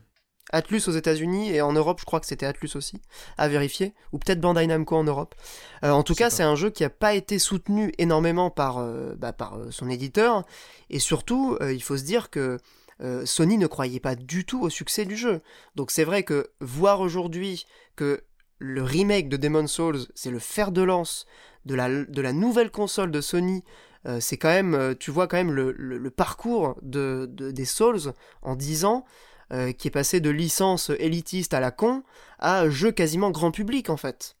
[0.51, 3.01] Atlus aux États-Unis et en Europe, je crois que c'était Atlus aussi,
[3.37, 5.35] à vérifier, ou peut-être Bandai Namco en Europe.
[5.83, 8.85] Euh, en tout cas, c'est un jeu qui n'a pas été soutenu énormément par,
[9.17, 10.43] bah, par son éditeur,
[10.89, 12.59] et surtout, il faut se dire que
[13.03, 15.41] euh, Sony ne croyait pas du tout au succès du jeu.
[15.75, 17.65] Donc c'est vrai que voir aujourd'hui
[17.95, 18.23] que
[18.59, 21.25] le remake de Demon's Souls, c'est le fer de lance
[21.65, 23.63] de la, de la nouvelle console de Sony,
[24.05, 28.55] euh, c'est quand même, euh, tu vois quand même le, parcours de, des Souls en
[28.55, 29.05] 10 ans,
[29.51, 32.03] euh, qui est passé de licence élitiste à la con
[32.39, 34.35] à jeu quasiment grand public en fait.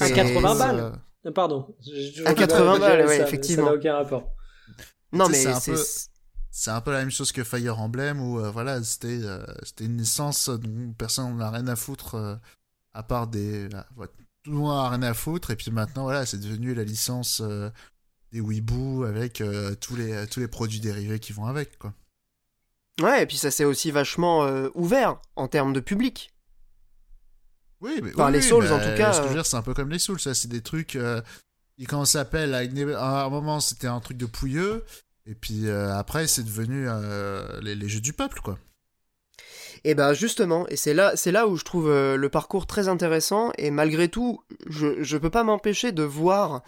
[0.00, 0.92] À 80 balles
[1.34, 1.74] Pardon.
[2.26, 3.64] à 80 balles, oui, effectivement.
[3.64, 4.30] Ça n'a aucun rapport.
[5.12, 5.74] Non, mais c'est
[6.52, 9.20] c'est un peu la même chose que Fire Emblem où voilà c'était
[9.64, 12.38] c'était une licence dont personne n'a rien à foutre
[12.94, 13.68] à part des
[14.44, 17.42] tout le monde n'a rien à foutre et puis maintenant voilà c'est devenu la licence
[18.32, 21.92] des Weeboo avec euh, tous, les, tous les produits dérivés qui vont avec, quoi.
[23.00, 26.30] Ouais, et puis ça s'est aussi vachement euh, ouvert en termes de public.
[27.80, 29.12] Oui, mais enfin, les Souls en tout cas.
[29.12, 30.96] Ce que je veux dire, c'est un peu comme les Souls, ça, c'est des trucs.
[30.96, 31.20] Euh,
[31.88, 34.84] quand ça s'appelle, à, un moment, c'était un truc de pouilleux,
[35.26, 36.86] et puis après, c'est devenu
[37.62, 38.58] les, les, jeux du peuple, quoi.
[39.84, 43.50] Et ben justement, et c'est là, c'est là où je trouve le parcours très intéressant,
[43.58, 46.62] et malgré tout, je, je peux pas m'empêcher de voir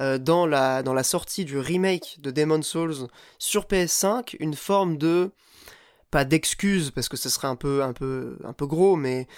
[0.00, 3.08] euh, dans, la, dans la sortie du remake de Demon's Souls
[3.38, 5.30] sur PS5 une forme de
[6.10, 9.28] pas d'excuse parce que ce serait un peu un peu un peu gros mais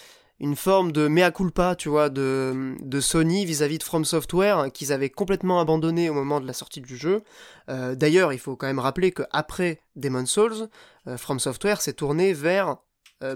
[0.42, 5.08] une forme de mea culpa, tu vois, de, Sony vis-à-vis de From Software qu'ils avaient
[5.08, 7.22] complètement abandonné au moment de la sortie du jeu.
[7.70, 10.68] Euh, d'ailleurs, il faut quand même rappeler qu'après Demon's Souls,
[11.06, 12.76] euh, From Software s'est tourné vers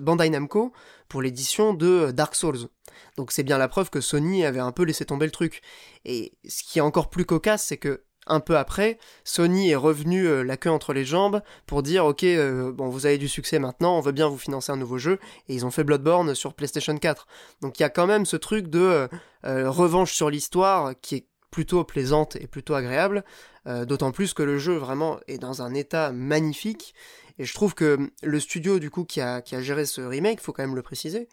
[0.00, 0.72] Bandai Namco
[1.08, 2.68] pour l'édition de Dark Souls.
[3.16, 5.62] Donc c'est bien la preuve que Sony avait un peu laissé tomber le truc.
[6.04, 10.26] Et ce qui est encore plus cocasse, c'est que un peu après, Sony est revenu
[10.26, 13.58] euh, la queue entre les jambes pour dire ok euh, bon vous avez du succès
[13.58, 16.54] maintenant, on veut bien vous financer un nouveau jeu et ils ont fait Bloodborne sur
[16.54, 17.26] PlayStation 4.
[17.62, 19.08] Donc il y a quand même ce truc de
[19.44, 23.24] euh, revanche sur l'histoire qui est plutôt plaisante et plutôt agréable,
[23.64, 26.94] d'autant plus que le jeu vraiment est dans un état magnifique
[27.38, 30.40] et je trouve que le studio du coup qui a, qui a géré ce remake,
[30.40, 31.28] faut quand même le préciser,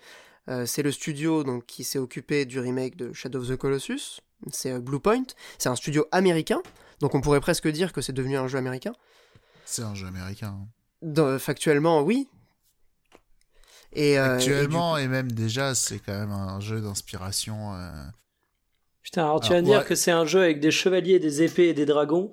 [0.66, 4.22] c'est le studio donc, qui s'est occupé du remake de Shadow of the Colossus.
[4.52, 5.26] C'est Bluepoint.
[5.58, 6.62] C'est un studio américain.
[7.04, 8.94] Donc on pourrait presque dire que c'est devenu un jeu américain.
[9.66, 10.56] C'est un jeu américain.
[11.38, 12.30] factuellement, oui.
[13.92, 17.74] Et, euh, Actuellement, et, même déjà, c'est quand même un jeu d'inspiration.
[19.02, 21.74] Putain, alors tu vas dire que c'est un jeu avec des chevaliers, des épées et
[21.74, 22.32] des dragons.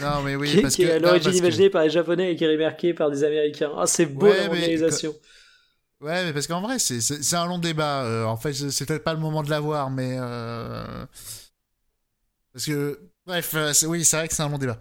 [0.00, 2.42] Non, mais oui, qui, parce qui est à l'origine imaginé par les Japonais et qui
[2.42, 3.70] est remarqué par des Américains.
[3.78, 5.14] Ah, c'est beau l'organisation.
[6.00, 8.02] Ouais, mais parce qu'en vrai, c'est un long débat.
[8.02, 10.16] Euh, en fait, c'est peut-être pas le moment de l'avoir, mais.
[10.18, 11.06] Euh,
[12.52, 13.11] parce que.
[13.26, 14.78] Bref, euh, oui, c'est vrai que c'est un long débat.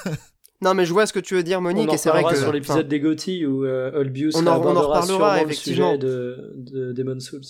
[0.60, 2.36] non, mais je vois ce que tu veux dire, Monique, on et c'est vrai que.
[2.36, 7.18] sur l'épisode des Gotti où Olbius on en, on en reparlera effectivement de, de Demon
[7.20, 7.42] Souls.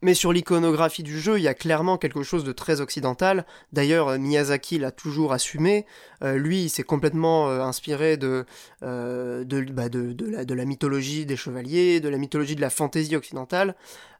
[0.00, 3.44] Mais sur l'iconographie du jeu, il y a clairement quelque chose de très occidental.
[3.72, 5.86] D'ailleurs, euh, Miyazaki l'a toujours assumé.
[6.22, 8.44] Euh, lui, il s'est complètement euh, inspiré de,
[8.80, 13.16] bah, de, de, la, de, la, mythologie des chevaliers, de la mythologie de la fantaisie
[13.16, 13.74] occidentale.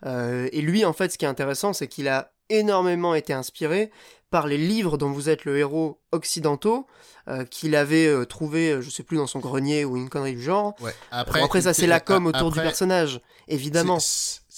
[0.05, 3.91] et lui, en fait, ce qui est intéressant, c'est qu'il a énormément été inspiré
[4.31, 6.87] par les livres dont vous êtes le héros occidentaux
[7.51, 10.75] qu'il avait trouvé, je sais plus, dans son grenier ou une connerie du genre.
[11.11, 13.99] Après, après ça, c'est la com autour du personnage, évidemment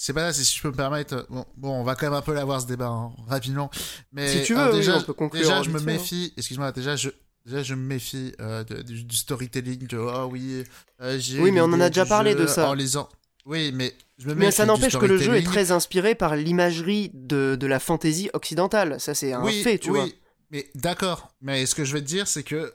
[0.01, 1.27] c'est pas là, si je peux me permettre.
[1.29, 3.69] Bon, bon, on va quand même un peu l'avoir ce débat hein, rapidement.
[4.11, 6.33] Mais si tu veux, déjà, on peut conclure déjà je me méfie.
[6.37, 7.09] Excuse-moi, déjà je.
[7.45, 9.87] Déjà, je me méfie euh, du, storytelling.
[9.87, 10.63] De, oh oui,
[11.01, 12.69] euh, oui, mais on en a déjà parlé de ça.
[12.69, 13.09] En lisant.
[13.45, 17.11] Oui, mais je me Mais ça n'empêche que le jeu est très inspiré par l'imagerie
[17.13, 18.99] de, de la fantaisie occidentale.
[18.99, 20.09] Ça, c'est un fait, tu oui, vois.
[20.51, 21.33] Mais d'accord.
[21.41, 22.73] Mais ce que je veux te dire, c'est que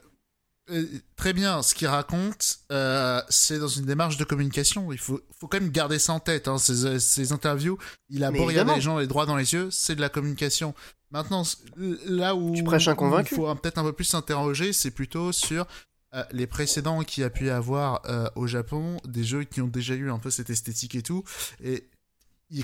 [0.69, 0.85] euh,
[1.15, 4.91] très bien, ce qu'il raconte, euh, c'est dans une démarche de communication.
[4.91, 6.47] Il faut, faut quand même garder ça en tête.
[6.47, 6.57] Hein.
[6.57, 7.77] Ces, interviews,
[8.09, 10.73] il a beau regarder les gens les droits dans les yeux, c'est de la communication.
[11.11, 11.43] Maintenant,
[11.77, 13.33] là où tu prêches un convaincu.
[13.33, 15.65] il faut peut-être un peu plus s'interroger, c'est plutôt sur
[16.13, 18.01] euh, les précédents qu'il a pu y avoir
[18.35, 21.23] au Japon, des jeux qui ont déjà eu un peu cette esthétique et tout.
[21.63, 21.83] Et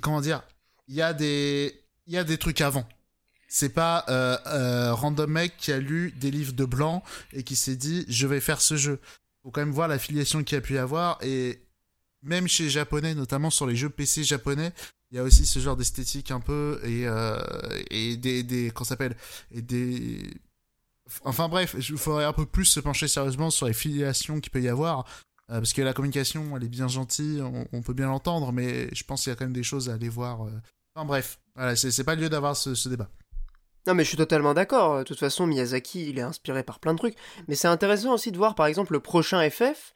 [0.01, 0.43] comment dire,
[0.87, 1.73] il y a des,
[2.07, 2.87] y a des trucs avant
[3.53, 7.03] c'est pas euh, euh, random mec qui a lu des livres de blanc
[7.33, 8.99] et qui s'est dit je vais faire ce jeu.
[9.43, 11.61] Faut quand même voir l'affiliation qu'il a pu y avoir et
[12.23, 14.73] même chez les japonais, notamment sur les jeux PC japonais,
[15.11, 17.37] il y a aussi ce genre d'esthétique un peu et euh,
[17.91, 19.15] et des des qu'on s'appelle
[19.51, 20.31] et des
[21.23, 24.61] enfin bref, il faudrait un peu plus se pencher sérieusement sur les filiations qu'il peut
[24.61, 25.05] y avoir.
[25.47, 27.41] parce que la communication, elle est bien gentille,
[27.71, 29.93] on, peut bien l'entendre, mais je pense qu'il y a quand même des choses à
[29.93, 30.47] aller voir.
[30.95, 33.09] Enfin bref, voilà, c'est pas le lieu d'avoir ce débat.
[33.85, 36.93] Non mais je suis totalement d'accord, de toute façon Miyazaki il est inspiré par plein
[36.93, 37.17] de trucs,
[37.47, 39.93] mais c'est intéressant aussi de voir par exemple le prochain FF,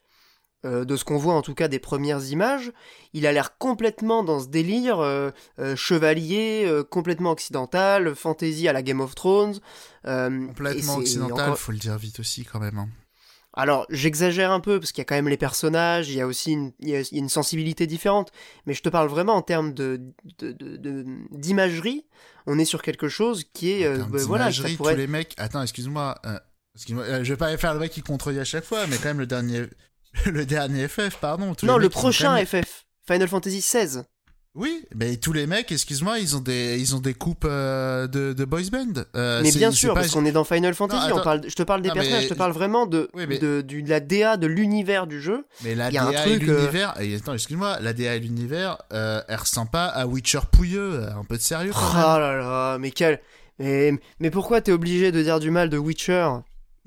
[0.66, 2.72] euh, de ce qu'on voit en tout cas des premières images,
[3.14, 5.30] il a l'air complètement dans ce délire euh,
[5.60, 9.60] euh, chevalier, complètement occidental, fantasy à la Game of Thrones.
[10.04, 12.80] complètement occidental, faut le dire vite aussi quand même.
[12.80, 12.90] Hein.
[13.54, 16.28] Alors, j'exagère un peu parce qu'il y a quand même les personnages, il y a
[16.28, 18.32] aussi une, il y a une sensibilité différente,
[18.66, 20.02] mais je te parle vraiment en termes de,
[21.32, 22.06] d'imagerie.
[22.48, 24.94] On est sur quelque chose qui est, bah, voilà, ça pourrait...
[24.94, 25.34] tous les mecs.
[25.38, 26.20] Attends, excuse-moi,
[26.76, 29.20] excuse-moi, je vais pas faire le mec qui contredit à chaque fois, mais quand même
[29.20, 29.66] le dernier,
[30.26, 31.54] le dernier FF, pardon.
[31.64, 34.04] non, le prochain FF, Final Fantasy XVI.
[34.58, 38.34] Oui, mais tous les mecs, excuse-moi, ils ont des, ils ont des coupes euh, de,
[38.34, 39.04] de boys band.
[39.16, 41.12] Euh, mais bien sûr, parce qu'on est dans Final Fantasy.
[41.14, 44.00] on parle, je te parle des personnages, je te parle vraiment de, de, de, la
[44.00, 45.46] DA, de l'univers du jeu.
[45.64, 49.86] Mais la DA et euh, l'univers, attends, excuse-moi, la DA et l'univers, elle ressemble pas
[49.86, 51.72] à Witcher pouilleux, un peu de sérieux.
[51.76, 53.22] oh là là, mais quel,
[53.60, 56.30] mais, mais pourquoi t'es obligé de dire du mal de Witcher?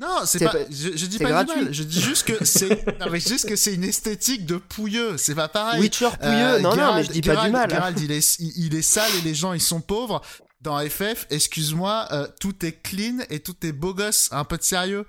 [0.00, 1.74] Non, c'est pas, Je, je, dis pas du mal.
[1.74, 2.98] Je dis juste que c'est.
[2.98, 5.18] non, juste que c'est une esthétique de pouilleux.
[5.18, 5.78] C'est pas pareil.
[5.78, 6.54] Witcher pouilleux.
[6.54, 7.68] Euh, non, non, mais je dis pas du mal.
[7.68, 10.22] Geralt, il est, il, est sale et les gens ils sont pauvres.
[10.62, 14.28] Dans FF, excuse-moi, euh, tout est clean et tout est beau gosse.
[14.32, 15.06] Un peu de sérieux.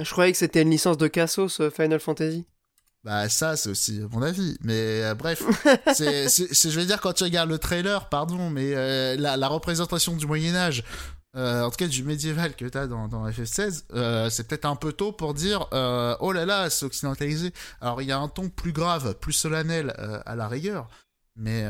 [0.00, 2.46] Je croyais que c'était une licence de Cassos Final Fantasy.
[3.04, 5.42] Bah ça c'est aussi mon avis, mais euh, bref,
[5.94, 8.74] c'est, je vais dire quand tu regardes le trailer, pardon, mais
[9.16, 10.82] la, la, représentation du Moyen Âge,
[11.36, 14.64] euh, en tout cas du médiéval que tu as dans, dans FF16, euh, c'est peut-être
[14.64, 17.52] un peu tôt pour dire euh, oh là là, c'est occidentalisé.
[17.80, 19.94] Alors il y a un ton plus grave, plus solennel
[20.24, 20.88] à la rigueur,
[21.36, 21.64] mais.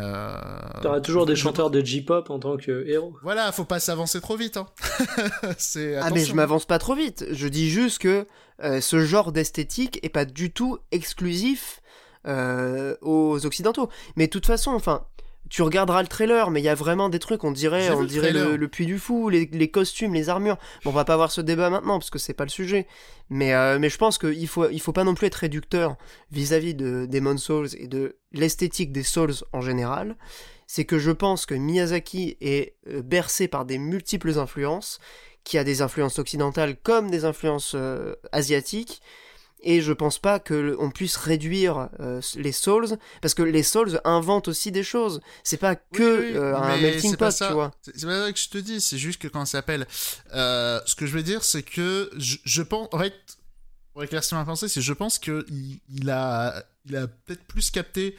[0.82, 3.16] T'auras toujours des chanteurs de J-pop en tant que héros.
[3.22, 4.58] Voilà, faut pas s'avancer trop vite.
[4.58, 4.66] Hein.
[6.00, 7.26] ah mais je m'avance pas trop vite.
[7.32, 8.26] Je dis juste que
[8.62, 11.82] ce genre d'esthétique est pas du tout exclusif
[12.24, 13.88] aux occidentaux.
[14.14, 15.04] Mais de toute façon, enfin
[15.48, 18.32] tu regarderas le trailer, mais il y a vraiment des trucs, on dirait, on dirait
[18.32, 20.56] le, puits du fou, les, costumes, les armures.
[20.84, 22.86] Bon, on va pas avoir ce débat maintenant parce que c'est pas le sujet,
[23.30, 25.96] mais euh, mais je pense qu'il faut il faut pas non plus être réducteur
[26.30, 30.16] vis-à-vis de Demon Souls et de l'esthétique des Souls en général.
[30.66, 34.98] C'est que je pense que Miyazaki est euh, bercé par des multiples influences,
[35.44, 39.00] qui a des influences occidentales comme des influences euh, asiatiques
[39.60, 44.00] et je pense pas que on puisse réduire euh, les Souls parce que les Souls
[44.04, 45.20] inventent aussi des choses.
[45.42, 47.72] C'est pas que euh, un melting pot, tu vois.
[47.82, 48.80] C'est pas ça que je te dis.
[48.80, 49.86] C'est juste que quand ça s'appelle,
[50.34, 53.14] euh, ce que je veux dire, c'est que je, pense, en fait,
[53.92, 58.16] pour éclaircir ma pensée, c'est je pense que il, a, il a peut-être plus capté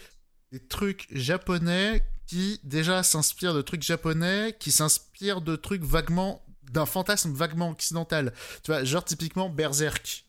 [0.51, 6.85] des trucs japonais qui déjà s'inspirent de trucs japonais, qui s'inspirent de trucs vaguement d'un
[6.85, 8.33] fantasme vaguement occidental.
[8.63, 10.25] Tu vois, genre typiquement Berserk.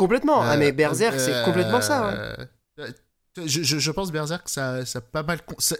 [0.00, 0.40] Complètement.
[0.40, 2.14] ah, mais euh, Berserk, c'est complètement ça.
[2.78, 2.88] Euh,
[3.46, 5.76] je, je, pense Berserk ça, ça, a pas mal ça,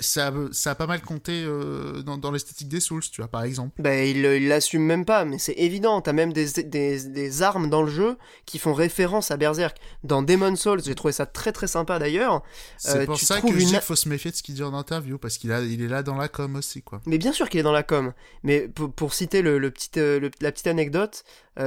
[0.53, 3.83] ça, a pas mal compté euh, dans, dans l'esthétique des Souls tu vois par exemple.
[3.83, 6.01] Bah il l'assume même pas mais c'est évident.
[6.01, 9.79] T'as même des, des, des, armes dans le jeu qui font référence à Berserk.
[10.05, 12.43] Dans Demon Souls j'ai trouvé ça très très sympa d'ailleurs.
[12.79, 14.75] C'est pour ça que je dis qu'il faut se méfier de ce qu'il dit en
[14.75, 17.01] interview parce qu'il il est là dans la com aussi quoi.
[17.07, 18.13] Mais bien sûr qu'il est dans la com.
[18.45, 21.25] Mais pour, pour citer le, le petit, la petite anecdote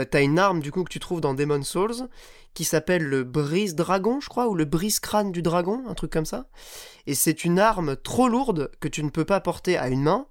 [0.10, 2.08] t'as une arme du coup que tu trouves dans Demon Souls
[2.54, 6.12] qui s'appelle le brise dragon, je crois, ou le brise crâne du dragon, un truc
[6.12, 6.48] comme ça.
[7.08, 10.28] Et c'est une arme trop lourde que tu ne peux pas porter à une main,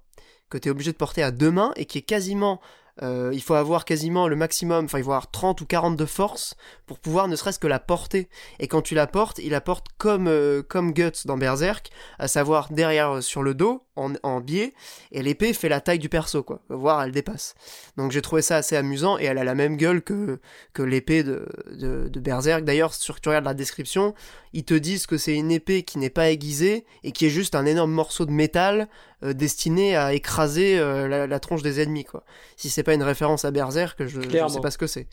[0.49, 2.61] que tu es obligé de porter à deux mains et qui est quasiment
[3.01, 6.05] euh, il faut avoir quasiment le maximum, enfin il faut avoir 30 ou 40 de
[6.05, 6.55] force
[6.85, 8.29] pour pouvoir ne serait-ce que la porter.
[8.59, 11.89] Et quand tu la portes, il la porte comme, euh, comme Guts dans Berserk,
[12.19, 14.73] à savoir derrière euh, sur le dos, en, en biais,
[15.11, 16.61] et l'épée fait la taille du perso, quoi.
[16.69, 17.55] Voire elle dépasse.
[17.97, 20.39] Donc j'ai trouvé ça assez amusant, et elle a la même gueule que,
[20.73, 22.63] que l'épée de, de, de Berserk.
[22.63, 24.13] D'ailleurs, sur tu regardes la description,
[24.53, 27.55] ils te disent que c'est une épée qui n'est pas aiguisée, et qui est juste
[27.55, 28.87] un énorme morceau de métal
[29.21, 32.23] destiné à écraser la, la, tronche des ennemis, quoi.
[32.57, 35.07] Si c'est pas une référence à Berserk, je, je sais pas ce que c'est.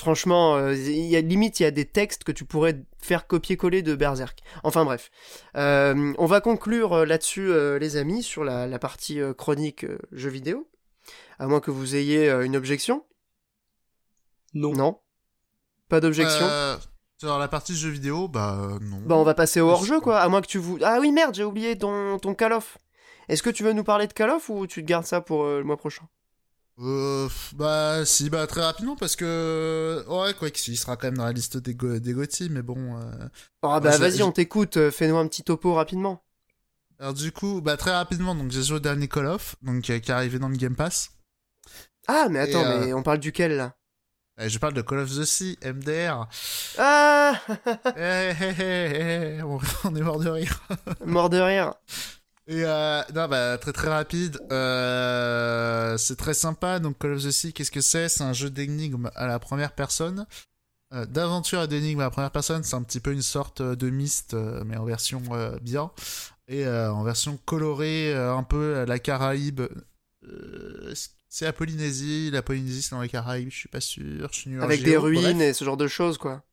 [0.00, 3.26] Franchement, euh, il y a, limite, il y a des textes que tu pourrais faire
[3.26, 4.40] copier-coller de Berserk.
[4.64, 5.10] Enfin bref.
[5.58, 10.70] Euh, on va conclure euh, là-dessus, les amis, sur la, partie chronique jeux vidéo.
[11.38, 13.04] À moins que vous ayez une objection.
[14.54, 14.72] Non.
[14.72, 15.00] Non
[15.90, 16.46] Pas d'objection
[17.20, 18.98] Sur la partie jeux vidéo, bah non.
[19.04, 20.20] Bah on va passer au hors-jeu, quoi.
[20.20, 20.78] À moins que tu vous...
[20.82, 22.78] Ah oui, merde, j'ai oublié ton, ton Call of.
[23.28, 25.44] Est-ce que tu veux nous parler de Call of ou tu te gardes ça pour
[25.44, 26.08] le mois prochain?
[26.82, 31.08] Euh, bah si bah très rapidement parce que ouais quoi que si il sera quand
[31.08, 32.14] même dans la liste des, go des
[32.48, 33.28] mais bon euh...
[33.60, 36.22] oh bah vas-y on t'écoute euh, fais-nous un petit topo rapidement
[36.98, 39.98] alors du coup bah très rapidement donc j'ai joué au dernier Call of donc euh,
[39.98, 41.10] qui est arrivé dans le Game Pass
[42.08, 43.74] ah mais attends mais on parle duquel là?
[44.38, 46.28] Je parle de Call of the Sea MDR
[46.78, 47.34] ah
[47.96, 50.62] hey, hey, hey, on est mort de rire
[51.04, 51.74] mort de rire
[52.50, 54.40] et euh, non, bah, très très rapide.
[54.50, 56.80] Euh, c'est très sympa.
[56.80, 58.08] Donc Call of the Sea, qu'est-ce que c'est?
[58.08, 60.26] C'est un jeu d'énigmes à la première personne.
[60.92, 62.64] Euh, d'aventure et d'énigmes à la première personne.
[62.64, 63.92] C'est un petit peu une sorte de
[64.34, 65.92] euh, mais en version euh, bien.
[66.48, 69.62] Et euh, en version colorée, un peu à la Caraïbe.
[71.30, 72.30] C'est la Polynésie.
[72.30, 74.28] La Polynésie, c'est dans les Caraïbes, je suis pas sûr.
[74.30, 76.44] Je suis Avec des ruines et ce genre de choses, quoi.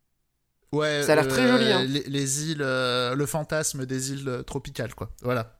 [0.72, 1.04] Ouais.
[1.04, 1.72] Ça a l'air très joli.
[1.72, 1.84] Hein.
[1.84, 5.12] Les, îles, le fantasme des îles tropicales, quoi.
[5.24, 5.60] Voilà.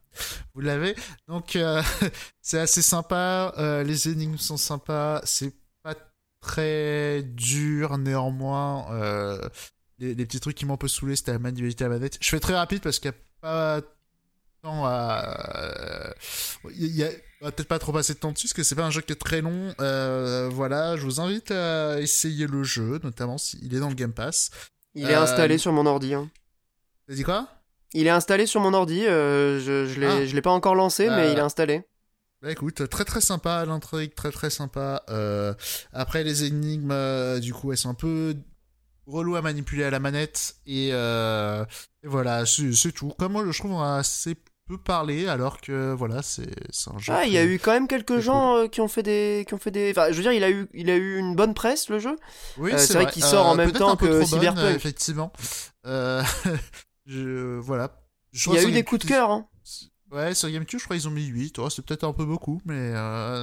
[0.54, 0.94] Vous l'avez.
[1.26, 1.58] Donc,
[2.40, 3.52] c'est assez sympa.
[3.84, 5.20] les énigmes sont sympas.
[5.24, 5.96] C'est pas
[6.40, 8.86] très dur, néanmoins.
[9.98, 12.18] Les, les, petits trucs qui m'ont un peu saoulé, c'était la manualité à la manette.
[12.20, 13.80] Je fais très rapide parce qu'il n'y a pas
[14.62, 16.14] temps à.
[16.76, 18.74] Il y a, on va peut-être pas trop passer de temps dessus parce que c'est
[18.74, 19.72] pas un jeu qui est très long.
[19.80, 24.12] Euh, voilà, je vous invite à essayer le jeu, notamment s'il est dans le Game
[24.12, 24.50] Pass.
[24.94, 26.14] Il est installé euh, sur mon ordi.
[26.14, 26.28] Hein.
[27.06, 27.48] T'as dit quoi?
[27.94, 29.06] Il est installé sur mon ordi.
[29.06, 30.24] Euh, je je l'ai ah.
[30.24, 31.84] l'ai pas encore lancé, mais il est installé.
[32.42, 35.04] Bah écoute, très très sympa l'intrigue, très très sympa.
[35.92, 38.34] après les énigmes, du coup, elles sont un peu
[39.06, 40.90] relou à manipuler à la manette et,
[42.02, 43.12] voilà, c'est tout.
[43.18, 44.34] Comme moi, je trouve assez
[44.68, 46.46] peu parler alors que voilà c'est
[46.94, 47.12] un jeu.
[47.12, 49.54] Ah, il y a eu quand même quelques gens euh, qui ont fait des qui
[49.54, 49.90] ont fait des.
[49.90, 52.16] Enfin, je veux dire, il a eu il a eu une bonne presse le jeu.
[52.58, 54.76] Oui, euh, c'est vrai, qu'il sort en même temps que Cyberpunk.
[54.76, 55.32] effectivement.
[55.84, 57.90] je voilà.
[58.32, 59.30] il y a eu des coups de cœur.
[59.30, 59.48] Hein.
[60.12, 61.58] Ouais, sur GameCube, je crois qu'ils ont mis 8.
[61.70, 62.92] c'est peut-être un peu beaucoup, mais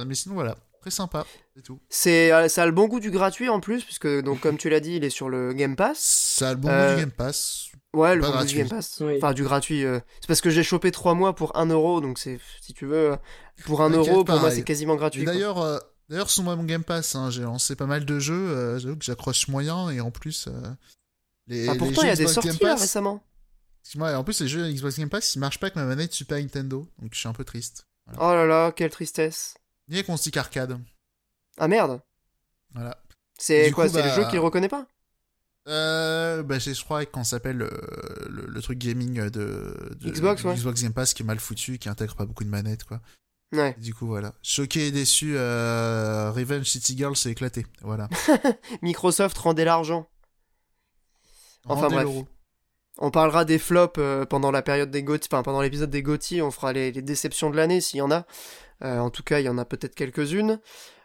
[0.04, 0.56] mais sinon voilà.
[0.80, 1.26] Très sympa,
[1.56, 1.80] c'est tout.
[1.88, 4.78] C'est, ça a le bon goût du gratuit en plus, puisque donc comme tu l'as
[4.78, 5.98] dit, il est sur le Game Pass.
[5.98, 7.72] Ça a le bon goût du Game Pass.
[7.96, 9.00] Ouais, le du Game Pass.
[9.16, 9.82] Enfin, du gratuit.
[9.82, 12.84] Euh, c'est parce que j'ai chopé 3 mois pour 1 euro, donc c'est, si tu
[12.84, 13.16] veux,
[13.64, 15.24] pour 1 euro, pour moi, c'est quasiment gratuit.
[15.24, 15.78] D'ailleurs, euh,
[16.10, 19.04] d'ailleurs, sur mon Game Pass, hein, j'ai lancé pas mal de jeux, euh, j'avoue que
[19.04, 20.46] j'accroche moyen, et en plus,
[21.46, 21.70] les.
[21.70, 23.22] Ah, pourtant, il y a des sorties là récemment.
[23.94, 26.38] Ouais, en plus, les jeux Xbox Game Pass, ils marchent pas avec ma manette Super
[26.38, 27.86] Nintendo, donc je suis un peu triste.
[28.18, 29.54] Oh là là, quelle tristesse.
[29.88, 30.78] Ni avec mon stick arcade.
[31.56, 32.02] Ah merde.
[32.74, 33.00] Voilà.
[33.38, 34.86] C'est quoi, c'est le jeu bah, qu'il reconnaît pas?
[35.68, 37.70] Euh, bah, je crois qu'on s'appelle le,
[38.28, 39.74] le, truc gaming de,
[40.04, 40.54] Xbox, ouais.
[40.54, 43.00] Xbox Game Pass qui est mal foutu, qui intègre pas beaucoup de manettes, quoi.
[43.52, 43.74] Ouais.
[43.78, 44.34] du coup, voilà.
[44.42, 47.66] Choqué et déçu, euh, Revenge City Girl s'est éclaté.
[47.82, 48.08] Voilà.
[48.82, 50.08] Microsoft rendait l'argent.
[51.64, 52.08] Enfin bref.
[52.98, 56.40] On parlera des flops euh, pendant la période des GOTY, enfin pendant l'épisode des GOTY,
[56.40, 58.24] on fera les, les déceptions de l'année s'il y en a.
[58.82, 60.60] Euh, en tout cas, il y en a peut-être quelques-unes.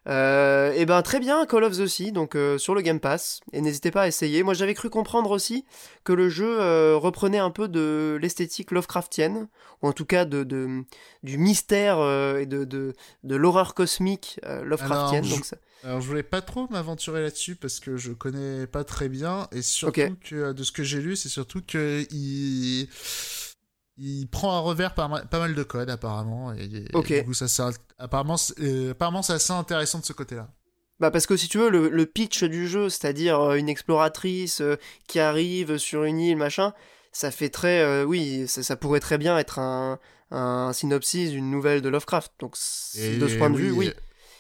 [0.08, 3.40] Euh, et ben très bien, Call of the Sea, donc euh, sur le Game Pass,
[3.54, 4.42] et n'hésitez pas à essayer.
[4.42, 5.64] Moi j'avais cru comprendre aussi
[6.04, 9.48] que le jeu euh, reprenait un peu de l'esthétique Lovecraftienne,
[9.84, 10.84] ou en tout cas de, de
[11.22, 11.98] du mystère
[12.38, 15.24] et de, de, de l'horreur cosmique Lovecraftienne.
[15.26, 15.58] Alors, donc ça...
[15.84, 19.62] alors je voulais pas trop m'aventurer là-dessus parce que je connais pas très bien, et
[19.62, 22.90] surtout que de ce que j'ai lu, c'est surtout que il
[24.02, 27.70] il prend un revers pas mal de code apparemment et, du coup ça
[28.00, 30.50] apparemment euh, apparemment c'est assez intéressant de ce côté-là.
[31.00, 34.78] Bah parce que si tu veux le, pitch du jeu, c'est-à-dire euh, une exploratrice euh,
[35.08, 36.74] qui arrive sur une île machin,
[37.12, 40.00] ça fait très oui ça, pourrait très bien être un,
[40.32, 42.32] un synopsis d'une nouvelle de Lovecraft.
[42.40, 43.92] Donc de ce point de vue oui.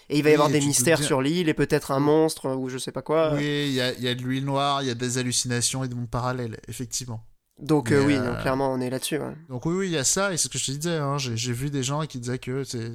[0.09, 2.77] Et il va y avoir des mystères sur l'île et peut-être un monstre ou je
[2.77, 3.33] sais pas quoi.
[3.33, 5.87] Oui, il y a, y a de l'huile noire, il y a des hallucinations et
[5.87, 7.23] des mondes parallèles, effectivement.
[7.61, 9.19] Donc euh, oui, donc, euh, clairement on est là-dessus.
[9.47, 11.17] Donc oui, oui, il y a ça, et c'est ce que je te disais, hein,
[11.17, 12.91] j'ai vu des gens qui disaient que c'est...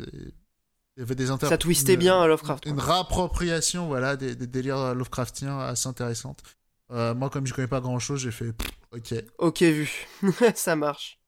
[0.97, 2.64] Il y avait des Ça twistait bien à Lovecraft.
[2.64, 6.43] Une réappropriation voilà, des, délires Lovecraftiens assez intéressantes.
[6.90, 8.55] Euh, moi, comme je connais pas grand-chose, j'ai fait
[8.93, 9.14] ok.
[9.36, 10.06] Ok, vu.
[10.55, 11.20] ça marche.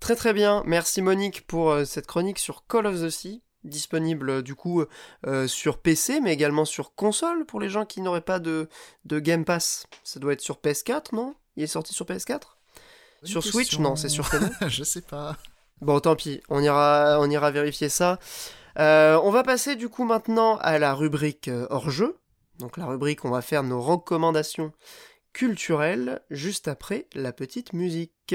[0.00, 0.64] Très très bien.
[0.66, 4.84] Merci Monique pour cette chronique sur Call of the Sea disponible du coup
[5.46, 8.68] sur PC mais également sur console pour les gens qui n'auraient pas de,
[9.04, 9.86] de Game Pass.
[10.02, 11.36] Ça doit être sur PS4, non?
[11.56, 12.55] Il est sorti sur PS4
[13.26, 15.36] sur Switch Non, c'est sur télé Je sais pas.
[15.80, 18.18] Bon, tant pis, on ira, on ira vérifier ça.
[18.78, 22.16] Euh, on va passer du coup maintenant à la rubrique euh, hors jeu.
[22.58, 24.72] Donc la rubrique, on va faire nos recommandations
[25.32, 28.34] culturelles juste après la petite musique.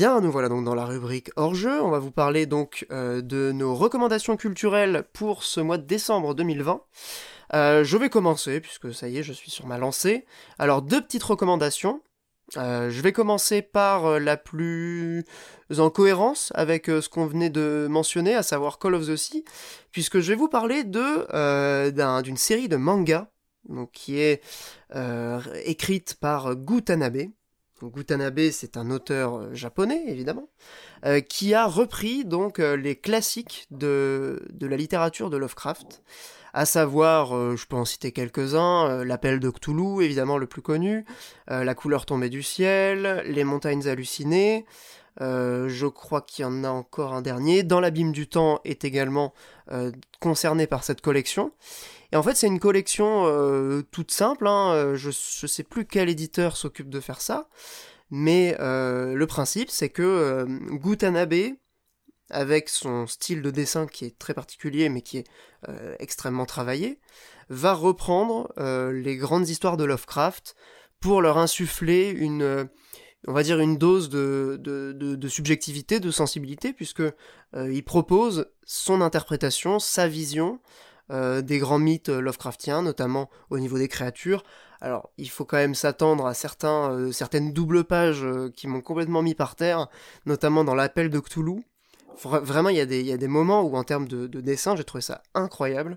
[0.00, 1.82] Bien, nous voilà donc dans la rubrique hors jeu.
[1.82, 6.34] On va vous parler donc euh, de nos recommandations culturelles pour ce mois de décembre
[6.34, 6.80] 2020.
[7.52, 10.24] Euh, je vais commencer puisque ça y est, je suis sur ma lancée.
[10.58, 12.00] Alors deux petites recommandations.
[12.56, 15.26] Euh, je vais commencer par la plus
[15.76, 19.44] en cohérence avec ce qu'on venait de mentionner, à savoir Call of the Sea,
[19.92, 23.28] puisque je vais vous parler d'une série de mangas
[23.92, 24.42] qui est
[25.66, 27.26] écrite par Gutanabe.
[27.88, 30.48] Gutanabe, c'est un auteur euh, japonais, évidemment,
[31.06, 36.02] euh, qui a repris donc euh, les classiques de, de, la littérature de Lovecraft,
[36.52, 41.04] à savoir, je peux en citer quelques-uns, L'appel de Cthulhu, évidemment le plus connu,
[41.46, 44.66] La couleur tombée du ciel, Les montagnes hallucinées,
[45.20, 49.32] je crois qu'il y en a encore un dernier, Dans l'abîme du temps est également
[50.18, 51.52] concerné par cette collection.
[52.12, 54.46] Et en fait, c'est une collection euh, toute simple.
[54.46, 57.48] Hein, euh, je ne sais plus quel éditeur s'occupe de faire ça.
[58.10, 61.54] Mais euh, le principe, c'est que Gutanabe,
[62.30, 65.26] avec son style de dessin qui est très particulier mais qui est
[65.98, 67.00] extrêmement travaillé,
[67.48, 68.52] va reprendre
[68.92, 70.56] les grandes histoires de Lovecraft
[71.00, 72.68] pour leur insuffler une,
[73.28, 77.02] on va dire une dose de, de, de subjectivité, de sensibilité, puisque
[77.56, 80.60] il propose son interprétation, sa vision
[81.10, 84.44] euh, des grands mythes euh, Lovecraftiens, notamment au niveau des créatures.
[84.80, 88.24] Alors, il faut quand même s'attendre à certains, euh, certaines doubles pages
[88.54, 89.88] qui m'ont complètement mis par terre,
[90.24, 91.64] notamment dans l'appel de Cthulhu.
[92.22, 94.84] Vraiment, il y, a des, y a des moments où, en termes de, dessin, j'ai
[94.84, 95.96] trouvé ça incroyable.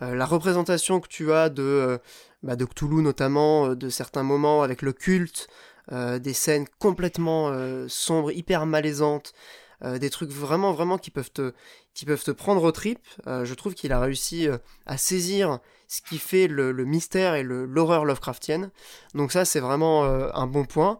[0.00, 1.98] la représentation que tu as de,
[2.42, 5.48] bah, de Cthulhu, notamment, de certains moments avec le culte,
[5.92, 7.52] des scènes complètement
[7.86, 9.34] sombres, hyper malaisantes,
[9.80, 12.98] des trucs vraiment, vraiment qui peuvent te, prendre au trip.
[13.26, 17.42] Euh, je trouve qu'il a réussi euh, à saisir ce qui fait le, mystère et
[17.42, 18.70] l'horreur Lovecraftienne.
[19.14, 20.98] Donc ça, c'est vraiment euh, un bon point.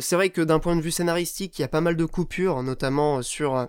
[0.00, 2.62] c'est vrai que d'un point de vue scénaristique, il y a pas mal de coupures,
[2.62, 3.68] notamment sur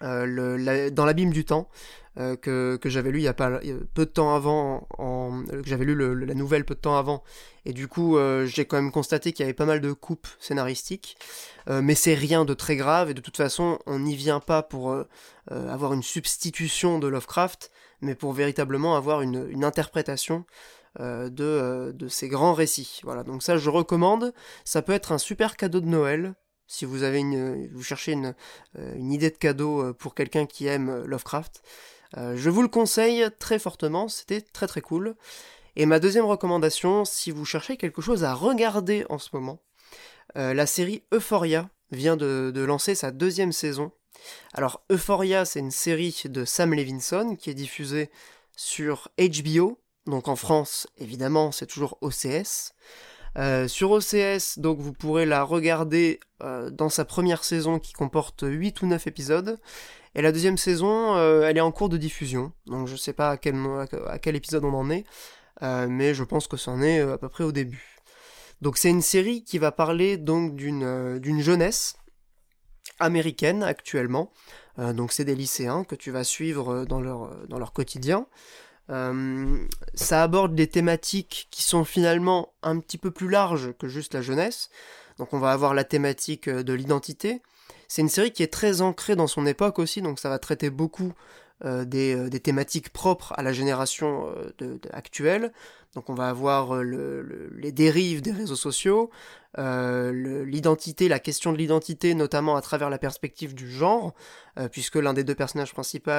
[0.00, 1.68] dans l'abîme du temps.
[2.16, 3.60] Que, j'avais lu il y a pas
[3.94, 7.22] peu de temps avant, que j'avais lu la nouvelle peu de temps avant,
[7.64, 11.16] et du coup j'ai quand même constaté qu'il y avait pas mal de coupes scénaristiques.
[11.68, 14.62] Euh, mais c'est rien de très grave, et de toute façon, on n'y vient pas
[14.62, 15.04] pour euh,
[15.50, 17.70] euh, avoir une substitution de Lovecraft,
[18.00, 20.44] mais pour véritablement avoir une, interprétation
[20.98, 23.00] de, de, ces grands récits.
[23.04, 24.32] Voilà, donc ça je recommande,
[24.64, 26.34] ça peut être un super cadeau de Noël,
[26.66, 28.34] si vous avez une, vous cherchez une,
[28.78, 31.62] une idée de cadeau pour quelqu'un qui aime Lovecraft.
[32.14, 35.16] Je vous le conseille très fortement, c'était très très cool.
[35.76, 39.60] Et ma deuxième recommandation, si vous cherchez quelque chose à regarder en ce moment,
[40.36, 43.92] euh, la série Euphoria vient de, lancer sa deuxième saison.
[44.54, 48.10] Alors Euphoria, c'est une série de Sam Levinson qui est diffusée
[48.56, 49.78] sur HBO.
[50.06, 52.72] Donc en France, évidemment, c'est toujours OCS.
[53.36, 58.44] Euh, sur OCS, donc vous pourrez la regarder euh, dans sa première saison qui comporte
[58.46, 59.60] 8 ou 9 épisodes.
[60.16, 62.52] Et la deuxième saison, elle est en cours de diffusion.
[62.66, 65.04] Donc je sais pas à quel, épisode on en est,
[65.62, 67.96] mais je pense que c'en est à peu près au début.
[68.62, 71.96] Donc c'est une série qui va parler donc d'une euh, jeunesse
[72.98, 74.32] américaine actuellement.
[74.78, 78.26] Euh, donc c'est des lycéens que tu vas suivre euh, dans leur quotidien.
[78.88, 84.22] ça aborde des thématiques qui sont finalement un petit peu plus larges que juste la
[84.22, 84.70] jeunesse.
[85.18, 87.42] Donc on va avoir la thématique de l'identité.
[87.88, 90.70] C'est une série qui est très ancrée dans son époque aussi, donc ça va traiter
[90.70, 91.12] beaucoup
[91.64, 94.30] des, des, thématiques propres à la génération
[94.92, 95.52] actuelle.
[95.96, 99.10] Donc on va avoir euh, les dérives des réseaux sociaux,
[99.58, 104.12] euh, l'identité, la question de l'identité, notamment à travers la perspective du genre,
[104.58, 106.10] euh, puisque l'un des deux personnages principaux,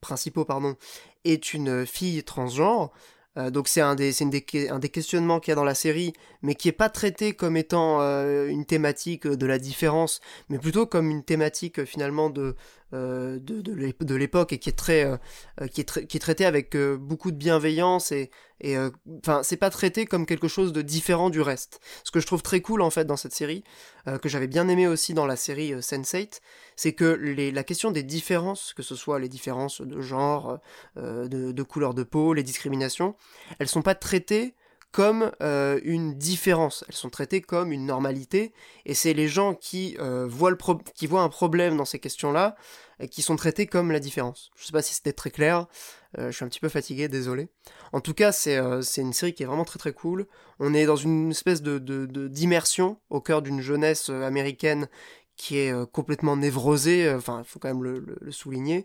[0.00, 0.76] principaux pardon,
[1.24, 2.92] est une fille transgenre.
[3.36, 4.12] Donc c'est un des,
[4.70, 6.12] un des questionnements qu'il y a dans la série,
[6.42, 11.10] mais qui est pas traité comme étant une thématique de la différence, mais plutôt comme
[11.10, 12.56] une thématique finalement de,
[12.92, 15.16] euh, de, de l'époque et qui est très euh,
[15.68, 18.76] qui, est qui est traité avec euh, beaucoup de bienveillance et et
[19.18, 21.78] enfin c'est pas traité comme quelque chose de différent du reste.
[22.02, 23.62] Ce que je trouve très cool en fait dans cette série
[24.20, 26.40] que j'avais bien aimé aussi dans la série Sense8
[26.80, 30.58] c'est que la question des différences que ce soit les différences de genre
[30.96, 33.14] de, de couleur de peau les discriminations
[33.58, 34.54] elles sont pas traitées
[34.92, 38.52] comme euh, une différence, elles sont traitées comme une normalité,
[38.86, 40.52] et c'est les gens qui, euh, voient
[41.22, 42.56] un problème dans ces questions-là,
[43.10, 44.50] qui sont traités comme la différence.
[44.56, 45.66] Je sais pas si c'était très clair,
[46.18, 47.48] euh, je suis un petit peu fatigué, désolé.
[47.92, 48.58] En tout cas, c'est
[48.98, 50.26] une série qui est vraiment très très cool.
[50.58, 51.78] On est dans une espèce de
[52.28, 54.88] d'immersion au cœur d'une jeunesse américaine
[55.40, 58.84] qui est complètement névrosé, enfin il faut quand même le, souligner,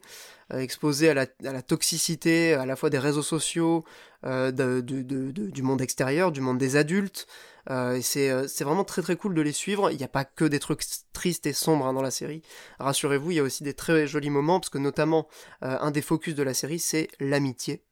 [0.53, 3.83] exposé à la, toxicité à la fois des réseaux sociaux,
[4.23, 7.27] du monde extérieur, du monde des adultes,
[7.69, 9.91] euh, c'est, c'est vraiment très très cool de les suivre.
[9.91, 12.41] Il n'y a pas que des trucs tristes et sombres hein, dans la série.
[12.79, 15.27] Rassurez-vous, il y a aussi des très jolis moments, parce que notamment,
[15.61, 17.83] un des focus de la série, c'est l'amitié.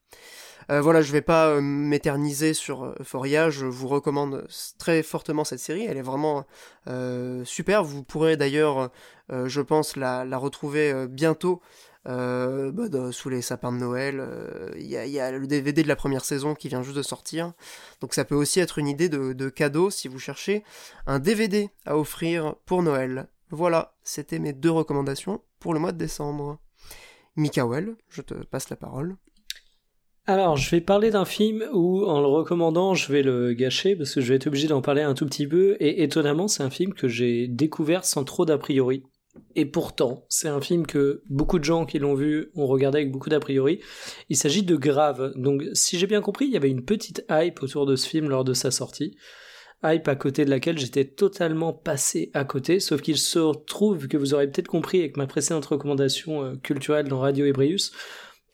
[0.69, 5.43] Euh, voilà, je vais pas euh, m'éterniser sur euh, Euphoria, je vous recommande très fortement
[5.43, 6.45] cette série, elle est vraiment
[7.45, 8.91] super, vous pourrez d'ailleurs,
[9.29, 11.61] je pense, la, retrouver bientôt
[12.05, 14.21] bah, sous les sapins de Noël.
[14.75, 17.53] Il y, a le DVD de la première saison qui vient juste de sortir.
[18.01, 20.63] Donc ça peut aussi être une idée de, de cadeau si vous cherchez
[21.07, 23.27] un DVD à offrir pour Noël.
[23.49, 26.59] Voilà, c'était mes deux recommandations pour le mois de décembre.
[27.35, 29.15] Mikael, je te passe la parole.
[30.25, 34.15] Alors, je vais parler d'un film où, en le recommandant, je vais le gâcher parce
[34.15, 35.75] que je vais être obligé d'en parler un tout petit peu.
[35.81, 39.03] Et étonnamment, c'est un film que j'ai découvert sans trop d'a priori.
[39.55, 43.11] Et pourtant, c'est un film que beaucoup de gens qui l'ont vu ont regardé avec
[43.11, 43.81] beaucoup d'a priori.
[44.29, 45.33] Il s'agit de Grave.
[45.35, 48.29] Donc, si j'ai bien compris, il y avait une petite hype autour de ce film
[48.29, 49.17] lors de sa sortie.
[49.83, 54.15] Hype à côté de laquelle j'étais totalement passé à côté, sauf qu'il se trouve que
[54.15, 57.91] vous aurez peut-être compris avec ma précédente recommandation euh, culturelle dans Radio Ebrius,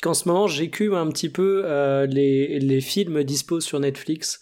[0.01, 4.39] qu'en ce moment j'écume un petit peu euh, les, les films dispo sur Netflix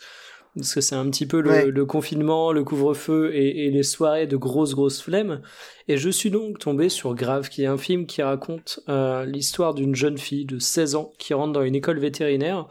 [0.57, 4.73] parce que c'est un petit peu le, confinement, le couvre-feu et, les soirées de grosses
[4.73, 5.41] grosses flemmes.
[5.88, 9.73] Et je suis donc tombé sur Grave, qui est un film qui raconte euh, l'histoire
[9.73, 12.67] d'une jeune fille de 16 ans qui rentre dans une école vétérinaire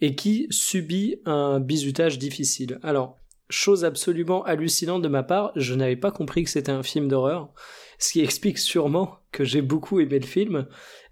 [0.00, 2.78] et qui subit un bizutage difficile.
[2.82, 3.18] Alors,
[3.50, 7.52] chose absolument hallucinante de ma part, je n'avais pas compris que c'était un film d'horreur,
[7.98, 10.66] ce qui explique sûrement que j'ai beaucoup aimé le film.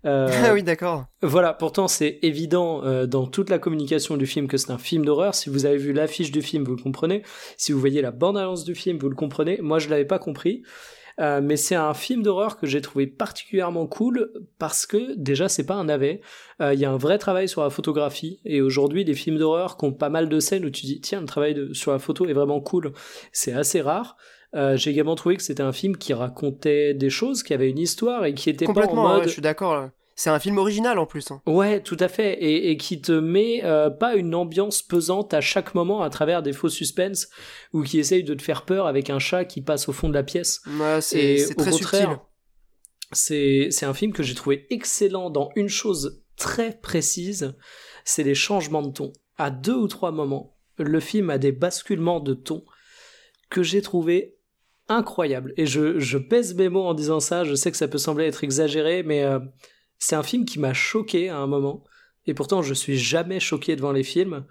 [0.06, 1.06] Euh, ah oui, d'accord.
[1.22, 5.04] Voilà, pourtant c'est évident euh, dans toute la communication du film que c'est un film
[5.04, 5.34] d'horreur.
[5.34, 7.22] Si vous avez vu l'affiche du film, vous le comprenez.
[7.56, 9.58] Si vous voyez la bande-annonce du film, vous le comprenez.
[9.60, 10.62] Moi, je l'avais pas compris.
[11.18, 15.64] Euh, mais c'est un film d'horreur que j'ai trouvé particulièrement cool parce que déjà c'est
[15.64, 16.20] pas un navet.
[16.60, 19.86] Il y a un vrai travail sur la photographie et aujourd'hui les films d'horreur qui
[19.86, 22.26] ont pas mal de scènes où tu dis tiens le travail de, sur la photo
[22.26, 22.92] est vraiment cool,
[23.32, 24.18] c'est assez rare.
[24.56, 27.78] Euh, j'ai également trouvé que c'était un film qui racontait des choses, qui avait une
[27.78, 29.24] histoire et qui était pas en mode.
[29.24, 29.90] je suis d'accord.
[30.18, 31.30] C'est un film original en plus.
[31.30, 31.42] Hein.
[31.46, 35.74] Ouais, tout à fait, et, qui te met euh, pas une ambiance pesante à chaque
[35.74, 37.26] moment à travers des faux suspens
[37.74, 40.14] ou qui essaye de te faire peur avec un chat qui passe au fond de
[40.14, 40.62] la pièce.
[40.80, 42.08] Ouais, c'est très subtil.
[43.12, 47.54] C'est un film que j'ai trouvé excellent dans une chose très précise,
[48.04, 49.12] c'est les changements de ton.
[49.36, 52.64] À deux ou trois moments, le film a des basculements de ton
[53.50, 54.35] que j'ai trouvé
[54.88, 55.52] incroyable.
[55.56, 58.26] Et je, je pèse mes mots en disant ça, je sais que ça peut sembler
[58.26, 59.38] être exagéré, mais euh,
[59.98, 61.84] c'est un film qui m'a choqué à un moment.
[62.26, 64.44] Et pourtant, je suis jamais choqué devant les films.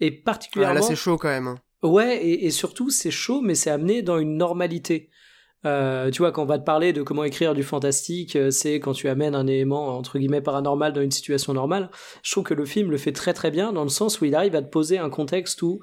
[0.00, 0.76] Et particulièrement.
[0.76, 1.46] Ah, là, c'est chaud quand même.
[1.46, 1.58] Hein.
[1.82, 5.10] Ouais, et, surtout, c'est chaud, mais c'est amené dans une normalité.
[5.66, 8.80] Euh, tu vois, quand on va te parler de comment écrire du fantastique, euh, c'est
[8.80, 11.90] quand tu amènes un élément entre guillemets paranormal dans une situation normale.
[12.22, 14.34] Je trouve que le film le fait très très bien dans le sens où il
[14.34, 15.80] arrive à te poser un contexte où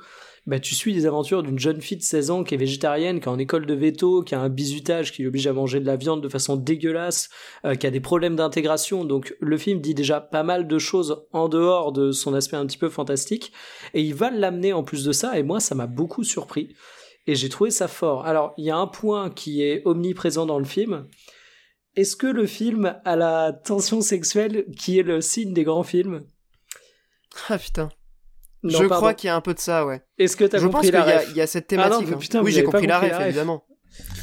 [0.47, 3.25] bah, tu suis les aventures d'une jeune fille de 16 ans qui est végétarienne, qui
[3.25, 5.97] est en école de veto, qui a un bizutage qui l'oblige à manger de la
[5.97, 7.29] viande de façon dégueulasse,
[7.65, 9.03] euh, qui a des problèmes d'intégration.
[9.03, 12.65] Donc le film dit déjà pas mal de choses en dehors de son aspect un
[12.65, 13.51] petit peu fantastique,
[13.93, 16.73] et il va l'amener en plus de ça, et moi ça m'a beaucoup surpris.
[17.27, 18.25] Et j'ai trouvé ça fort.
[18.25, 21.07] Alors, il y a un point qui est omniprésent dans le film.
[21.97, 26.21] Est-ce que le film a la tension sexuelle qui est le signe des grands films?
[27.49, 27.89] Ah putain
[28.67, 30.01] je crois qu'il y a un peu de ça, ouais.
[30.17, 32.35] Est-ce que t'as compris la ref Il y, a cette ah thématique.
[32.35, 32.41] Hein.
[32.43, 33.63] oui, j'ai compris la ref, évidemment.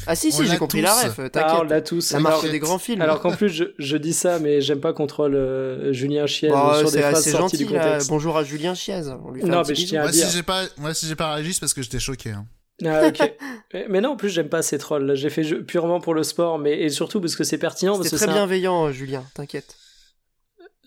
[0.07, 1.43] Ah si, si, j'ai compris la ref, t'inquiète.
[1.47, 2.11] Ah, on l'a tous.
[2.11, 3.01] La marque des grands films.
[3.01, 6.49] Alors qu'en plus, je, je, dis ça, mais j'aime pas qu'on troll euh, Julien Chiez
[6.49, 8.09] bah, sur des phrases sorties gentil, du contexte.
[8.09, 9.01] Bonjour à Julien Chiez.
[9.25, 10.27] On lui fait non, mais je tiens à moi, dire.
[10.27, 12.31] Si j'ai pas, moi, si j'ai pas réagi, c'est parce que j'étais choqué.
[12.31, 12.45] Hein.
[12.85, 13.33] Ah, ok.
[13.89, 15.15] mais non, en plus, j'aime pas ces trolls.
[15.15, 18.01] J'ai fait purement pour le sport, mais et surtout parce que c'est pertinent.
[18.01, 19.75] C'est très bienveillant, Julien, t'inquiète.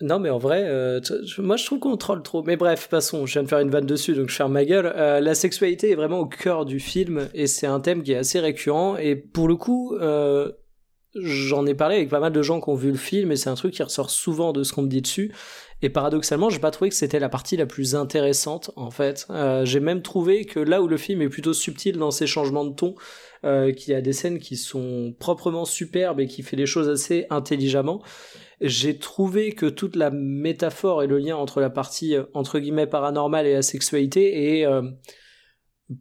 [0.01, 1.01] Non, mais en vrai, euh,
[1.39, 2.41] moi je trouve qu'on troll trop.
[2.43, 4.91] Mais bref, passons, je viens de faire une vanne dessus, donc je ferme ma gueule.
[4.95, 8.17] Euh, la sexualité est vraiment au cœur du film, et c'est un thème qui est
[8.17, 8.97] assez récurrent.
[8.97, 10.51] Et pour le coup, euh,
[11.15, 13.49] j'en ai parlé avec pas mal de gens qui ont vu le film, et c'est
[13.49, 15.33] un truc qui ressort souvent de ce qu'on me dit dessus.
[15.81, 19.27] Et paradoxalement, j'ai pas trouvé que c'était la partie la plus intéressante, en fait.
[19.63, 22.75] j'ai même trouvé que là où le film est plutôt subtil dans ses changements de
[22.75, 22.95] ton,
[23.43, 27.27] qu'il y a des scènes qui sont proprement superbes et qui fait les choses assez
[27.29, 28.01] intelligemment,
[28.61, 32.87] j'ai trouvé que toute la métaphore et le lien entre la partie euh, entre guillemets
[32.87, 34.81] paranormale et la sexualité est euh,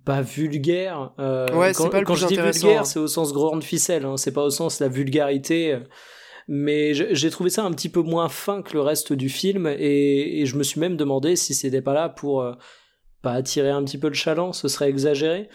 [0.04, 1.12] pas vulgaire.
[1.18, 4.16] Euh, ouais, quand, pas le quand je dis vulgaire, c'est au sens grande ficelle, hein,
[4.16, 5.74] c'est pas au sens la vulgarité.
[5.74, 5.80] Euh,
[6.50, 10.40] mais j'ai trouvé ça un petit peu moins fin que le reste du film et,
[10.40, 12.42] et je me suis même demandé si c'était pas là pour
[13.20, 15.50] pas attirer un petit peu le chaland, ce serait exagéré.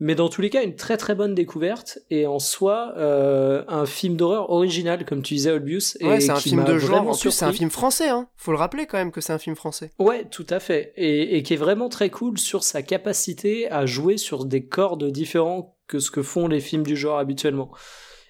[0.00, 3.84] Mais dans tous les cas, une très très bonne découverte et en soi euh, un
[3.84, 5.98] film d'horreur original, comme tu disais, Olbius.
[6.00, 7.08] Ouais, c'est un film de genre.
[7.08, 8.08] En plus, c'est un film français.
[8.08, 8.28] Hein.
[8.36, 9.90] Faut le rappeler quand même que c'est un film français.
[9.98, 10.92] Ouais, tout à fait.
[10.96, 15.10] Et, et qui est vraiment très cool sur sa capacité à jouer sur des cordes
[15.10, 17.72] différents que ce que font les films du genre habituellement.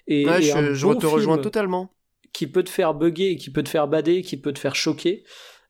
[0.07, 1.93] Et, ouais, je, te rejoins totalement.
[2.33, 5.25] Qui peut te faire bugger, qui peut te faire bader, qui peut te faire choquer.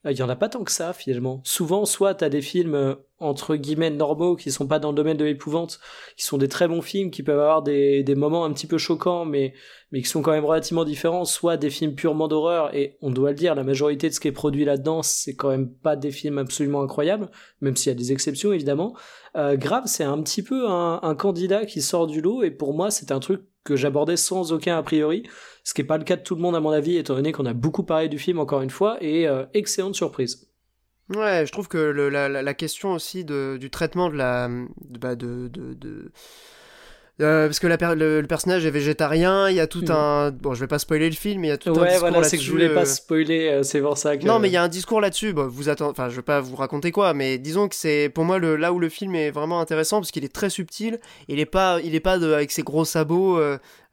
[0.09, 1.41] Euh, il y en a pas tant que ça finalement.
[1.45, 5.17] Souvent, soit t'as des films euh, entre guillemets normaux qui sont pas dans le domaine
[5.17, 5.81] de l'épouvante,
[6.17, 9.25] qui sont des très bons films, qui peuvent avoir des, moments un petit peu choquants,
[9.25, 9.55] mais
[9.91, 11.25] mais qui sont quand même relativement différents.
[11.25, 14.29] Soit des films purement d'horreur et on doit le dire, la majorité de ce qui
[14.29, 17.31] est produit là-dedans, c'est quand même pas des films absolument incroyables,
[17.61, 18.97] même s'il y a des exceptions évidemment.
[19.37, 22.91] Euh, Grave, c'est un petit peu un candidat qui sort du lot et pour moi,
[22.91, 25.25] c'est un truc que j'abordais sans aucun a priori,
[25.69, 27.31] ce qui n'est pas le cas de tout le monde à mon avis, étant donné
[27.31, 30.51] qu'on a beaucoup parlé du film encore une fois, et euh, excellente surprise.
[31.15, 34.49] Ouais, je trouve que la, question aussi du traitement de la
[34.99, 36.11] bah, de, de
[37.21, 39.91] euh, parce que le, personnage est végétarien, il y a tout hmm.
[39.91, 40.31] un.
[40.31, 42.23] Bon, je vais pas spoiler le film, mais il y a tout un discours voilà,
[42.23, 44.25] c'est que je voulais pas euh, spoiler, euh, c'est pour ça que.
[44.25, 45.33] Non, mais il y a un discours là-dessus.
[45.33, 45.91] Bon, vous attendez.
[45.91, 48.73] Enfin, je vais pas vous raconter quoi, mais disons que c'est pour moi le là
[48.73, 51.01] où le film est vraiment intéressant parce qu'il est très subtil.
[51.27, 53.41] Il est pas, il est pas de, avec ses gros sabots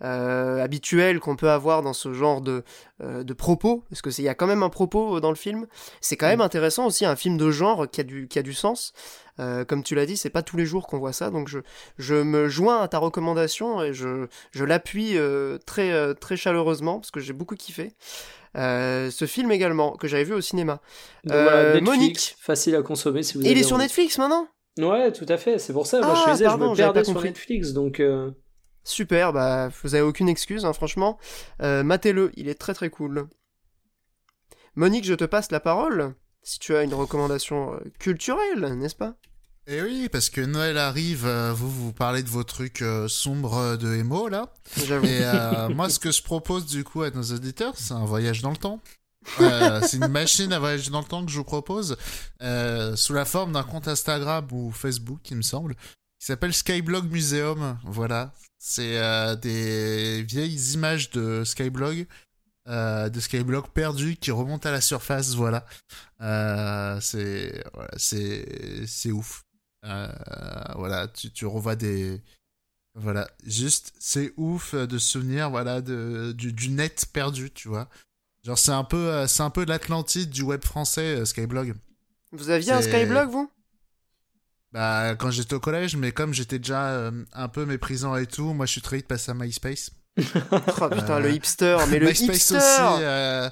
[0.02, 2.64] habituels qu'on peut avoir dans ce genre de
[3.02, 5.66] de propos, parce que il y a quand même un propos dans le film.
[6.00, 6.44] C'est quand même hmm.
[6.44, 8.94] intéressant aussi un film de genre qui a du qui a du sens.
[9.40, 11.60] Euh, comme tu l'as dit, c'est pas tous les jours qu'on voit ça, donc je,
[11.98, 17.00] je me joins à ta recommandation et je, je l'appuie euh, très, euh, très chaleureusement
[17.00, 17.92] parce que j'ai beaucoup kiffé.
[18.56, 20.80] ce film également que j'avais vu au cinéma.
[21.26, 23.44] Voilà, Monique, facile à consommer si vous.
[23.44, 24.48] il est sur Netflix maintenant?
[24.80, 25.58] Ouais, tout à fait.
[25.60, 26.02] C'est pour ça.
[26.02, 28.02] Moi, je faisais, je me perdais sur Netflix, donc.
[28.88, 31.18] Super, bah vous avez aucune excuse, hein, franchement.
[31.60, 33.28] Matez-le, il est très très cool.
[34.76, 36.14] Monique, je te passe la parole
[36.46, 39.16] si tu as une recommandation euh, culturelle, n'est-ce pas?
[39.68, 43.76] Eh oui, parce que Noël arrive, euh, vous vous parlez de vos trucs euh, sombres
[43.78, 44.54] de émo là.
[44.78, 48.52] Et moi, ce que je propose du coup à nos auditeurs, c'est un voyage dans
[48.52, 48.80] le temps.
[49.40, 51.98] c'est une machine à voyager dans le temps que je vous propose
[52.96, 57.80] sous la forme d'un compte Instagram ou Facebook, il me semble, qui s'appelle Skyblog Museum.
[57.86, 59.02] Voilà, c'est
[59.38, 62.06] des vieilles images de Skyblog
[62.68, 65.68] euh, de Skyblock perdu qui remonte à la surface, voilà.
[66.22, 69.44] Euh, c'est voilà, c'est c'est ouf.
[69.86, 70.08] Euh,
[70.76, 72.24] voilà, tu, tu revois des
[72.96, 77.88] voilà, juste c'est ouf de se souvenir voilà de du, du, net perdu, tu vois.
[78.44, 81.76] Genre c'est un peu c'est un peu l'Atlantide du web français Skyblog.
[82.32, 83.52] Vous aviez un Skyblog vous?
[84.72, 88.66] Bah quand j'étais au collège, mais comme j'étais déjà un peu méprisant et tout, moi
[88.66, 89.92] je suis très vite passé à MySpace.
[90.18, 93.50] Oh putain, le hipster, mais le MySpace hipster aussi, euh,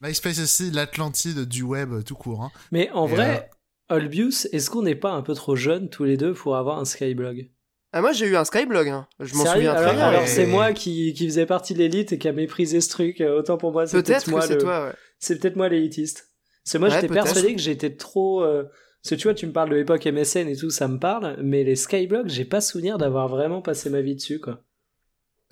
[0.00, 2.42] MySpace aussi, l'Atlantide du web tout court.
[2.42, 2.50] Hein.
[2.70, 3.50] Mais en vrai,
[3.90, 3.96] euh...
[3.96, 6.84] Olbius, est-ce qu'on n'est pas un peu trop jeunes tous les deux pour avoir un
[6.84, 7.50] Skyblog?
[7.94, 9.06] Ah, moi j'ai eu un Skyblog, hein.
[9.20, 10.06] je m'en souviens très bien.
[10.06, 13.20] Alors c'est moi qui, qui faisais partie de l'élite et qui a méprisé ce truc,
[13.20, 14.92] euh, autant pour moi c'est peut-être moi c'est toi, ouais.
[15.18, 16.30] C'est peut-être moi l'élitiste.
[16.64, 18.42] C'est moi j'étais persuadé que j'étais trop...
[18.42, 18.64] Euh...
[19.02, 21.36] Parce que tu vois, tu me parles de l'époque MSN et tout, ça me parle,
[21.42, 24.62] mais les Skyblogs, j'ai pas souvenir d'avoir vraiment passé ma vie dessus, quoi.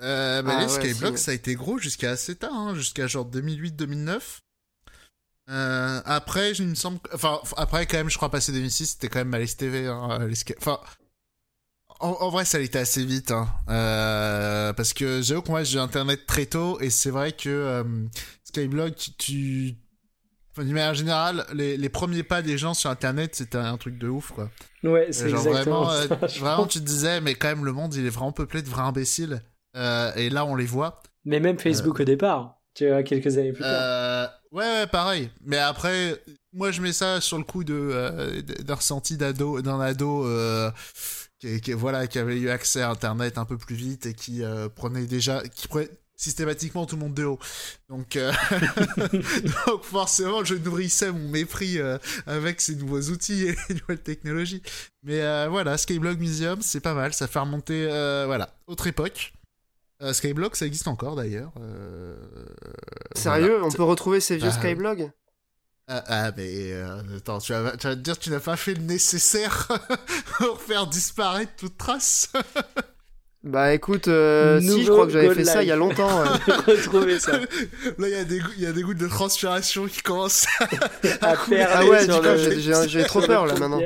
[0.02, 3.26] Euh, bah, ah, les Skyblock, ça a été gros jusqu'à assez tard, hein, jusqu'à genre
[3.26, 4.40] 2008-2009.
[5.50, 9.18] Euh, après, il me semble, enfin, après, quand même, je crois passer 2006, c'était quand
[9.18, 10.78] même Malice TV, hein, les Enfin,
[11.98, 13.48] en, vrai, ça allait assez vite, hein.
[13.68, 17.84] Euh, parce que j'avoue que moi, j'ai Internet très tôt, et c'est vrai que euh,
[18.44, 19.76] Skyblock, tu,
[20.52, 23.98] Enfin, d'une manière générale, les, les, premiers pas des gens sur Internet, c'était un truc
[23.98, 24.50] de ouf, quoi.
[24.82, 28.04] Ouais, c'est exactement vraiment, ça, vraiment, tu te disais, mais quand même, le monde, il
[28.04, 29.42] est vraiment peuplé de vrais imbéciles.
[29.76, 31.02] Euh, et là, on les voit.
[31.24, 33.72] Mais même Facebook euh, au départ, tu vois, quelques années plus tard.
[33.72, 35.30] Euh, ouais, ouais, pareil.
[35.44, 36.20] Mais après,
[36.52, 40.26] moi, je mets ça sur le coup de d'un ressenti d'ado, d'un ado
[41.38, 44.42] qui, qui, voilà, qui avait eu accès à Internet un peu plus vite et qui
[44.74, 47.38] prenait déjà, qui prenait systématiquement tout le monde de haut.
[47.88, 48.18] Donc,
[49.66, 51.78] donc forcément, je nourrissais mon mépris
[52.26, 54.62] avec ces nouveaux outils et les nouvelles technologies.
[55.02, 57.12] Mais voilà, Skyblog Museum, c'est pas mal.
[57.14, 57.86] Ça fait remonter,
[58.26, 59.32] voilà, autre époque.
[60.02, 61.52] Euh, Skyblock, ça existe encore d'ailleurs.
[61.60, 62.16] Euh,
[63.14, 64.52] Sérieux On peut retrouver ces vieux ah.
[64.52, 65.10] Skyblogs
[65.92, 68.56] ah, ah, mais euh, attends, tu vas, tu vas te dire que tu n'as pas
[68.56, 69.66] fait le nécessaire
[70.38, 72.30] pour faire disparaître toute trace
[73.42, 76.24] Bah écoute, si je crois que j'avais fait ça il y a longtemps.
[76.66, 77.38] Retrouver ça.
[77.38, 77.46] Là,
[77.98, 80.46] il y, a des, y a des gouttes de transpiration qui commencent
[81.22, 81.70] à, faire.
[81.72, 82.06] Ah ouais,
[82.86, 83.80] j'ai trop peur là maintenant.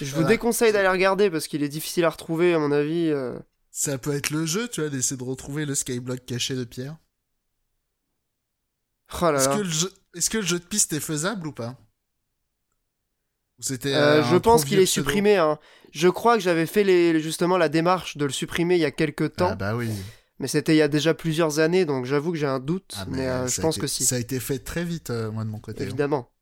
[0.00, 3.14] Je vous déconseille d'aller regarder parce qu'il est difficile à retrouver à mon avis.
[3.78, 6.96] Ça peut être le jeu, tu vois, d'essayer de retrouver le skyblock caché de Pierre.
[9.22, 9.92] Oh là Est-ce que, le jeu...
[10.14, 11.76] Est-ce que le jeu de piste est faisable ou pas?
[13.60, 15.36] C'était Je pense qu'il est supprimé.
[15.36, 15.60] Hein.
[15.92, 18.90] Je crois que j'avais fait les, justement la démarche de le supprimer il y a
[18.90, 19.50] quelques temps.
[19.52, 19.90] Ah bah oui.
[20.40, 23.06] Mais c'était il y a déjà plusieurs années, donc j'avoue que j'ai un doute, ah,
[23.08, 24.04] mais, je pense que si.
[24.04, 25.84] Ça a été fait très vite, moi de mon côté.
[25.84, 25.86] Hein.
[25.86, 26.32] Évidemment.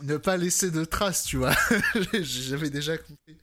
[0.00, 1.54] Ne pas laisser de traces, tu vois.
[2.20, 3.38] J'avais déjà compris.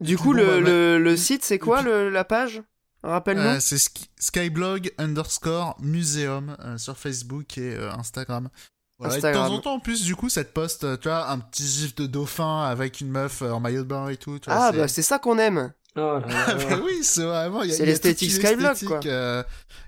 [0.00, 2.62] Du coup, le, le, le, site, c'est quoi le, la page?
[3.02, 3.42] Rappelle-nous.
[3.42, 3.78] Euh, c'est
[4.18, 8.48] Skyblog underscore museum euh, sur Facebook et euh, Instagram.
[9.00, 11.94] de temps en temps, en plus, du coup, cette poste, tu vois, un petit gif
[11.94, 14.38] de dauphin avec une meuf en maillot de bain et tout.
[14.46, 15.72] ah, bah c'est ça qu'on aime.
[15.98, 17.62] Oh ah, bah oui, c'est vraiment.
[17.70, 19.00] C'est l'esthétique Skyblog, quoi.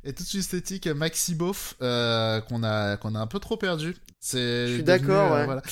[0.05, 3.97] et toute une esthétique maxi beauf qu'on a, qu'on a un peu trop perdu.
[4.33, 5.45] Je suis d'accord, ouais.
[5.45, 5.63] Voilà.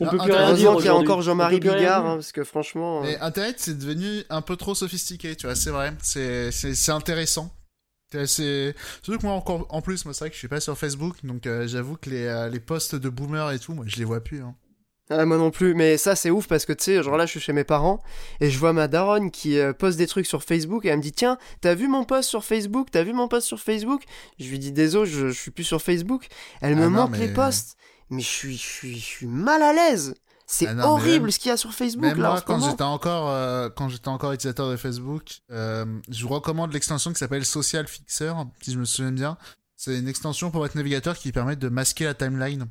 [0.00, 0.76] On peut plus rien dire.
[0.76, 3.02] qu'il y a encore Jean-Marie Bigard, hein, parce que franchement.
[3.02, 5.94] Mais Internet, c'est devenu un peu trop sophistiqué, tu vois, c'est vrai.
[6.02, 7.54] C'est intéressant.
[8.26, 10.76] C'est surtout que moi encore en plus moi c'est vrai que je suis pas sur
[10.76, 13.96] Facebook donc euh, j'avoue que les, euh, les posts de boomers et tout moi je
[13.96, 14.54] les vois plus hein.
[15.10, 17.32] Ah, moi non plus, mais ça c'est ouf parce que tu sais, genre là je
[17.32, 18.00] suis chez mes parents
[18.40, 21.02] et je vois ma daronne qui euh, poste des trucs sur Facebook et elle me
[21.02, 22.88] dit Tiens, t'as vu mon post sur Facebook?
[22.90, 24.04] T'as vu mon post sur Facebook?
[24.38, 26.28] Je lui dis Désolé, je, je suis plus sur Facebook.
[26.60, 27.76] Elle me ah montre les posts
[28.12, 30.14] mais je suis, je suis, je suis mal à l'aise.
[30.46, 32.32] C'est ah horrible ce qu'il y a sur Facebook même là.
[32.32, 36.74] Moi, quand j'étais encore, euh, quand j'étais encore utilisateur de Facebook, euh, je vous recommande
[36.74, 39.38] l'extension qui s'appelle Social Fixer, si je me souviens bien.
[39.76, 42.66] C'est une extension pour votre navigateur qui permet de masquer la timeline.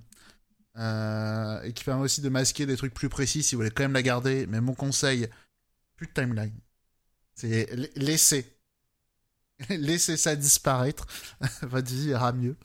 [0.78, 3.84] Euh, et qui permet aussi de masquer des trucs plus précis si vous voulez quand
[3.84, 4.46] même la garder.
[4.48, 5.28] Mais mon conseil,
[5.98, 6.56] plus de timeline.
[7.34, 8.46] C'est laisser.
[9.70, 11.08] laisser ça disparaître.
[11.64, 12.56] votre vie ira mieux.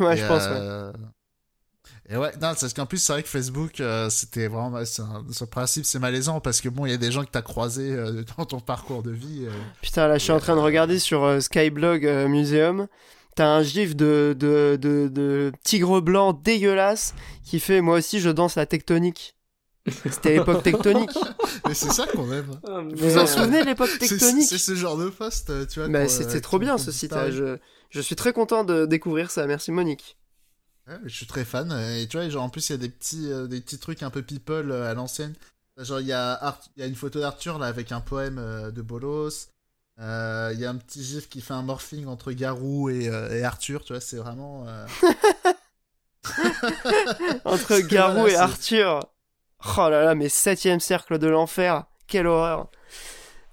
[0.00, 0.92] Ouais, je pense, ouais.
[2.10, 4.84] Et ouais, non, parce qu'en plus, c'est vrai que Facebook, euh, c'était vraiment.
[4.84, 7.92] Ce principe, c'est malaisant parce que bon, il y a des gens que t'as croisés
[7.92, 9.44] euh, dans ton parcours de vie.
[9.46, 9.50] Euh.
[9.80, 12.88] Putain, là, je suis en train de regarder sur Skyblog Museum.
[13.36, 18.30] T'as un gif de, de, de, de, tigre blanc dégueulasse qui fait Moi aussi, je
[18.30, 19.34] danse la tectonique.
[20.10, 21.18] C'était l'époque tectonique.
[21.66, 22.60] mais c'est ça qu'on aime.
[22.66, 25.88] Ah, vous vous en souvenez l'époque tectonique C'est ce genre de poste, tu vois.
[25.88, 27.14] Mais c'était trop bien ce site.
[27.30, 27.56] Je,
[27.90, 29.46] je suis très content de découvrir ça.
[29.46, 30.16] Merci Monique
[31.04, 31.72] je suis très fan.
[31.96, 34.02] Et tu vois, genre, en plus, il y a des petits, euh, des petits trucs
[34.02, 35.34] un peu people euh, à l'ancienne.
[35.78, 38.70] Genre, il y, a il y a une photo d'Arthur là avec un poème euh,
[38.70, 39.48] de Bolos.
[39.98, 40.02] Il
[40.58, 43.84] y a un petit gif qui fait un morphing entre Garou et, et Arthur.
[43.84, 44.66] Tu vois, c'est vraiment.
[47.44, 49.00] entre Garou et Arthur.
[49.78, 51.84] Oh là là, mais septième cercle de l'enfer.
[52.08, 52.70] Quelle horreur.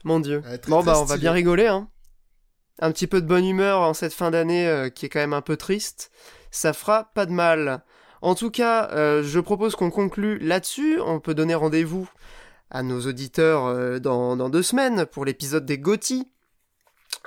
[0.03, 0.41] Mon dieu.
[0.67, 1.87] bon, bah, on va bien rigoler, hein.
[2.79, 5.43] Un petit peu de bonne humeur en cette fin d'année qui est quand même un
[5.43, 6.11] peu triste
[6.51, 7.83] ça fera pas de mal.
[8.21, 10.99] En tout cas, euh, je propose qu'on conclue là-dessus.
[11.01, 12.07] On peut donner rendez-vous
[12.69, 16.27] à nos auditeurs euh, dans, deux semaines pour l'épisode des GOTY.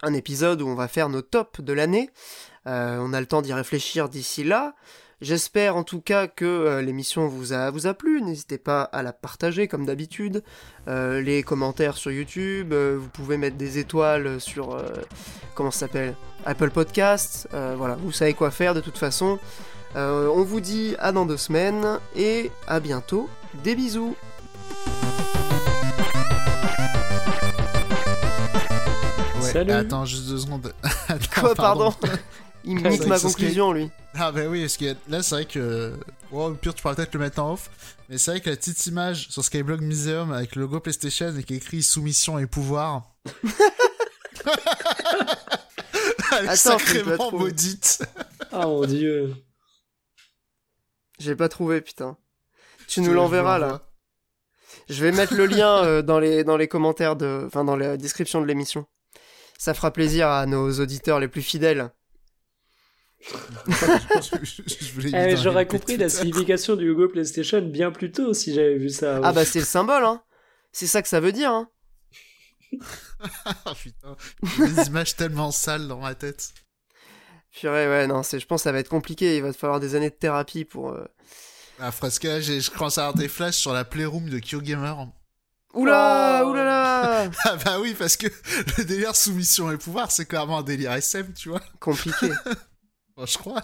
[0.03, 2.11] Un épisode où on va faire nos tops de l'année.
[2.67, 4.75] Euh, on a le temps d'y réfléchir d'ici là.
[5.20, 8.20] J'espère en tout cas que l'émission vous a, vous a plu.
[8.23, 10.43] N'hésitez pas à la partager comme d'habitude.
[10.86, 12.74] les commentaires sur YouTube.
[12.74, 14.77] vous pouvez mettre des étoiles sur.
[15.55, 16.15] comment ça s'appelle?
[16.47, 19.39] Apple Podcasts, euh, voilà, vous savez quoi faire de toute façon.
[19.97, 23.28] Euh, on vous dit à dans deux semaines et à bientôt.
[23.62, 24.16] Des bisous.
[29.41, 29.70] Salut.
[29.70, 30.73] Attends, juste deux secondes.
[31.35, 31.95] Quoi, pardon,
[32.65, 33.91] Il me nique ma conclusion, lui.
[34.15, 35.95] Ah bah oui, parce que là, c'est vrai que...
[36.32, 37.70] Oh, au pire, tu pourras peut-être le mettre en off.
[38.09, 41.43] Mais c'est vrai que la petite image sur Skyblog Museum avec le logo PlayStation et
[41.43, 43.15] qui écrit soumission et pouvoir...
[46.39, 48.03] Elle est sacrément maudite.
[48.53, 49.35] oh mon dieu.
[51.19, 52.16] J'ai pas trouvé, putain.
[52.89, 53.82] Tu nous l'enverras là.
[54.89, 57.45] Je vais mettre le lien euh, dans, les, dans les commentaires de.
[57.47, 58.86] Enfin, dans la description de l'émission.
[59.59, 61.91] Ça fera plaisir à nos auditeurs les plus fidèles.
[65.15, 69.21] Eh, j'aurais compris la signification du logo PlayStation bien plus tôt si j'avais vu ça.
[69.23, 70.23] Ah bah c'est le symbole, hein.
[70.73, 71.69] C'est ça que ça veut dire, hein.
[73.47, 74.17] Ah, putain,
[74.59, 76.53] des images tellement sales dans ma tête.
[77.53, 79.37] Purée, ouais, non, je pense que ça va être compliqué.
[79.37, 80.91] Il va te falloir des années de thérapie pour.
[80.91, 81.05] Euh...
[81.79, 84.95] Ah, que là, je commence à avoir des flashs sur la Playroom de KyoGamer.
[85.73, 88.29] Oula, oh oulala Ah bah oui, parce que
[88.79, 91.63] le délire soumission et pouvoir, c'est clairement un délire SM, tu vois.
[91.81, 92.31] Compliqué.
[93.19, 93.62] je crois.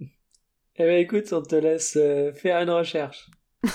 [0.00, 3.30] eh ben écoute, on te laisse euh, faire une recherche.